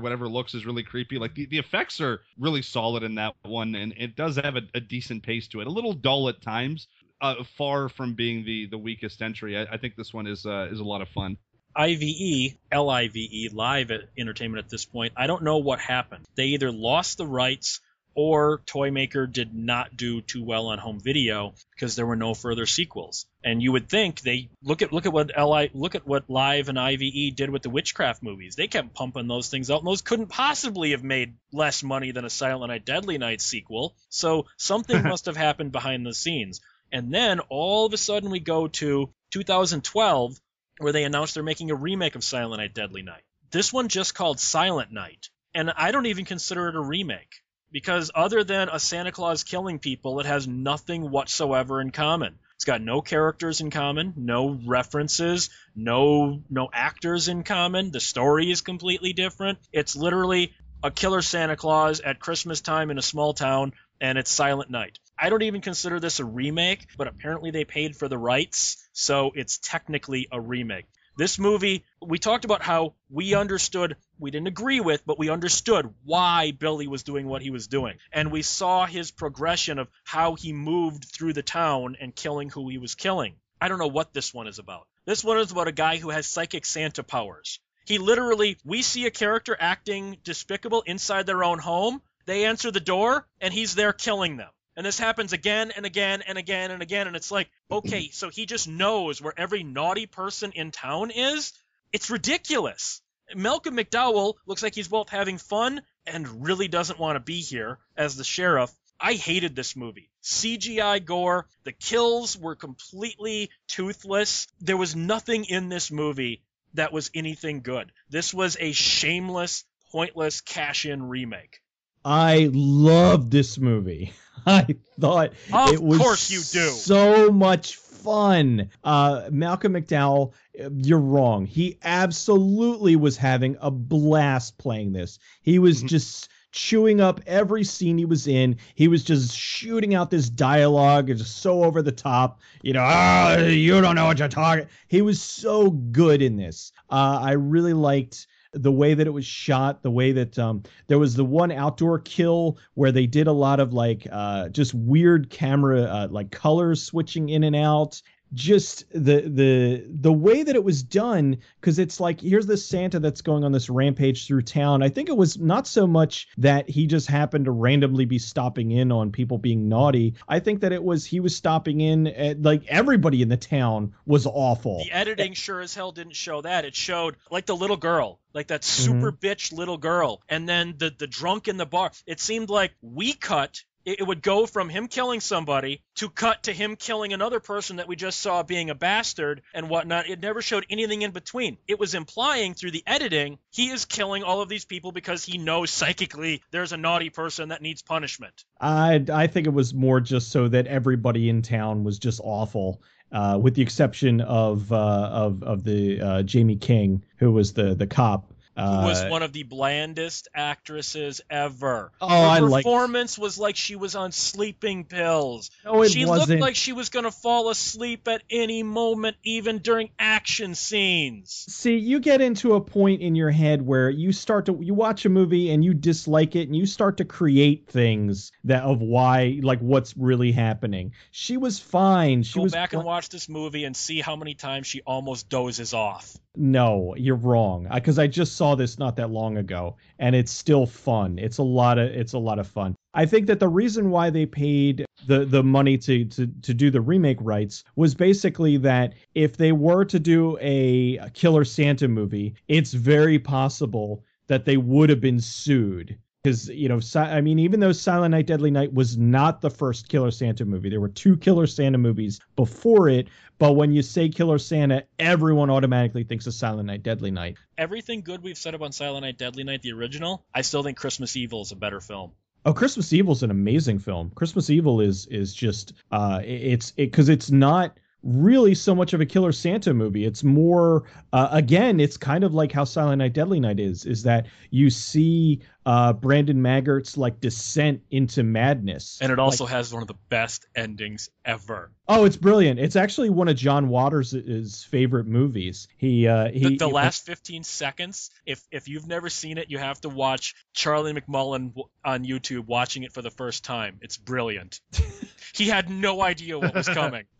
whatever 0.00 0.28
looks 0.28 0.54
is 0.54 0.66
really 0.66 0.82
creepy. 0.82 1.18
Like 1.18 1.34
the, 1.34 1.46
the 1.46 1.58
effects 1.58 2.00
are 2.00 2.20
really 2.38 2.62
solid 2.62 3.02
in 3.02 3.14
that 3.16 3.34
one, 3.42 3.74
and 3.74 3.94
it 3.96 4.16
does 4.16 4.36
have 4.36 4.56
a, 4.56 4.62
a 4.74 4.80
decent 4.80 5.22
pace 5.22 5.48
to 5.48 5.60
it. 5.60 5.66
A 5.66 5.70
little 5.70 5.92
dull 5.92 6.28
at 6.28 6.42
times, 6.42 6.88
uh, 7.20 7.42
far 7.56 7.88
from 7.88 8.14
being 8.14 8.44
the 8.44 8.66
the 8.66 8.78
weakest 8.78 9.22
entry. 9.22 9.56
I, 9.56 9.74
I 9.74 9.76
think 9.76 9.96
this 9.96 10.12
one 10.12 10.26
is 10.26 10.46
uh, 10.46 10.68
is 10.70 10.80
a 10.80 10.84
lot 10.84 11.02
of 11.02 11.08
fun. 11.08 11.38
IVE, 11.76 12.56
LIVE, 12.72 13.52
Live 13.52 13.90
Entertainment 14.16 14.64
at 14.64 14.70
this 14.70 14.84
point, 14.84 15.12
I 15.16 15.26
don't 15.26 15.42
know 15.42 15.58
what 15.58 15.80
happened. 15.80 16.24
They 16.34 16.46
either 16.46 16.70
lost 16.70 17.18
the 17.18 17.26
rights 17.26 17.80
or 18.14 18.62
Toymaker 18.66 19.26
did 19.26 19.54
not 19.54 19.96
do 19.96 20.20
too 20.20 20.44
well 20.44 20.68
on 20.68 20.78
home 20.78 21.00
video 21.00 21.54
because 21.74 21.96
there 21.96 22.06
were 22.06 22.16
no 22.16 22.34
further 22.34 22.66
sequels. 22.66 23.26
And 23.42 23.62
you 23.62 23.72
would 23.72 23.88
think 23.88 24.20
they 24.20 24.50
look 24.62 24.82
at 24.82 24.92
look 24.92 25.06
at 25.06 25.12
what 25.12 25.32
LI 25.36 25.70
look 25.74 25.94
at 25.94 26.06
what 26.06 26.30
Live 26.30 26.68
and 26.68 26.78
IVE 26.78 27.34
did 27.34 27.50
with 27.50 27.62
the 27.62 27.70
witchcraft 27.70 28.22
movies. 28.22 28.54
They 28.54 28.68
kept 28.68 28.94
pumping 28.94 29.26
those 29.26 29.48
things 29.48 29.70
out, 29.70 29.80
and 29.80 29.86
those 29.86 30.02
couldn't 30.02 30.28
possibly 30.28 30.92
have 30.92 31.02
made 31.02 31.34
less 31.52 31.82
money 31.82 32.12
than 32.12 32.24
a 32.24 32.30
Silent 32.30 32.70
Night 32.70 32.84
Deadly 32.84 33.18
Night 33.18 33.40
sequel. 33.40 33.96
So 34.08 34.46
something 34.56 35.02
must 35.02 35.26
have 35.26 35.36
happened 35.36 35.72
behind 35.72 36.06
the 36.06 36.14
scenes. 36.14 36.60
And 36.92 37.12
then 37.12 37.40
all 37.48 37.86
of 37.86 37.92
a 37.92 37.96
sudden 37.96 38.30
we 38.30 38.38
go 38.38 38.68
to 38.68 39.10
2012 39.32 40.40
where 40.78 40.92
they 40.92 41.04
announced 41.04 41.34
they're 41.34 41.42
making 41.42 41.70
a 41.70 41.76
remake 41.76 42.14
of 42.14 42.24
Silent 42.24 42.60
Night 42.60 42.74
Deadly 42.74 43.02
Night. 43.02 43.22
This 43.50 43.72
one 43.72 43.88
just 43.88 44.14
called 44.14 44.40
Silent 44.40 44.92
Night, 44.92 45.28
and 45.54 45.72
I 45.76 45.92
don't 45.92 46.06
even 46.06 46.24
consider 46.24 46.68
it 46.68 46.74
a 46.74 46.80
remake 46.80 47.42
because 47.70 48.10
other 48.14 48.44
than 48.44 48.68
a 48.68 48.78
Santa 48.78 49.12
Claus 49.12 49.44
killing 49.44 49.78
people, 49.78 50.20
it 50.20 50.26
has 50.26 50.46
nothing 50.46 51.10
whatsoever 51.10 51.80
in 51.80 51.90
common. 51.90 52.38
It's 52.54 52.64
got 52.64 52.80
no 52.80 53.00
characters 53.00 53.60
in 53.60 53.70
common, 53.70 54.14
no 54.16 54.58
references, 54.64 55.50
no 55.74 56.40
no 56.48 56.68
actors 56.72 57.28
in 57.28 57.42
common. 57.42 57.90
The 57.90 58.00
story 58.00 58.50
is 58.50 58.60
completely 58.60 59.12
different. 59.12 59.58
It's 59.72 59.96
literally 59.96 60.54
a 60.82 60.90
killer 60.90 61.20
Santa 61.20 61.56
Claus 61.56 62.00
at 62.00 62.20
Christmas 62.20 62.60
time 62.60 62.90
in 62.90 62.98
a 62.98 63.02
small 63.02 63.34
town 63.34 63.72
and 64.00 64.18
it's 64.18 64.30
Silent 64.30 64.70
Night. 64.70 64.98
I 65.18 65.30
don't 65.30 65.42
even 65.42 65.60
consider 65.60 66.00
this 66.00 66.18
a 66.18 66.24
remake, 66.24 66.88
but 66.96 67.06
apparently 67.06 67.50
they 67.50 67.64
paid 67.64 67.96
for 67.96 68.08
the 68.08 68.18
rights, 68.18 68.88
so 68.92 69.30
it's 69.34 69.58
technically 69.58 70.28
a 70.32 70.40
remake. 70.40 70.86
This 71.16 71.38
movie, 71.38 71.84
we 72.02 72.18
talked 72.18 72.44
about 72.44 72.62
how 72.62 72.94
we 73.08 73.34
understood, 73.34 73.96
we 74.18 74.32
didn't 74.32 74.48
agree 74.48 74.80
with, 74.80 75.06
but 75.06 75.16
we 75.16 75.30
understood 75.30 75.94
why 76.02 76.50
Billy 76.50 76.88
was 76.88 77.04
doing 77.04 77.28
what 77.28 77.42
he 77.42 77.50
was 77.50 77.68
doing. 77.68 77.98
And 78.12 78.32
we 78.32 78.42
saw 78.42 78.84
his 78.84 79.12
progression 79.12 79.78
of 79.78 79.88
how 80.02 80.34
he 80.34 80.52
moved 80.52 81.04
through 81.04 81.34
the 81.34 81.42
town 81.42 81.96
and 82.00 82.16
killing 82.16 82.50
who 82.50 82.68
he 82.68 82.78
was 82.78 82.96
killing. 82.96 83.36
I 83.60 83.68
don't 83.68 83.78
know 83.78 83.86
what 83.86 84.12
this 84.12 84.34
one 84.34 84.48
is 84.48 84.58
about. 84.58 84.88
This 85.04 85.22
one 85.22 85.38
is 85.38 85.52
about 85.52 85.68
a 85.68 85.72
guy 85.72 85.98
who 85.98 86.10
has 86.10 86.26
psychic 86.26 86.66
Santa 86.66 87.04
powers. 87.04 87.60
He 87.86 87.98
literally, 87.98 88.58
we 88.64 88.82
see 88.82 89.06
a 89.06 89.12
character 89.12 89.56
acting 89.58 90.18
despicable 90.24 90.82
inside 90.82 91.26
their 91.26 91.44
own 91.44 91.60
home. 91.60 92.02
They 92.26 92.46
answer 92.46 92.72
the 92.72 92.80
door, 92.80 93.28
and 93.40 93.54
he's 93.54 93.76
there 93.76 93.92
killing 93.92 94.36
them. 94.36 94.50
And 94.76 94.84
this 94.84 94.98
happens 94.98 95.32
again 95.32 95.70
and 95.70 95.86
again 95.86 96.22
and 96.26 96.36
again 96.36 96.70
and 96.70 96.82
again. 96.82 97.06
And 97.06 97.16
it's 97.16 97.30
like, 97.30 97.48
okay, 97.70 98.10
so 98.10 98.28
he 98.28 98.46
just 98.46 98.68
knows 98.68 99.22
where 99.22 99.34
every 99.36 99.62
naughty 99.62 100.06
person 100.06 100.52
in 100.52 100.70
town 100.72 101.10
is? 101.10 101.52
It's 101.92 102.10
ridiculous. 102.10 103.00
Malcolm 103.34 103.76
McDowell 103.76 104.34
looks 104.46 104.62
like 104.62 104.74
he's 104.74 104.88
both 104.88 105.08
having 105.08 105.38
fun 105.38 105.82
and 106.06 106.44
really 106.44 106.68
doesn't 106.68 106.98
want 106.98 107.16
to 107.16 107.20
be 107.20 107.40
here 107.40 107.78
as 107.96 108.16
the 108.16 108.24
sheriff. 108.24 108.70
I 109.00 109.14
hated 109.14 109.56
this 109.56 109.76
movie. 109.76 110.10
CGI 110.22 111.04
gore, 111.04 111.46
the 111.64 111.72
kills 111.72 112.36
were 112.36 112.54
completely 112.54 113.50
toothless. 113.68 114.46
There 114.60 114.76
was 114.76 114.96
nothing 114.96 115.44
in 115.44 115.68
this 115.68 115.90
movie 115.90 116.42
that 116.74 116.92
was 116.92 117.10
anything 117.14 117.60
good. 117.60 117.92
This 118.08 118.34
was 118.34 118.56
a 118.58 118.72
shameless, 118.72 119.64
pointless 119.90 120.40
cash 120.40 120.86
in 120.86 121.02
remake. 121.02 121.60
I 122.04 122.50
love 122.52 123.30
this 123.30 123.58
movie. 123.58 124.12
I 124.46 124.76
thought 125.00 125.32
of 125.52 125.72
it 125.72 125.82
was 125.82 125.98
course 125.98 126.30
you 126.30 126.38
do. 126.38 126.68
so 126.68 127.30
much 127.30 127.76
fun. 127.76 128.70
Uh, 128.82 129.28
Malcolm 129.30 129.72
McDowell, 129.72 130.32
you're 130.76 130.98
wrong. 130.98 131.46
He 131.46 131.78
absolutely 131.82 132.96
was 132.96 133.16
having 133.16 133.56
a 133.60 133.70
blast 133.70 134.58
playing 134.58 134.92
this. 134.92 135.18
He 135.42 135.58
was 135.58 135.78
mm-hmm. 135.78 135.86
just 135.86 136.28
chewing 136.52 137.00
up 137.00 137.20
every 137.26 137.64
scene 137.64 137.98
he 137.98 138.04
was 138.04 138.28
in. 138.28 138.58
He 138.74 138.86
was 138.86 139.02
just 139.02 139.34
shooting 139.34 139.94
out 139.94 140.10
this 140.10 140.28
dialogue, 140.28 141.08
just 141.08 141.38
so 141.38 141.64
over 141.64 141.82
the 141.82 141.92
top. 141.92 142.40
You 142.62 142.74
know, 142.74 142.84
ah, 142.84 143.38
you 143.38 143.80
don't 143.80 143.96
know 143.96 144.06
what 144.06 144.18
you're 144.18 144.28
talking. 144.28 144.66
He 144.86 145.02
was 145.02 145.20
so 145.20 145.70
good 145.70 146.22
in 146.22 146.36
this. 146.36 146.72
Uh, 146.90 147.18
I 147.22 147.32
really 147.32 147.72
liked 147.72 148.26
the 148.54 148.72
way 148.72 148.94
that 148.94 149.06
it 149.06 149.10
was 149.10 149.26
shot, 149.26 149.82
the 149.82 149.90
way 149.90 150.12
that 150.12 150.38
um, 150.38 150.62
there 150.86 150.98
was 150.98 151.14
the 151.14 151.24
one 151.24 151.52
outdoor 151.52 151.98
kill 151.98 152.58
where 152.74 152.92
they 152.92 153.06
did 153.06 153.26
a 153.26 153.32
lot 153.32 153.60
of 153.60 153.72
like 153.72 154.06
uh, 154.10 154.48
just 154.48 154.74
weird 154.74 155.30
camera 155.30 155.82
uh, 155.82 156.08
like 156.10 156.30
colors 156.30 156.82
switching 156.82 157.28
in 157.28 157.44
and 157.44 157.56
out 157.56 158.00
just 158.34 158.84
the 158.92 159.20
the 159.22 159.86
the 159.88 160.12
way 160.12 160.42
that 160.42 160.54
it 160.54 160.64
was 160.64 160.82
done 160.82 161.38
because 161.60 161.78
it's 161.78 162.00
like 162.00 162.20
here's 162.20 162.46
this 162.46 162.66
santa 162.66 162.98
that's 162.98 163.22
going 163.22 163.44
on 163.44 163.52
this 163.52 163.70
rampage 163.70 164.26
through 164.26 164.42
town. 164.42 164.82
I 164.82 164.88
think 164.88 165.08
it 165.08 165.16
was 165.16 165.38
not 165.38 165.66
so 165.66 165.86
much 165.86 166.28
that 166.38 166.68
he 166.68 166.86
just 166.86 167.08
happened 167.08 167.46
to 167.46 167.50
randomly 167.50 168.04
be 168.04 168.18
stopping 168.18 168.72
in 168.72 168.92
on 168.92 169.12
people 169.12 169.38
being 169.38 169.68
naughty. 169.68 170.14
I 170.28 170.40
think 170.40 170.60
that 170.60 170.72
it 170.72 170.82
was 170.82 171.04
he 171.04 171.20
was 171.20 171.36
stopping 171.36 171.80
in 171.80 172.06
at, 172.08 172.42
like 172.42 172.66
everybody 172.66 173.22
in 173.22 173.28
the 173.28 173.36
town 173.36 173.94
was 174.04 174.26
awful. 174.26 174.82
The 174.84 174.92
editing 174.92 175.34
sure 175.34 175.60
as 175.60 175.74
hell 175.74 175.92
didn't 175.92 176.16
show 176.16 176.42
that. 176.42 176.64
It 176.64 176.74
showed 176.74 177.16
like 177.30 177.46
the 177.46 177.56
little 177.56 177.76
girl 177.76 178.20
like 178.32 178.48
that 178.48 178.64
super 178.64 179.12
mm-hmm. 179.12 179.26
bitch 179.26 179.52
little 179.52 179.78
girl 179.78 180.22
and 180.28 180.48
then 180.48 180.74
the 180.76 180.92
the 180.96 181.06
drunk 181.06 181.48
in 181.48 181.56
the 181.56 181.66
bar. 181.66 181.92
It 182.06 182.20
seemed 182.20 182.50
like 182.50 182.72
we 182.82 183.12
cut 183.12 183.62
it 183.84 184.06
would 184.06 184.22
go 184.22 184.46
from 184.46 184.68
him 184.68 184.88
killing 184.88 185.20
somebody 185.20 185.82
to 185.96 186.08
cut 186.08 186.44
to 186.44 186.52
him 186.52 186.76
killing 186.76 187.12
another 187.12 187.40
person 187.40 187.76
that 187.76 187.88
we 187.88 187.96
just 187.96 188.20
saw 188.20 188.42
being 188.42 188.70
a 188.70 188.74
bastard 188.74 189.42
and 189.52 189.68
whatnot. 189.68 190.08
It 190.08 190.20
never 190.20 190.42
showed 190.42 190.66
anything 190.70 191.02
in 191.02 191.10
between. 191.10 191.58
It 191.66 191.78
was 191.78 191.94
implying 191.94 192.54
through 192.54 192.72
the 192.72 192.82
editing 192.86 193.38
he 193.50 193.70
is 193.70 193.84
killing 193.84 194.22
all 194.22 194.40
of 194.40 194.48
these 194.48 194.64
people 194.64 194.92
because 194.92 195.24
he 195.24 195.38
knows 195.38 195.70
psychically 195.70 196.42
there's 196.50 196.72
a 196.72 196.76
naughty 196.76 197.10
person 197.10 197.50
that 197.50 197.62
needs 197.62 197.82
punishment. 197.82 198.44
I 198.60 199.04
I 199.12 199.26
think 199.26 199.46
it 199.46 199.52
was 199.52 199.74
more 199.74 200.00
just 200.00 200.30
so 200.30 200.48
that 200.48 200.66
everybody 200.66 201.28
in 201.28 201.42
town 201.42 201.84
was 201.84 201.98
just 201.98 202.20
awful. 202.22 202.82
Uh, 203.12 203.38
with 203.40 203.54
the 203.54 203.62
exception 203.62 204.20
of 204.20 204.72
uh, 204.72 204.76
of 205.12 205.42
of 205.44 205.62
the 205.62 206.00
uh, 206.00 206.22
Jaime 206.30 206.56
King, 206.56 207.04
who 207.16 207.30
was 207.30 207.52
the 207.52 207.74
the 207.74 207.86
cop 207.86 208.33
uh, 208.56 208.80
who 208.80 208.86
was 208.86 209.04
one 209.04 209.22
of 209.22 209.32
the 209.32 209.42
blandest 209.42 210.28
actresses 210.34 211.20
ever. 211.28 211.92
Oh, 212.00 212.08
Her 212.08 212.52
I. 212.52 212.62
Performance 212.62 213.18
was 213.18 213.38
like 213.38 213.56
she 213.56 213.76
was 213.76 213.94
on 213.94 214.12
sleeping 214.12 214.84
pills. 214.84 215.50
No, 215.64 215.82
it 215.82 215.90
she 215.90 216.06
wasn't. 216.06 216.30
looked 216.30 216.40
like 216.40 216.56
she 216.56 216.72
was 216.72 216.88
gonna 216.88 217.10
fall 217.10 217.50
asleep 217.50 218.06
at 218.08 218.22
any 218.30 218.62
moment, 218.62 219.16
even 219.24 219.58
during 219.58 219.90
action 219.98 220.54
scenes. 220.54 221.30
See, 221.48 221.76
you 221.76 222.00
get 222.00 222.20
into 222.20 222.54
a 222.54 222.60
point 222.60 223.02
in 223.02 223.14
your 223.14 223.30
head 223.30 223.62
where 223.62 223.90
you 223.90 224.12
start 224.12 224.46
to 224.46 224.58
you 224.60 224.74
watch 224.74 225.04
a 225.04 225.08
movie 225.08 225.50
and 225.50 225.64
you 225.64 225.74
dislike 225.74 226.36
it, 226.36 226.48
and 226.48 226.56
you 226.56 226.66
start 226.66 226.98
to 226.98 227.04
create 227.04 227.68
things 227.68 228.32
that 228.44 228.62
of 228.62 228.80
why, 228.80 229.38
like 229.42 229.60
what's 229.60 229.96
really 229.96 230.32
happening. 230.32 230.92
She 231.10 231.36
was 231.36 231.58
fine. 231.58 232.22
She 232.22 232.38
Go 232.38 232.44
was 232.44 232.52
back 232.52 232.72
and 232.72 232.84
watch 232.84 233.08
this 233.08 233.28
movie 233.28 233.64
and 233.64 233.76
see 233.76 234.00
how 234.00 234.16
many 234.16 234.34
times 234.34 234.66
she 234.66 234.80
almost 234.82 235.28
dozes 235.28 235.74
off. 235.74 236.16
No, 236.36 236.94
you're 236.96 237.16
wrong. 237.16 237.68
Because 237.72 237.98
I 237.98 238.06
just 238.06 238.36
saw 238.36 238.54
this 238.54 238.78
not 238.78 238.96
that 238.96 239.10
long 239.10 239.36
ago, 239.36 239.76
and 239.98 240.16
it's 240.16 240.32
still 240.32 240.66
fun. 240.66 241.18
It's 241.18 241.38
a 241.38 241.42
lot 241.42 241.78
of 241.78 241.90
it's 241.90 242.12
a 242.12 242.18
lot 242.18 242.38
of 242.38 242.46
fun. 242.46 242.74
I 242.92 243.06
think 243.06 243.26
that 243.26 243.40
the 243.40 243.48
reason 243.48 243.90
why 243.90 244.10
they 244.10 244.26
paid 244.26 244.84
the 245.06 245.24
the 245.24 245.44
money 245.44 245.78
to 245.78 246.04
to 246.06 246.26
to 246.26 246.54
do 246.54 246.70
the 246.70 246.80
remake 246.80 247.18
rights 247.20 247.64
was 247.76 247.94
basically 247.94 248.56
that 248.58 248.94
if 249.14 249.36
they 249.36 249.52
were 249.52 249.84
to 249.84 250.00
do 250.00 250.36
a 250.40 250.98
Killer 251.10 251.44
Santa 251.44 251.88
movie, 251.88 252.34
it's 252.48 252.72
very 252.72 253.18
possible 253.18 254.02
that 254.26 254.44
they 254.44 254.56
would 254.56 254.90
have 254.90 255.00
been 255.00 255.20
sued 255.20 255.98
because 256.24 256.48
you 256.48 256.68
know 256.68 256.80
si- 256.80 256.98
i 256.98 257.20
mean 257.20 257.38
even 257.38 257.60
though 257.60 257.70
silent 257.70 258.12
night 258.12 258.26
deadly 258.26 258.50
night 258.50 258.72
was 258.72 258.96
not 258.96 259.40
the 259.40 259.50
first 259.50 259.88
killer 259.88 260.10
santa 260.10 260.44
movie 260.44 260.70
there 260.70 260.80
were 260.80 260.88
two 260.88 261.16
killer 261.18 261.46
santa 261.46 261.78
movies 261.78 262.18
before 262.34 262.88
it 262.88 263.08
but 263.38 263.52
when 263.52 263.70
you 263.72 263.82
say 263.82 264.08
killer 264.08 264.38
santa 264.38 264.82
everyone 264.98 265.50
automatically 265.50 266.02
thinks 266.02 266.26
of 266.26 266.34
silent 266.34 266.66
night 266.66 266.82
deadly 266.82 267.10
night. 267.10 267.36
Everything 267.58 268.00
good 268.00 268.22
we've 268.22 268.38
said 268.38 268.54
about 268.54 268.74
Silent 268.74 269.04
Night, 269.04 269.16
Deadly 269.16 269.44
Night, 269.44 269.62
the 269.62 269.70
original, 269.72 270.24
I 270.34 270.42
still 270.42 270.64
think 270.64 270.76
Christmas 270.76 271.14
Evil 271.14 271.42
is 271.42 271.52
a 271.52 271.56
better 271.56 271.80
film. 271.80 272.10
oh 272.44 272.52
christmas 272.52 272.92
Evil 272.92 273.12
is 273.12 273.22
an 273.22 273.30
amazing 273.30 273.78
film. 273.78 274.10
Christmas 274.14 274.50
evil 274.50 274.80
is 274.80 275.06
is 275.06 275.34
just 275.34 275.74
uh 275.92 276.20
it's 276.24 276.70
it 276.76 276.90
because 276.90 277.08
it's 277.08 277.30
not 277.30 277.78
really 278.02 278.54
so 278.54 278.74
much 278.74 278.92
of 278.92 279.00
a 279.00 279.06
killer 279.06 279.32
santa 279.32 279.72
movie. 279.72 280.04
It's 280.04 280.24
more 280.24 280.84
uh, 281.12 281.28
again 281.30 281.80
it's 281.80 281.96
kind 281.96 282.24
of 282.24 282.34
like 282.34 282.52
how 282.52 282.64
silent 282.64 282.98
night 282.98 283.12
deadly 283.12 283.40
night 283.40 283.60
is 283.60 283.84
is 283.86 284.02
that 284.02 284.26
you 284.50 284.70
see 284.70 285.40
uh 285.66 285.92
brandon 285.92 286.40
maggart's 286.42 286.96
like 286.96 287.20
descent 287.20 287.82
into 287.90 288.22
madness 288.22 288.98
And 289.00 289.10
it 289.10 289.16
Like, 289.18 289.24
also 289.24 289.46
has 289.46 289.72
one 289.72 289.82
of 289.82 289.88
the 289.88 289.94
best 290.08 290.46
endings 290.54 291.08
ever. 291.24 291.70
Oh, 291.86 292.04
it's 292.06 292.16
brilliant. 292.16 292.58
It's 292.58 292.76
actually 292.76 293.10
one 293.10 293.28
of 293.28 293.36
John 293.36 293.68
Waters' 293.68 294.64
favorite 294.70 295.06
movies. 295.06 295.68
He 295.76 296.06
uh 296.08 296.30
he 296.30 296.40
The, 296.40 296.56
the 296.56 296.66
he- 296.68 296.72
last 296.72 297.04
15 297.06 297.42
seconds, 297.44 298.10
if 298.26 298.42
if 298.50 298.68
you've 298.68 298.86
never 298.86 299.08
seen 299.10 299.36
it, 299.38 299.50
you 299.50 299.58
have 299.58 299.80
to 299.82 299.88
watch 299.90 300.34
Charlie 300.54 300.92
McMullen 300.94 301.48
w- 301.50 301.68
on 301.84 302.04
YouTube 302.04 302.46
watching 302.46 302.82
it 302.84 302.92
for 302.92 303.02
the 303.02 303.10
first 303.10 303.44
time. 303.44 303.78
It's 303.82 303.96
brilliant. 303.98 304.60
he 305.34 305.48
had 305.48 305.68
no 305.68 306.00
idea 306.02 306.38
what 306.38 306.54
was 306.54 306.68
coming. 306.68 307.04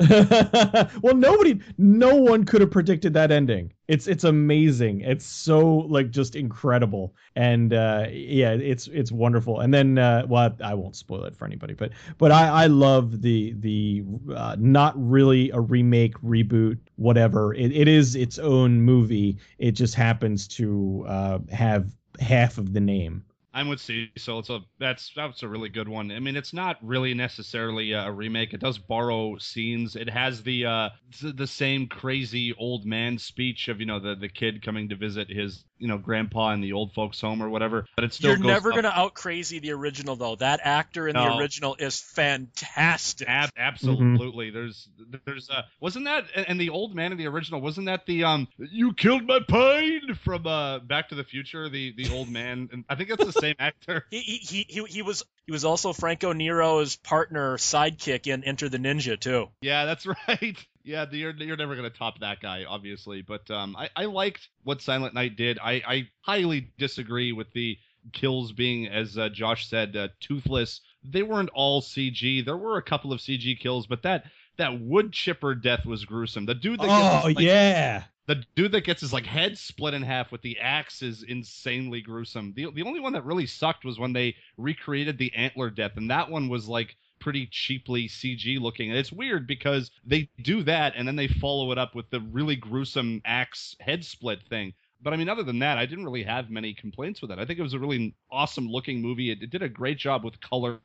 well, 1.02 1.14
nobody 1.14 1.60
no 1.76 2.16
one 2.16 2.44
could 2.44 2.60
have 2.62 2.70
predicted 2.70 3.14
that 3.14 3.30
ending. 3.30 3.72
It's 3.86 4.06
it's 4.06 4.24
amazing. 4.24 5.02
It's 5.02 5.26
so 5.26 5.66
like 5.66 6.10
just 6.10 6.36
incredible. 6.36 7.14
And 7.36 7.72
uh 7.74 8.06
yeah, 8.10 8.52
it's 8.52 8.86
it's 8.88 9.12
wonderful. 9.12 9.60
And 9.60 9.74
then 9.74 9.98
uh 9.98 10.24
well, 10.26 10.56
I 10.62 10.74
won't 10.74 10.96
spoil 10.96 11.24
it 11.24 11.36
for 11.36 11.44
anybody, 11.44 11.74
but 11.74 11.92
but 12.16 12.32
I 12.32 12.64
I 12.64 12.66
love 12.66 13.20
the 13.20 13.52
the 13.58 14.04
uh, 14.34 14.56
not 14.58 14.94
really 14.96 15.50
a 15.50 15.60
remake, 15.60 16.14
reboot, 16.22 16.78
whatever. 16.96 17.52
It, 17.54 17.72
it 17.72 17.88
is 17.88 18.14
its 18.14 18.38
own 18.38 18.80
movie. 18.80 19.38
It 19.58 19.72
just 19.72 19.94
happens 19.94 20.48
to 20.48 21.04
uh 21.06 21.38
have 21.50 21.90
half 22.20 22.56
of 22.58 22.72
the 22.72 22.80
name. 22.80 23.24
I'm 23.54 23.68
with 23.68 23.80
Cecil. 23.80 24.40
It's 24.40 24.50
a 24.50 24.60
that's 24.80 25.12
that's 25.14 25.44
a 25.44 25.48
really 25.48 25.68
good 25.68 25.88
one. 25.88 26.10
I 26.10 26.18
mean, 26.18 26.36
it's 26.36 26.52
not 26.52 26.76
really 26.82 27.14
necessarily 27.14 27.92
a 27.92 28.10
remake. 28.10 28.52
It 28.52 28.60
does 28.60 28.78
borrow 28.78 29.38
scenes. 29.38 29.94
It 29.94 30.10
has 30.10 30.42
the 30.42 30.66
uh 30.66 30.88
the 31.22 31.46
same 31.46 31.86
crazy 31.86 32.52
old 32.58 32.84
man 32.84 33.18
speech 33.18 33.68
of 33.68 33.78
you 33.78 33.86
know 33.86 34.00
the 34.00 34.16
the 34.16 34.28
kid 34.28 34.62
coming 34.62 34.88
to 34.88 34.96
visit 34.96 35.30
his 35.30 35.64
you 35.78 35.86
know 35.86 35.98
grandpa 35.98 36.52
in 36.52 36.62
the 36.62 36.72
old 36.72 36.92
folks 36.94 37.20
home 37.20 37.42
or 37.42 37.48
whatever. 37.48 37.86
But 37.94 38.04
it's 38.04 38.16
still 38.16 38.30
You're 38.30 38.38
never 38.38 38.70
up- 38.70 38.74
going 38.74 38.84
to 38.84 38.98
out 38.98 39.14
crazy 39.14 39.60
the 39.60 39.72
original, 39.72 40.16
though. 40.16 40.34
That 40.36 40.60
actor 40.64 41.06
in 41.06 41.14
the 41.14 41.36
original 41.36 41.76
is 41.78 42.00
fantastic. 42.00 43.28
Ab- 43.28 43.50
absolutely. 43.56 44.50
There's 44.50 44.88
there's 45.26 45.48
uh 45.48 45.62
wasn't 45.80 46.06
that 46.06 46.24
and 46.34 46.48
and 46.48 46.60
the 46.60 46.70
old 46.70 46.94
man 46.94 47.12
in 47.12 47.18
the 47.18 47.26
original 47.28 47.60
wasn't 47.60 47.86
that 47.86 48.06
the 48.06 48.24
um 48.24 48.48
you 48.58 48.94
killed 48.94 49.26
my 49.26 49.38
pine 49.46 50.14
from 50.24 50.46
uh 50.46 50.80
Back 50.80 51.10
to 51.10 51.14
the 51.14 51.24
Future 51.24 51.68
the 51.68 51.94
the 51.96 52.10
old 52.12 52.28
man 52.28 52.68
and 52.72 52.84
I 52.88 52.96
think 52.96 53.10
that's 53.10 53.24
the 53.24 53.32
same 53.44 53.56
actor. 53.58 54.06
He, 54.10 54.20
he, 54.20 54.36
he, 54.36 54.66
he, 54.68 54.84
he 54.84 55.02
was 55.02 55.24
he 55.46 55.52
was 55.52 55.64
also 55.64 55.92
Franco 55.92 56.32
Nero's 56.32 56.96
partner 56.96 57.56
sidekick 57.58 58.26
in 58.26 58.44
Enter 58.44 58.68
the 58.68 58.78
Ninja 58.78 59.18
too. 59.18 59.48
Yeah, 59.60 59.84
that's 59.84 60.06
right. 60.28 60.56
Yeah, 60.82 61.06
you're 61.10 61.34
you're 61.34 61.56
never 61.56 61.76
gonna 61.76 61.90
top 61.90 62.20
that 62.20 62.40
guy, 62.40 62.64
obviously. 62.68 63.22
But 63.22 63.50
um, 63.50 63.76
I 63.76 63.90
I 63.96 64.04
liked 64.06 64.48
what 64.62 64.82
Silent 64.82 65.14
Night 65.14 65.36
did. 65.36 65.58
I 65.58 65.82
I 65.86 66.08
highly 66.20 66.72
disagree 66.78 67.32
with 67.32 67.52
the 67.52 67.78
kills 68.12 68.52
being, 68.52 68.86
as 68.88 69.16
uh, 69.16 69.28
Josh 69.30 69.68
said, 69.68 69.96
uh, 69.96 70.08
toothless. 70.20 70.80
They 71.02 71.22
weren't 71.22 71.50
all 71.54 71.80
CG. 71.80 72.44
There 72.44 72.56
were 72.56 72.76
a 72.76 72.82
couple 72.82 73.12
of 73.12 73.20
CG 73.20 73.58
kills, 73.58 73.86
but 73.86 74.02
that 74.02 74.24
that 74.56 74.80
wood 74.80 75.12
chipper 75.12 75.54
death 75.54 75.84
was 75.84 76.04
gruesome. 76.04 76.46
The 76.46 76.54
dude 76.54 76.80
that 76.80 76.86
gets 76.86 76.92
Oh 76.92 77.28
his, 77.28 77.36
like, 77.36 77.44
yeah. 77.44 78.04
The 78.26 78.42
dude 78.54 78.72
that 78.72 78.84
gets 78.84 79.00
his 79.00 79.12
like 79.12 79.26
head 79.26 79.58
split 79.58 79.94
in 79.94 80.02
half 80.02 80.32
with 80.32 80.42
the 80.42 80.58
axe 80.58 81.02
is 81.02 81.22
insanely 81.22 82.00
gruesome. 82.00 82.52
The 82.56 82.70
the 82.72 82.82
only 82.82 83.00
one 83.00 83.12
that 83.12 83.24
really 83.24 83.46
sucked 83.46 83.84
was 83.84 83.98
when 83.98 84.12
they 84.12 84.36
recreated 84.56 85.18
the 85.18 85.34
antler 85.34 85.70
death, 85.70 85.96
and 85.96 86.10
that 86.10 86.30
one 86.30 86.48
was 86.48 86.68
like 86.68 86.96
pretty 87.20 87.46
cheaply 87.50 88.06
CG 88.06 88.60
looking. 88.60 88.90
And 88.90 88.98
it's 88.98 89.12
weird 89.12 89.46
because 89.46 89.90
they 90.04 90.28
do 90.42 90.62
that 90.64 90.92
and 90.94 91.08
then 91.08 91.16
they 91.16 91.26
follow 91.26 91.72
it 91.72 91.78
up 91.78 91.94
with 91.94 92.10
the 92.10 92.20
really 92.20 92.56
gruesome 92.56 93.22
axe 93.24 93.74
head 93.80 94.04
split 94.04 94.40
thing. 94.48 94.74
But 95.04 95.12
I 95.12 95.16
mean, 95.16 95.28
other 95.28 95.42
than 95.42 95.58
that, 95.58 95.76
I 95.76 95.84
didn't 95.84 96.04
really 96.04 96.22
have 96.22 96.50
many 96.50 96.72
complaints 96.72 97.20
with 97.20 97.30
it. 97.30 97.38
I 97.38 97.44
think 97.44 97.58
it 97.58 97.62
was 97.62 97.74
a 97.74 97.78
really 97.78 98.16
awesome 98.30 98.66
looking 98.66 99.02
movie. 99.02 99.30
It, 99.30 99.42
it 99.42 99.50
did 99.50 99.62
a 99.62 99.68
great 99.68 99.98
job 99.98 100.24
with 100.24 100.40
color, 100.40 100.80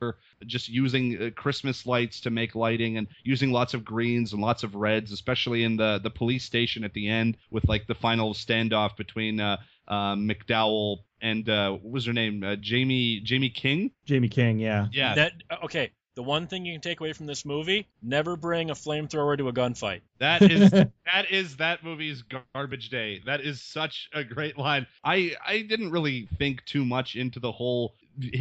just 0.46 0.68
using 0.68 1.20
uh, 1.20 1.30
Christmas 1.34 1.86
lights 1.86 2.20
to 2.20 2.30
make 2.30 2.54
lighting 2.54 2.98
and 2.98 3.08
using 3.24 3.50
lots 3.50 3.72
of 3.72 3.84
greens 3.84 4.32
and 4.34 4.42
lots 4.42 4.62
of 4.62 4.74
reds, 4.74 5.10
especially 5.10 5.64
in 5.64 5.76
the 5.76 5.98
the 6.02 6.10
police 6.10 6.44
station 6.44 6.84
at 6.84 6.92
the 6.92 7.08
end 7.08 7.38
with 7.50 7.66
like 7.68 7.86
the 7.86 7.94
final 7.94 8.34
standoff 8.34 8.96
between 8.96 9.40
uh, 9.40 9.56
uh, 9.88 10.14
McDowell 10.14 10.98
and 11.22 11.48
uh, 11.48 11.72
what 11.72 11.92
was 11.92 12.06
her 12.06 12.12
name? 12.12 12.42
Uh, 12.42 12.56
Jaime 12.62 13.22
Jaime 13.26 13.50
King. 13.50 13.90
Jaime 14.08 14.28
King, 14.28 14.58
yeah. 14.58 14.86
Yeah, 14.92 15.14
That 15.14 15.32
okay. 15.64 15.90
The 16.16 16.22
one 16.22 16.46
thing 16.46 16.66
you 16.66 16.74
can 16.74 16.80
take 16.80 17.00
away 17.00 17.12
from 17.12 17.26
this 17.26 17.44
movie: 17.44 17.86
never 18.02 18.36
bring 18.36 18.70
a 18.70 18.74
flamethrower 18.74 19.38
to 19.38 19.48
a 19.48 19.52
gunfight. 19.52 20.00
That 20.18 20.42
is 20.42 20.70
that 20.70 21.30
is 21.30 21.56
that 21.56 21.84
movie's 21.84 22.22
garbage 22.54 22.90
day. 22.90 23.20
That 23.26 23.40
is 23.40 23.62
such 23.62 24.08
a 24.12 24.24
great 24.24 24.58
line. 24.58 24.86
I 25.04 25.36
I 25.46 25.62
didn't 25.62 25.90
really 25.90 26.28
think 26.38 26.64
too 26.64 26.84
much 26.84 27.16
into 27.16 27.38
the 27.38 27.52
whole 27.52 27.94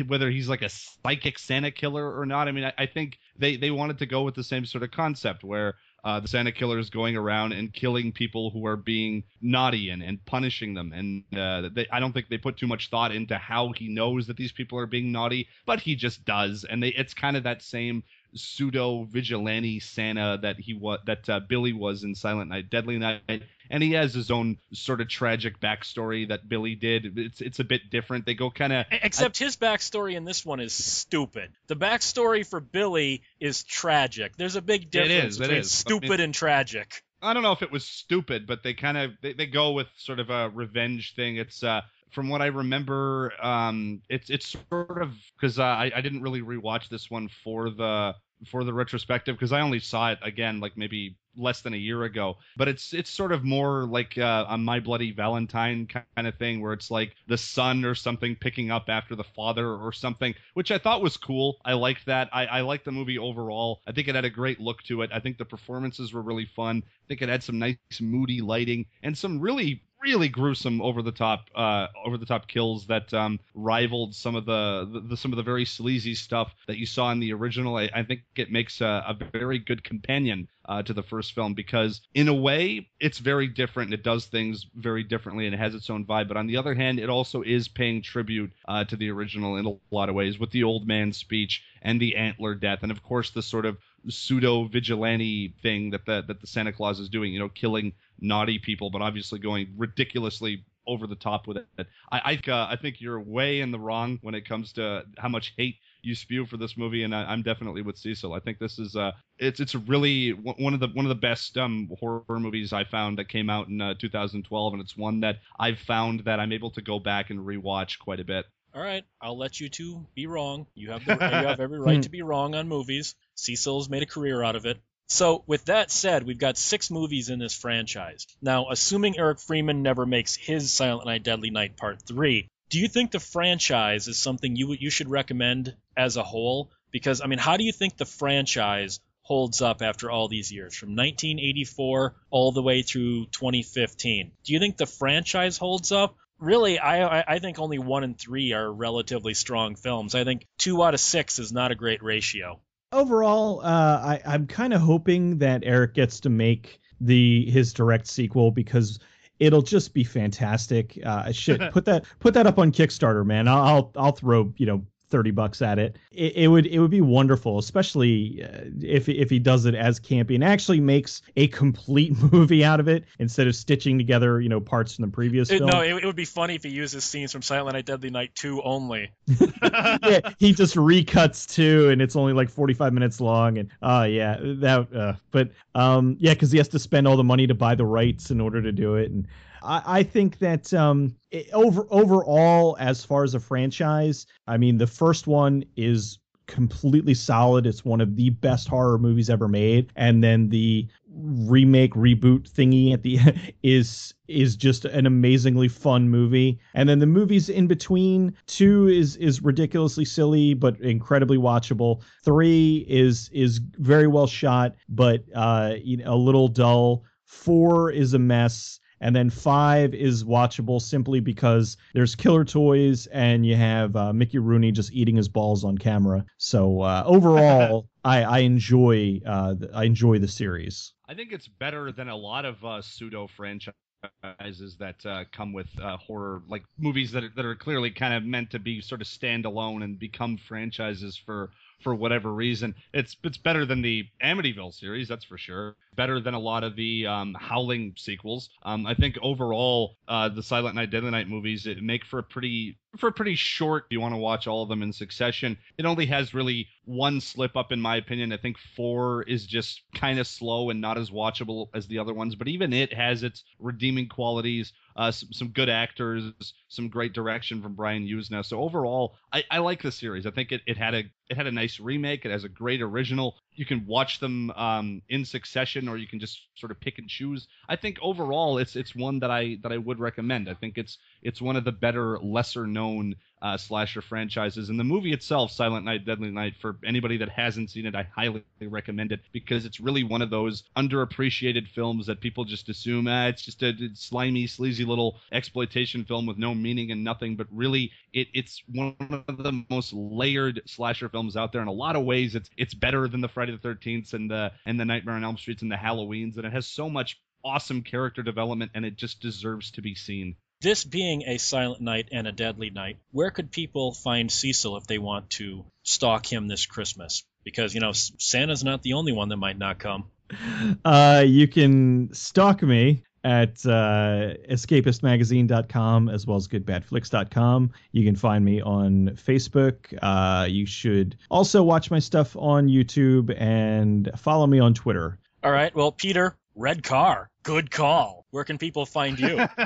whether 0.07 0.29
he's 0.29 0.49
like 0.49 0.61
a 0.61 0.69
psychic 0.69 1.39
Santa 1.39 1.71
killer 1.71 2.17
or 2.17 2.25
not. 2.25 2.47
I 2.47 2.51
mean, 2.51 2.65
I, 2.65 2.73
I 2.77 2.85
think 2.85 3.19
they 3.37 3.55
they 3.55 3.71
wanted 3.71 3.99
to 3.99 4.05
go 4.05 4.23
with 4.23 4.35
the 4.35 4.43
same 4.43 4.65
sort 4.65 4.83
of 4.83 4.91
concept 4.91 5.43
where 5.43 5.75
uh, 6.03 6.19
the 6.19 6.27
Santa 6.27 6.51
killer 6.51 6.79
is 6.79 6.89
going 6.89 7.15
around 7.15 7.53
and 7.53 7.73
killing 7.73 8.11
people 8.11 8.51
who 8.51 8.65
are 8.65 8.77
being 8.77 9.23
naughty 9.41 9.89
and, 9.89 10.01
and 10.01 10.23
punishing 10.25 10.73
them. 10.73 10.93
And 10.93 11.23
uh, 11.37 11.69
they, 11.73 11.87
I 11.91 11.99
don't 11.99 12.13
think 12.13 12.27
they 12.29 12.37
put 12.37 12.57
too 12.57 12.67
much 12.67 12.89
thought 12.89 13.11
into 13.11 13.37
how 13.37 13.73
he 13.75 13.87
knows 13.87 14.27
that 14.27 14.37
these 14.37 14.51
people 14.51 14.77
are 14.79 14.85
being 14.85 15.11
naughty, 15.11 15.47
but 15.65 15.79
he 15.79 15.95
just 15.95 16.25
does. 16.25 16.65
And 16.69 16.81
they, 16.81 16.89
it's 16.89 17.13
kind 17.13 17.37
of 17.37 17.43
that 17.43 17.61
same 17.61 18.03
pseudo 18.35 19.03
vigilante 19.03 19.79
Santa 19.79 20.39
that 20.41 20.59
he 20.59 20.73
was 20.73 20.99
that 21.05 21.29
uh, 21.29 21.39
Billy 21.39 21.73
was 21.73 22.03
in 22.03 22.15
Silent 22.15 22.49
Night, 22.49 22.69
Deadly 22.69 22.97
Night, 22.97 23.43
and 23.69 23.83
he 23.83 23.93
has 23.93 24.13
his 24.13 24.31
own 24.31 24.57
sort 24.73 25.01
of 25.01 25.07
tragic 25.07 25.59
backstory 25.59 26.27
that 26.29 26.47
Billy 26.47 26.75
did. 26.75 27.17
It's 27.17 27.41
it's 27.41 27.59
a 27.59 27.63
bit 27.63 27.89
different. 27.89 28.25
They 28.25 28.35
go 28.35 28.49
kind 28.49 28.73
of 28.73 28.85
Except 28.91 29.37
his 29.37 29.57
backstory 29.57 30.15
in 30.15 30.25
this 30.25 30.45
one 30.45 30.59
is 30.59 30.73
stupid. 30.73 31.51
The 31.67 31.75
backstory 31.75 32.45
for 32.45 32.59
Billy 32.59 33.23
is 33.39 33.63
tragic. 33.63 34.35
There's 34.37 34.55
a 34.55 34.61
big 34.61 34.91
difference 34.91 35.35
is, 35.35 35.37
it 35.37 35.41
between 35.41 35.59
is. 35.59 35.71
stupid 35.71 36.19
and 36.19 36.33
tragic. 36.33 37.03
I 37.21 37.33
don't 37.33 37.43
know 37.43 37.51
if 37.51 37.61
it 37.61 37.71
was 37.71 37.85
stupid, 37.85 38.47
but 38.47 38.63
they 38.63 38.73
kind 38.73 38.97
of 38.97 39.11
they, 39.21 39.33
they 39.33 39.45
go 39.45 39.71
with 39.71 39.87
sort 39.97 40.19
of 40.19 40.29
a 40.29 40.49
revenge 40.49 41.15
thing. 41.15 41.35
It's 41.37 41.63
uh 41.63 41.81
from 42.11 42.29
what 42.29 42.41
I 42.41 42.47
remember, 42.47 43.33
um, 43.41 44.01
it's 44.09 44.29
it's 44.29 44.55
sort 44.69 45.01
of 45.01 45.13
because 45.35 45.59
uh, 45.59 45.63
I 45.63 45.91
I 45.95 46.01
didn't 46.01 46.21
really 46.21 46.41
rewatch 46.41 46.89
this 46.89 47.09
one 47.09 47.29
for 47.43 47.69
the 47.69 48.15
for 48.47 48.63
the 48.63 48.73
retrospective 48.73 49.35
because 49.35 49.51
I 49.51 49.61
only 49.61 49.79
saw 49.79 50.11
it 50.11 50.19
again 50.21 50.59
like 50.59 50.77
maybe 50.77 51.17
less 51.35 51.61
than 51.61 51.73
a 51.73 51.77
year 51.77 52.03
ago. 52.03 52.37
But 52.57 52.67
it's 52.67 52.93
it's 52.93 53.09
sort 53.09 53.31
of 53.31 53.43
more 53.43 53.85
like 53.85 54.17
uh, 54.17 54.45
a 54.49 54.57
My 54.57 54.79
Bloody 54.79 55.11
Valentine 55.11 55.87
kind 55.87 56.27
of 56.27 56.35
thing 56.35 56.61
where 56.61 56.73
it's 56.73 56.91
like 56.91 57.15
the 57.27 57.37
son 57.37 57.85
or 57.85 57.95
something 57.95 58.35
picking 58.35 58.71
up 58.71 58.85
after 58.87 59.15
the 59.15 59.23
father 59.23 59.73
or 59.73 59.91
something, 59.91 60.33
which 60.53 60.71
I 60.71 60.77
thought 60.77 61.01
was 61.01 61.17
cool. 61.17 61.57
I 61.65 61.73
liked 61.73 62.05
that. 62.07 62.29
I, 62.33 62.45
I 62.45 62.61
liked 62.61 62.85
the 62.85 62.91
movie 62.91 63.17
overall. 63.17 63.81
I 63.87 63.91
think 63.91 64.07
it 64.07 64.15
had 64.15 64.25
a 64.25 64.29
great 64.29 64.59
look 64.59 64.83
to 64.83 65.01
it. 65.01 65.11
I 65.13 65.19
think 65.19 65.37
the 65.37 65.45
performances 65.45 66.13
were 66.13 66.21
really 66.21 66.45
fun. 66.45 66.83
I 66.85 67.07
think 67.07 67.21
it 67.21 67.29
had 67.29 67.43
some 67.43 67.59
nice 67.59 67.77
moody 68.01 68.41
lighting 68.41 68.85
and 69.03 69.17
some 69.17 69.39
really 69.39 69.83
really 70.01 70.29
gruesome 70.29 70.81
over 70.81 71.01
the 71.01 71.11
top 71.11 71.49
uh 71.55 71.87
over 72.05 72.17
the 72.17 72.25
top 72.25 72.47
kills 72.47 72.87
that 72.87 73.13
um 73.13 73.39
rivaled 73.53 74.15
some 74.15 74.35
of 74.35 74.45
the, 74.45 74.89
the, 74.91 74.99
the 75.01 75.17
some 75.17 75.31
of 75.31 75.37
the 75.37 75.43
very 75.43 75.65
sleazy 75.65 76.15
stuff 76.15 76.53
that 76.67 76.77
you 76.77 76.85
saw 76.85 77.11
in 77.11 77.19
the 77.19 77.33
original. 77.33 77.77
I, 77.77 77.89
I 77.93 78.03
think 78.03 78.21
it 78.35 78.51
makes 78.51 78.81
a, 78.81 79.03
a 79.07 79.17
very 79.31 79.59
good 79.59 79.83
companion 79.83 80.47
uh, 80.65 80.83
to 80.83 80.93
the 80.93 81.03
first 81.03 81.33
film 81.33 81.53
because 81.53 82.01
in 82.13 82.27
a 82.27 82.33
way 82.33 82.87
it's 82.99 83.17
very 83.17 83.47
different. 83.47 83.93
It 83.93 84.03
does 84.03 84.25
things 84.25 84.67
very 84.75 85.03
differently 85.03 85.45
and 85.45 85.53
it 85.53 85.57
has 85.57 85.75
its 85.75 85.89
own 85.89 86.05
vibe. 86.05 86.27
But 86.27 86.37
on 86.37 86.47
the 86.47 86.57
other 86.57 86.73
hand 86.73 86.99
it 86.99 87.09
also 87.09 87.41
is 87.41 87.67
paying 87.67 88.01
tribute 88.01 88.51
uh, 88.67 88.83
to 88.85 88.95
the 88.95 89.09
original 89.09 89.57
in 89.57 89.65
a 89.65 89.95
lot 89.95 90.09
of 90.09 90.15
ways 90.15 90.39
with 90.39 90.51
the 90.51 90.63
old 90.63 90.87
man 90.87 91.11
speech 91.11 91.63
and 91.81 91.99
the 91.99 92.15
antler 92.15 92.55
death. 92.55 92.79
And 92.83 92.91
of 92.91 93.03
course 93.03 93.31
the 93.31 93.41
sort 93.41 93.65
of 93.65 93.77
pseudo 94.09 94.65
vigilante 94.65 95.53
thing 95.61 95.91
that 95.91 96.05
the 96.05 96.23
that 96.27 96.41
the 96.41 96.47
Santa 96.47 96.73
Claus 96.73 96.99
is 96.99 97.09
doing. 97.09 97.33
You 97.33 97.39
know, 97.39 97.49
killing 97.49 97.93
naughty 98.19 98.59
people, 98.59 98.89
but 98.89 99.01
obviously 99.01 99.39
going 99.39 99.73
ridiculously 99.77 100.65
over 100.87 101.05
the 101.05 101.15
top 101.15 101.47
with 101.47 101.57
it. 101.57 101.67
I 102.11 102.39
I, 102.47 102.51
uh, 102.51 102.67
I 102.69 102.75
think 102.75 102.99
you're 102.99 103.21
way 103.21 103.61
in 103.61 103.71
the 103.71 103.79
wrong 103.79 104.19
when 104.21 104.35
it 104.35 104.47
comes 104.47 104.73
to 104.73 105.05
how 105.17 105.29
much 105.29 105.53
hate 105.57 105.75
you 106.01 106.15
spew 106.15 106.45
for 106.45 106.57
this 106.57 106.77
movie, 106.77 107.03
and 107.03 107.13
I, 107.13 107.31
am 107.31 107.43
definitely 107.43 107.81
with 107.81 107.97
Cecil. 107.97 108.33
I 108.33 108.39
think 108.39 108.57
this 108.59 108.79
is 108.79 108.95
uh, 108.95 109.11
it's 109.37 109.59
it's 109.59 109.75
really 109.75 110.31
one 110.31 110.73
of 110.73 110.79
the 110.79 110.87
one 110.87 111.05
of 111.05 111.09
the 111.09 111.15
best 111.15 111.57
um 111.57 111.89
horror 111.99 112.23
movies 112.29 112.73
I 112.73 112.83
found 112.83 113.19
that 113.19 113.29
came 113.29 113.49
out 113.49 113.67
in 113.67 113.79
uh, 113.81 113.93
2012, 113.99 114.73
and 114.73 114.81
it's 114.81 114.97
one 114.97 115.19
that 115.21 115.37
I've 115.59 115.79
found 115.79 116.21
that 116.21 116.39
I'm 116.39 116.51
able 116.51 116.71
to 116.71 116.81
go 116.81 116.99
back 116.99 117.29
and 117.29 117.39
rewatch 117.39 117.99
quite 117.99 118.19
a 118.19 118.25
bit. 118.25 118.45
All 118.73 118.81
right, 118.81 119.03
I'll 119.21 119.37
let 119.37 119.59
you 119.59 119.69
two 119.69 120.05
be 120.13 120.27
wrong. 120.27 120.67
You 120.75 120.91
have 120.91 121.05
the, 121.05 121.13
you 121.13 121.19
have 121.19 121.59
every 121.59 121.79
right 121.87 122.01
to 122.01 122.07
hmm. 122.07 122.11
be 122.11 122.21
wrong 122.21 122.55
on 122.55 122.67
movies. 122.67 123.15
Cecil's 123.35 123.89
made 123.89 124.03
a 124.03 124.07
career 124.07 124.43
out 124.43 124.55
of 124.55 124.65
it. 124.65 124.79
So, 125.07 125.43
with 125.47 125.65
that 125.65 125.89
said, 125.89 126.23
we've 126.23 126.37
got 126.37 126.55
six 126.55 126.91
movies 126.91 127.29
in 127.29 127.39
this 127.39 127.55
franchise. 127.55 128.27
Now, 128.43 128.69
assuming 128.69 129.17
Eric 129.17 129.39
Freeman 129.39 129.81
never 129.81 130.05
makes 130.05 130.35
his 130.35 130.71
Silent 130.71 131.07
Night, 131.07 131.23
Deadly 131.23 131.49
Night 131.49 131.77
Part 131.77 132.03
3, 132.03 132.47
do 132.69 132.79
you 132.79 132.87
think 132.87 133.09
the 133.09 133.19
franchise 133.19 134.07
is 134.07 134.19
something 134.19 134.55
you 134.55 134.73
you 134.73 134.91
should 134.91 135.09
recommend 135.09 135.75
as 135.97 136.15
a 136.17 136.23
whole? 136.23 136.69
Because 136.91 137.21
I 137.21 137.25
mean, 137.25 137.39
how 137.39 137.57
do 137.57 137.63
you 137.63 137.71
think 137.71 137.97
the 137.97 138.05
franchise 138.05 138.99
holds 139.23 139.63
up 139.63 139.81
after 139.81 140.11
all 140.11 140.27
these 140.27 140.51
years, 140.51 140.75
from 140.75 140.89
1984 140.89 142.15
all 142.29 142.51
the 142.51 142.61
way 142.61 142.83
through 142.83 143.25
2015? 143.25 144.31
Do 144.43 144.53
you 144.53 144.59
think 144.59 144.77
the 144.77 144.85
franchise 144.85 145.57
holds 145.57 145.91
up? 145.91 146.15
Really, 146.39 146.79
I 146.79 147.35
I 147.35 147.39
think 147.39 147.59
only 147.59 147.79
one 147.79 148.03
and 148.03 148.17
three 148.17 148.53
are 148.53 148.71
relatively 148.71 149.33
strong 149.33 149.75
films. 149.75 150.15
I 150.15 150.23
think 150.23 150.45
two 150.57 150.83
out 150.83 150.93
of 150.93 150.99
six 150.99 151.39
is 151.39 151.51
not 151.51 151.71
a 151.71 151.75
great 151.75 152.01
ratio 152.01 152.59
overall, 152.91 153.61
uh, 153.61 153.63
I, 153.65 154.21
I'm 154.25 154.47
kind 154.47 154.73
of 154.73 154.81
hoping 154.81 155.39
that 155.39 155.63
Eric 155.63 155.93
gets 155.93 156.21
to 156.21 156.29
make 156.29 156.79
the 157.01 157.49
his 157.49 157.73
direct 157.73 158.07
sequel 158.07 158.51
because 158.51 158.99
it'll 159.39 159.61
just 159.61 159.93
be 159.93 160.03
fantastic. 160.03 160.99
Uh, 161.03 161.31
shit, 161.31 161.59
put 161.71 161.85
that 161.85 162.05
put 162.19 162.33
that 162.33 162.47
up 162.47 162.59
on 162.59 162.71
Kickstarter, 162.71 163.25
man. 163.25 163.47
I'll 163.47 163.63
I'll, 163.63 163.91
I'll 163.95 164.11
throw 164.11 164.53
you 164.57 164.65
know 164.65 164.85
30 165.09 165.31
bucks 165.31 165.61
at 165.61 165.79
it. 165.79 165.97
it. 166.11 166.35
It, 166.35 166.47
would 166.47 166.65
it 166.67 166.79
would 166.79 166.91
be 166.91 167.01
wonderful, 167.01 167.57
especially 167.57 168.43
uh, 168.43 168.65
if 168.81 169.09
if 169.09 169.29
he 169.29 169.39
does 169.39 169.65
it 169.65 169.75
as 169.75 169.99
campy 169.99 170.35
and 170.35 170.43
actually 170.43 170.79
makes 170.79 171.21
a 171.35 171.47
complete 171.47 172.13
movie 172.31 172.63
out 172.63 172.79
of 172.79 172.87
it 172.87 173.05
instead 173.19 173.47
of 173.47 173.55
stitching 173.55 173.97
together, 173.97 174.39
you 174.41 174.49
know, 174.49 174.59
parts 174.59 174.95
from 174.95 175.05
the 175.05 175.11
previous 175.11 175.49
it, 175.49 175.59
film. 175.59 175.69
No, 175.69 175.81
it, 175.81 175.95
it, 175.95 176.05
would 176.05 176.15
be 176.15 176.25
funny 176.25 176.55
if 176.55 176.63
he 176.63 176.69
uses 176.69 177.03
scenes 177.03 177.31
from 177.31 177.41
Silent 177.41 177.73
Night 177.73 177.85
Deadly 177.85 178.09
Night 178.09 178.33
2 178.35 178.61
only. 178.63 179.11
yeah, 179.27 180.19
he 180.37 180.53
just 180.53 180.75
recuts 180.75 181.47
two 181.47 181.89
and 181.89 182.01
it's 182.01 182.15
only 182.15 182.33
like 182.33 182.49
45 182.49 182.93
minutes 182.93 183.21
long 183.21 183.57
and 183.57 183.69
uh 183.81 184.07
yeah, 184.09 184.37
that 184.39 184.93
uh 184.93 185.13
but 185.31 185.51
um 185.75 186.17
yeah, 186.19 186.33
cuz 186.33 186.51
he 186.51 186.57
has 186.57 186.67
to 186.69 186.79
spend 186.79 187.07
all 187.07 187.17
the 187.17 187.23
money 187.23 187.47
to 187.47 187.55
buy 187.55 187.75
the 187.75 187.85
rights 187.85 188.31
in 188.31 188.41
order 188.41 188.61
to 188.61 188.71
do 188.71 188.95
it 188.95 189.11
and 189.11 189.27
I, 189.61 190.03
think 190.03 190.39
that 190.39 190.73
um, 190.73 191.15
it, 191.31 191.49
over 191.53 191.85
overall, 191.89 192.77
as 192.79 193.03
far 193.03 193.23
as 193.23 193.33
a 193.33 193.39
franchise, 193.39 194.25
I 194.47 194.57
mean, 194.57 194.77
the 194.77 194.87
first 194.87 195.27
one 195.27 195.63
is 195.75 196.19
completely 196.49 197.13
solid. 197.13 197.67
It's 197.67 197.85
one 197.85 198.01
of 198.01 198.15
the 198.15 198.31
best 198.31 198.67
horror 198.67 198.97
movies 198.97 199.29
ever 199.29 199.47
made, 199.47 199.91
and 199.95 200.23
then 200.23 200.49
the 200.49 200.87
remake 201.11 201.93
reboot 201.93 202.49
thingy 202.49 202.93
at 202.93 203.03
the 203.03 203.19
is 203.63 204.13
is 204.27 204.55
just 204.55 204.85
an 204.85 205.05
amazingly 205.05 205.67
fun 205.67 206.09
movie. 206.09 206.59
And 206.73 206.89
then 206.89 206.99
the 206.99 207.05
movies 207.05 207.49
in 207.49 207.67
between 207.67 208.35
two 208.47 208.87
is 208.87 209.15
is 209.17 209.41
ridiculously 209.41 210.05
silly 210.05 210.53
but 210.53 210.79
incredibly 210.81 211.37
watchable. 211.37 212.01
Three 212.23 212.85
is 212.89 213.29
is 213.31 213.59
very 213.77 214.07
well 214.07 214.27
shot 214.27 214.75
but 214.89 215.23
uh 215.35 215.75
you 215.81 215.97
know, 215.97 216.13
a 216.13 216.15
little 216.15 216.47
dull. 216.47 217.03
Four 217.25 217.91
is 217.91 218.15
a 218.15 218.19
mess 218.19 218.78
and 219.01 219.15
then 219.15 219.29
five 219.29 219.93
is 219.93 220.23
watchable 220.23 220.81
simply 220.81 221.19
because 221.19 221.77
there's 221.93 222.15
killer 222.15 222.45
toys 222.45 223.07
and 223.07 223.45
you 223.45 223.55
have 223.55 223.95
uh, 223.95 224.13
Mickey 224.13 224.39
Rooney 224.39 224.71
just 224.71 224.91
eating 224.93 225.15
his 225.15 225.27
balls 225.29 225.63
on 225.63 225.77
camera. 225.77 226.25
So 226.37 226.81
uh, 226.81 227.03
overall, 227.05 227.87
I, 228.03 228.23
I 228.23 228.39
enjoy 228.39 229.21
uh, 229.25 229.55
I 229.73 229.85
enjoy 229.85 230.19
the 230.19 230.27
series. 230.27 230.93
I 231.07 231.13
think 231.13 231.31
it's 231.31 231.47
better 231.47 231.91
than 231.91 232.09
a 232.09 232.15
lot 232.15 232.45
of 232.45 232.63
uh, 232.63 232.81
pseudo 232.81 233.27
franchises 233.27 234.77
that 234.79 235.05
uh, 235.05 235.25
come 235.31 235.53
with 235.53 235.67
uh, 235.81 235.97
horror, 235.97 236.41
like 236.47 236.63
movies 236.77 237.11
that 237.11 237.23
are, 237.23 237.31
that 237.35 237.45
are 237.45 237.55
clearly 237.55 237.91
kind 237.91 238.13
of 238.13 238.23
meant 238.23 238.51
to 238.51 238.59
be 238.59 238.81
sort 238.81 239.01
of 239.01 239.07
standalone 239.07 239.83
and 239.83 239.99
become 239.99 240.37
franchises 240.37 241.17
for 241.17 241.49
for 241.81 241.95
whatever 241.95 242.33
reason. 242.33 242.75
It's 242.93 243.15
it's 243.23 243.37
better 243.37 243.65
than 243.65 243.81
the 243.81 244.05
Amityville 244.23 244.73
series, 244.73 245.07
that's 245.07 245.25
for 245.25 245.37
sure. 245.37 245.75
Better 245.95 246.19
than 246.19 246.33
a 246.33 246.39
lot 246.39 246.63
of 246.63 246.75
the 246.75 247.07
um, 247.07 247.35
Howling 247.39 247.93
sequels. 247.97 248.49
Um, 248.63 248.85
I 248.85 248.93
think 248.93 249.17
overall, 249.21 249.95
uh, 250.07 250.29
the 250.29 250.43
Silent 250.43 250.75
Night, 250.75 250.91
Deadly 250.91 251.11
Night 251.11 251.27
movies 251.27 251.65
it 251.65 251.81
make 251.81 252.05
for 252.05 252.19
a 252.19 252.23
pretty 252.23 252.77
for 252.97 253.11
pretty 253.11 253.35
short. 253.35 253.85
If 253.85 253.91
you 253.91 254.01
want 254.01 254.13
to 254.13 254.19
watch 254.19 254.47
all 254.47 254.63
of 254.63 254.69
them 254.69 254.81
in 254.81 254.93
succession. 254.93 255.57
It 255.77 255.85
only 255.85 256.05
has 256.07 256.33
really 256.33 256.67
one 256.85 257.21
slip 257.21 257.55
up, 257.55 257.71
in 257.71 257.79
my 257.79 257.97
opinion. 257.97 258.33
I 258.33 258.37
think 258.37 258.57
four 258.75 259.23
is 259.23 259.45
just 259.45 259.81
kind 259.93 260.19
of 260.19 260.27
slow 260.27 260.69
and 260.69 260.81
not 260.81 260.97
as 260.97 261.11
watchable 261.11 261.69
as 261.73 261.87
the 261.87 261.99
other 261.99 262.13
ones, 262.13 262.35
but 262.35 262.47
even 262.47 262.73
it 262.73 262.93
has 262.93 263.23
its 263.23 263.43
redeeming 263.59 264.07
qualities 264.09 264.73
uh, 264.99 265.11
some, 265.11 265.31
some, 265.31 265.47
good 265.49 265.69
actors, 265.69 266.53
some 266.67 266.89
great 266.89 267.13
direction 267.13 267.61
from 267.61 267.73
Brian 267.73 268.05
Yuzna. 268.05 268.45
So 268.45 268.59
overall, 268.59 269.15
I, 269.31 269.45
I 269.49 269.59
like 269.59 269.81
the 269.81 269.93
series. 269.93 270.25
I 270.25 270.31
think 270.31 270.51
it, 270.51 270.61
it 270.67 270.77
had 270.77 270.93
a 270.93 271.03
it 271.29 271.37
had 271.37 271.47
a 271.47 271.51
nice 271.51 271.79
remake. 271.79 272.25
It 272.25 272.31
has 272.31 272.43
a 272.43 272.49
great 272.49 272.81
original. 272.81 273.37
You 273.59 273.65
can 273.65 273.85
watch 273.85 274.19
them 274.19 274.51
um, 274.51 275.01
in 275.09 275.25
succession, 275.25 275.89
or 275.89 275.97
you 275.97 276.07
can 276.07 276.21
just 276.21 276.39
sort 276.55 276.71
of 276.71 276.79
pick 276.79 276.97
and 276.97 277.09
choose. 277.09 277.45
I 277.67 277.75
think 277.75 277.97
overall, 278.01 278.57
it's 278.57 278.77
it's 278.77 278.95
one 278.95 279.19
that 279.19 279.31
I 279.31 279.57
that 279.63 279.73
I 279.73 279.77
would 279.77 279.99
recommend. 279.99 280.47
I 280.49 280.53
think 280.53 280.77
it's 280.77 280.97
it's 281.21 281.41
one 281.41 281.57
of 281.57 281.65
the 281.65 281.73
better, 281.73 282.17
lesser 282.19 282.65
known 282.65 283.15
uh, 283.41 283.57
slasher 283.57 284.01
franchises. 284.01 284.69
And 284.69 284.79
the 284.79 284.83
movie 284.83 285.13
itself, 285.13 285.51
Silent 285.51 285.85
Night, 285.85 286.05
Deadly 286.05 286.31
Night, 286.31 286.55
for 286.59 286.77
anybody 286.85 287.17
that 287.17 287.29
hasn't 287.29 287.69
seen 287.69 287.85
it, 287.85 287.95
I 287.95 288.07
highly 288.13 288.43
recommend 288.61 289.11
it 289.11 289.21
because 289.31 289.65
it's 289.65 289.79
really 289.79 290.03
one 290.03 290.21
of 290.21 290.29
those 290.29 290.63
underappreciated 290.75 291.67
films 291.67 292.07
that 292.07 292.21
people 292.21 292.43
just 292.43 292.69
assume 292.69 293.07
ah, 293.07 293.27
it's 293.27 293.41
just 293.41 293.63
a, 293.63 293.73
slimy, 293.93 294.47
sleazy 294.47 294.85
little 294.85 295.17
exploitation 295.31 296.03
film 296.03 296.25
with 296.25 296.37
no 296.37 296.53
meaning 296.53 296.91
and 296.91 297.03
nothing. 297.03 297.35
But 297.35 297.47
really, 297.51 297.91
it, 298.13 298.27
it's 298.33 298.61
one 298.73 298.95
of 299.27 299.37
the 299.37 299.63
most 299.69 299.93
layered 299.93 300.61
slasher 300.65 301.09
films 301.09 301.37
out 301.37 301.51
there. 301.51 301.61
In 301.61 301.67
a 301.67 301.73
lot 301.73 301.95
of 301.95 302.03
ways, 302.03 302.35
it's 302.35 302.49
it's 302.57 302.73
better 302.73 303.07
than 303.07 303.21
the 303.21 303.27
Friday 303.27 303.51
the 303.51 303.57
Thirteenth 303.57 304.13
and 304.13 304.29
the 304.29 304.51
and 304.65 304.79
the 304.79 304.85
Nightmare 304.85 305.15
on 305.15 305.23
Elm 305.23 305.37
Streets 305.37 305.61
and 305.61 305.71
the 305.71 305.75
Halloweens, 305.75 306.37
and 306.37 306.45
it 306.45 306.53
has 306.53 306.67
so 306.67 306.89
much 306.89 307.19
awesome 307.43 307.81
character 307.81 308.21
development, 308.21 308.71
and 308.73 308.85
it 308.85 308.95
just 308.95 309.21
deserves 309.21 309.71
to 309.71 309.81
be 309.81 309.95
seen. 309.95 310.35
This 310.61 310.83
being 310.83 311.23
a 311.25 311.37
silent 311.37 311.79
night 311.79 312.09
and 312.11 312.27
a 312.27 312.33
deadly 312.33 312.69
night, 312.69 312.97
where 313.11 313.31
could 313.31 313.49
people 313.49 313.93
find 313.93 314.29
Cecil 314.29 314.75
if 314.75 314.87
they 314.87 314.97
want 314.97 315.29
to 315.31 315.63
stalk 315.83 316.25
him 316.25 316.49
this 316.49 316.65
Christmas? 316.65 317.23
Because, 317.45 317.73
you 317.73 317.79
know, 317.79 317.93
Santa's 317.93 318.61
not 318.61 318.83
the 318.83 318.93
only 318.93 319.13
one 319.13 319.29
that 319.29 319.37
might 319.37 319.57
not 319.57 319.79
come. 319.79 320.05
Uh, 320.85 321.23
you 321.25 321.47
can 321.47 322.13
stalk 322.13 322.61
me 322.61 323.03
at 323.23 323.65
uh, 323.65 324.33
escapistmagazine.com 324.49 326.09
as 326.09 326.27
well 326.27 326.37
as 326.37 326.47
goodbadflix.com. 326.47 327.71
You 327.91 328.05
can 328.05 328.15
find 328.15 328.45
me 328.45 328.61
on 328.61 329.09
Facebook. 329.15 329.97
Uh, 330.01 330.45
you 330.45 330.65
should 330.65 331.17
also 331.29 331.63
watch 331.63 331.89
my 331.89 331.99
stuff 331.99 332.35
on 332.37 332.67
YouTube 332.67 333.35
and 333.39 334.11
follow 334.17 334.45
me 334.45 334.59
on 334.59 334.73
Twitter. 334.73 335.17
All 335.43 335.51
right. 335.51 335.73
Well, 335.73 335.91
Peter, 335.91 336.35
red 336.55 336.83
car. 336.83 337.29
Good 337.43 337.71
call. 337.71 338.18
Where 338.31 338.43
can 338.43 338.57
people 338.57 338.85
find 338.85 339.19
you? 339.19 339.45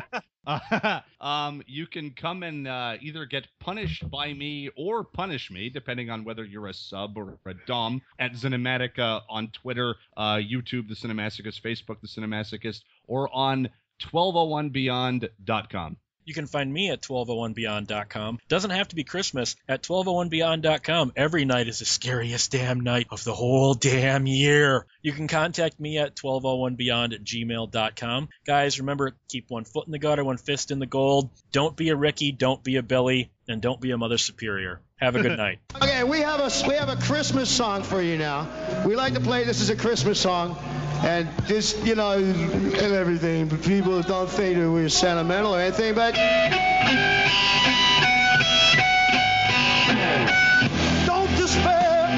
Uh, 0.46 1.00
um, 1.22 1.64
you 1.68 1.88
can 1.88 2.12
come 2.12 2.44
and 2.44 2.68
uh, 2.68 2.96
either 3.02 3.26
get 3.26 3.48
punished 3.62 4.10
by 4.10 4.34
me 4.34 4.70
or 4.76 5.04
punish 5.04 5.50
me, 5.50 5.70
depending 5.70 6.10
on 6.10 6.26
whether 6.26 6.44
you're 6.44 6.68
a 6.68 6.74
sub 6.74 7.18
or 7.18 7.38
a 7.46 7.54
dom, 7.66 8.02
at 8.20 8.34
Cinematica 8.34 9.22
on 9.30 9.48
Twitter, 9.52 9.96
uh, 10.18 10.36
YouTube, 10.36 10.90
The 10.90 10.96
Cinemasochist, 10.96 11.62
Facebook, 11.62 12.02
The 12.02 12.08
Cinemasochist, 12.08 12.82
or 13.08 13.34
on 13.34 13.70
1201beyond.com. 14.02 15.98
You 16.26 16.34
can 16.34 16.48
find 16.48 16.72
me 16.72 16.90
at 16.90 17.02
1201beyond.com. 17.02 18.40
Doesn't 18.48 18.70
have 18.72 18.88
to 18.90 18.96
be 18.96 19.04
Christmas. 19.04 19.56
At 19.68 19.84
1201beyond.com, 19.84 21.14
every 21.16 21.46
night 21.46 21.68
is 21.68 21.80
the 21.80 21.86
scariest 21.86 22.52
damn 22.52 22.82
night 22.82 23.08
of 23.10 23.24
the 23.24 23.34
whole 23.34 23.74
damn 23.74 24.26
year. 24.26 24.86
You 25.02 25.12
can 25.12 25.28
contact 25.28 25.80
me 25.80 25.98
at 25.98 26.16
1201beyond 26.16 27.14
at 27.14 27.24
gmail.com. 27.24 28.30
Guys, 28.46 28.80
remember, 28.80 29.16
keep 29.30 29.50
one 29.50 29.66
foot 29.66 29.86
in 29.86 29.92
the 29.92 30.00
gutter, 30.00 30.24
one 30.24 30.38
fist 30.38 30.72
in 30.72 30.80
the 30.80 30.86
gold. 30.86 31.30
Don't 31.52 31.76
be 31.76 31.90
a 31.90 31.96
Ricky, 31.96 32.32
don't 32.32 32.64
be 32.64 32.78
a 32.78 32.84
Billy, 32.84 33.32
and 33.48 33.62
don't 33.62 33.82
be 33.82 33.92
a 33.92 33.98
Mother 33.98 34.18
Superior. 34.18 34.82
Have 34.98 35.16
a 35.16 35.22
good 35.22 35.38
night. 35.38 35.60
okay, 35.76 36.04
we 36.04 36.20
have 36.20 36.40
a 36.40 36.68
we 36.68 36.76
have 36.76 36.90
a 36.90 36.96
Christmas 36.96 37.50
song 37.50 37.84
for 37.84 38.02
you 38.02 38.18
now. 38.18 38.48
We 38.86 38.96
like 38.96 39.16
to 39.16 39.20
play 39.20 39.44
this 39.44 39.62
as 39.62 39.70
a 39.70 39.76
Christmas 39.76 40.20
song 40.20 40.58
and 41.04 41.28
just 41.48 41.86
you 41.86 41.96
know 41.96 42.14
and 42.14 42.76
everything. 42.76 43.48
But 43.48 43.62
people 43.62 44.02
don't 44.02 44.30
think 44.30 44.58
that 44.58 44.72
we're 44.72 44.90
sentimental 44.90 45.56
or 45.56 45.60
anything, 45.60 45.94
but. 45.94 46.16
Don't 51.06 51.36
despair 51.36 52.10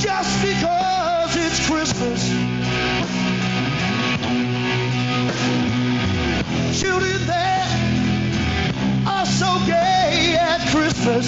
just 0.00 0.42
because 0.42 1.36
it's 1.36 1.66
Christmas. 1.68 2.28
Children 6.80 7.26
there 7.26 7.66
are 9.06 9.26
so 9.26 9.58
gay 9.66 10.36
at 10.38 10.68
Christmas. 10.70 11.26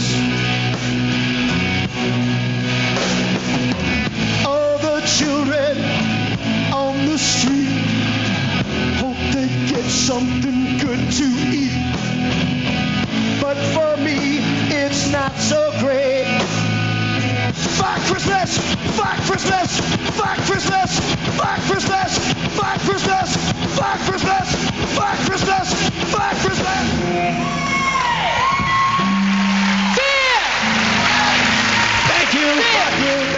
Oh, 4.44 4.78
the 4.80 5.06
children 5.06 6.17
on 6.98 7.06
the 7.06 7.18
street 7.18 7.68
hope 8.98 9.16
they 9.32 9.46
get 9.68 9.84
something 9.84 10.78
good 10.78 10.98
to 11.12 11.26
eat. 11.54 11.72
But 13.40 13.56
for 13.74 13.96
me, 14.02 14.38
it's 14.70 15.10
not 15.10 15.36
so 15.36 15.70
great. 15.78 16.26
Fuck 17.78 18.00
Christmas! 18.10 18.58
Fuck 18.96 19.18
Christmas! 19.28 19.80
Fuck 20.16 20.38
Christmas! 20.46 20.98
Fuck 21.36 21.60
Christmas! 21.70 22.18
Fuck 22.56 22.80
Christmas! 22.80 23.36
Fuck 23.76 23.98
Christmas! 24.00 24.48
Fuck 24.96 25.18
Christmas! 25.26 25.90
Fuck 26.10 26.34
Christmas! 26.42 26.86
Thank 32.08 32.34
you! 32.34 32.40
You! 32.40 32.62
Thank 32.62 33.32
you! 33.32 33.37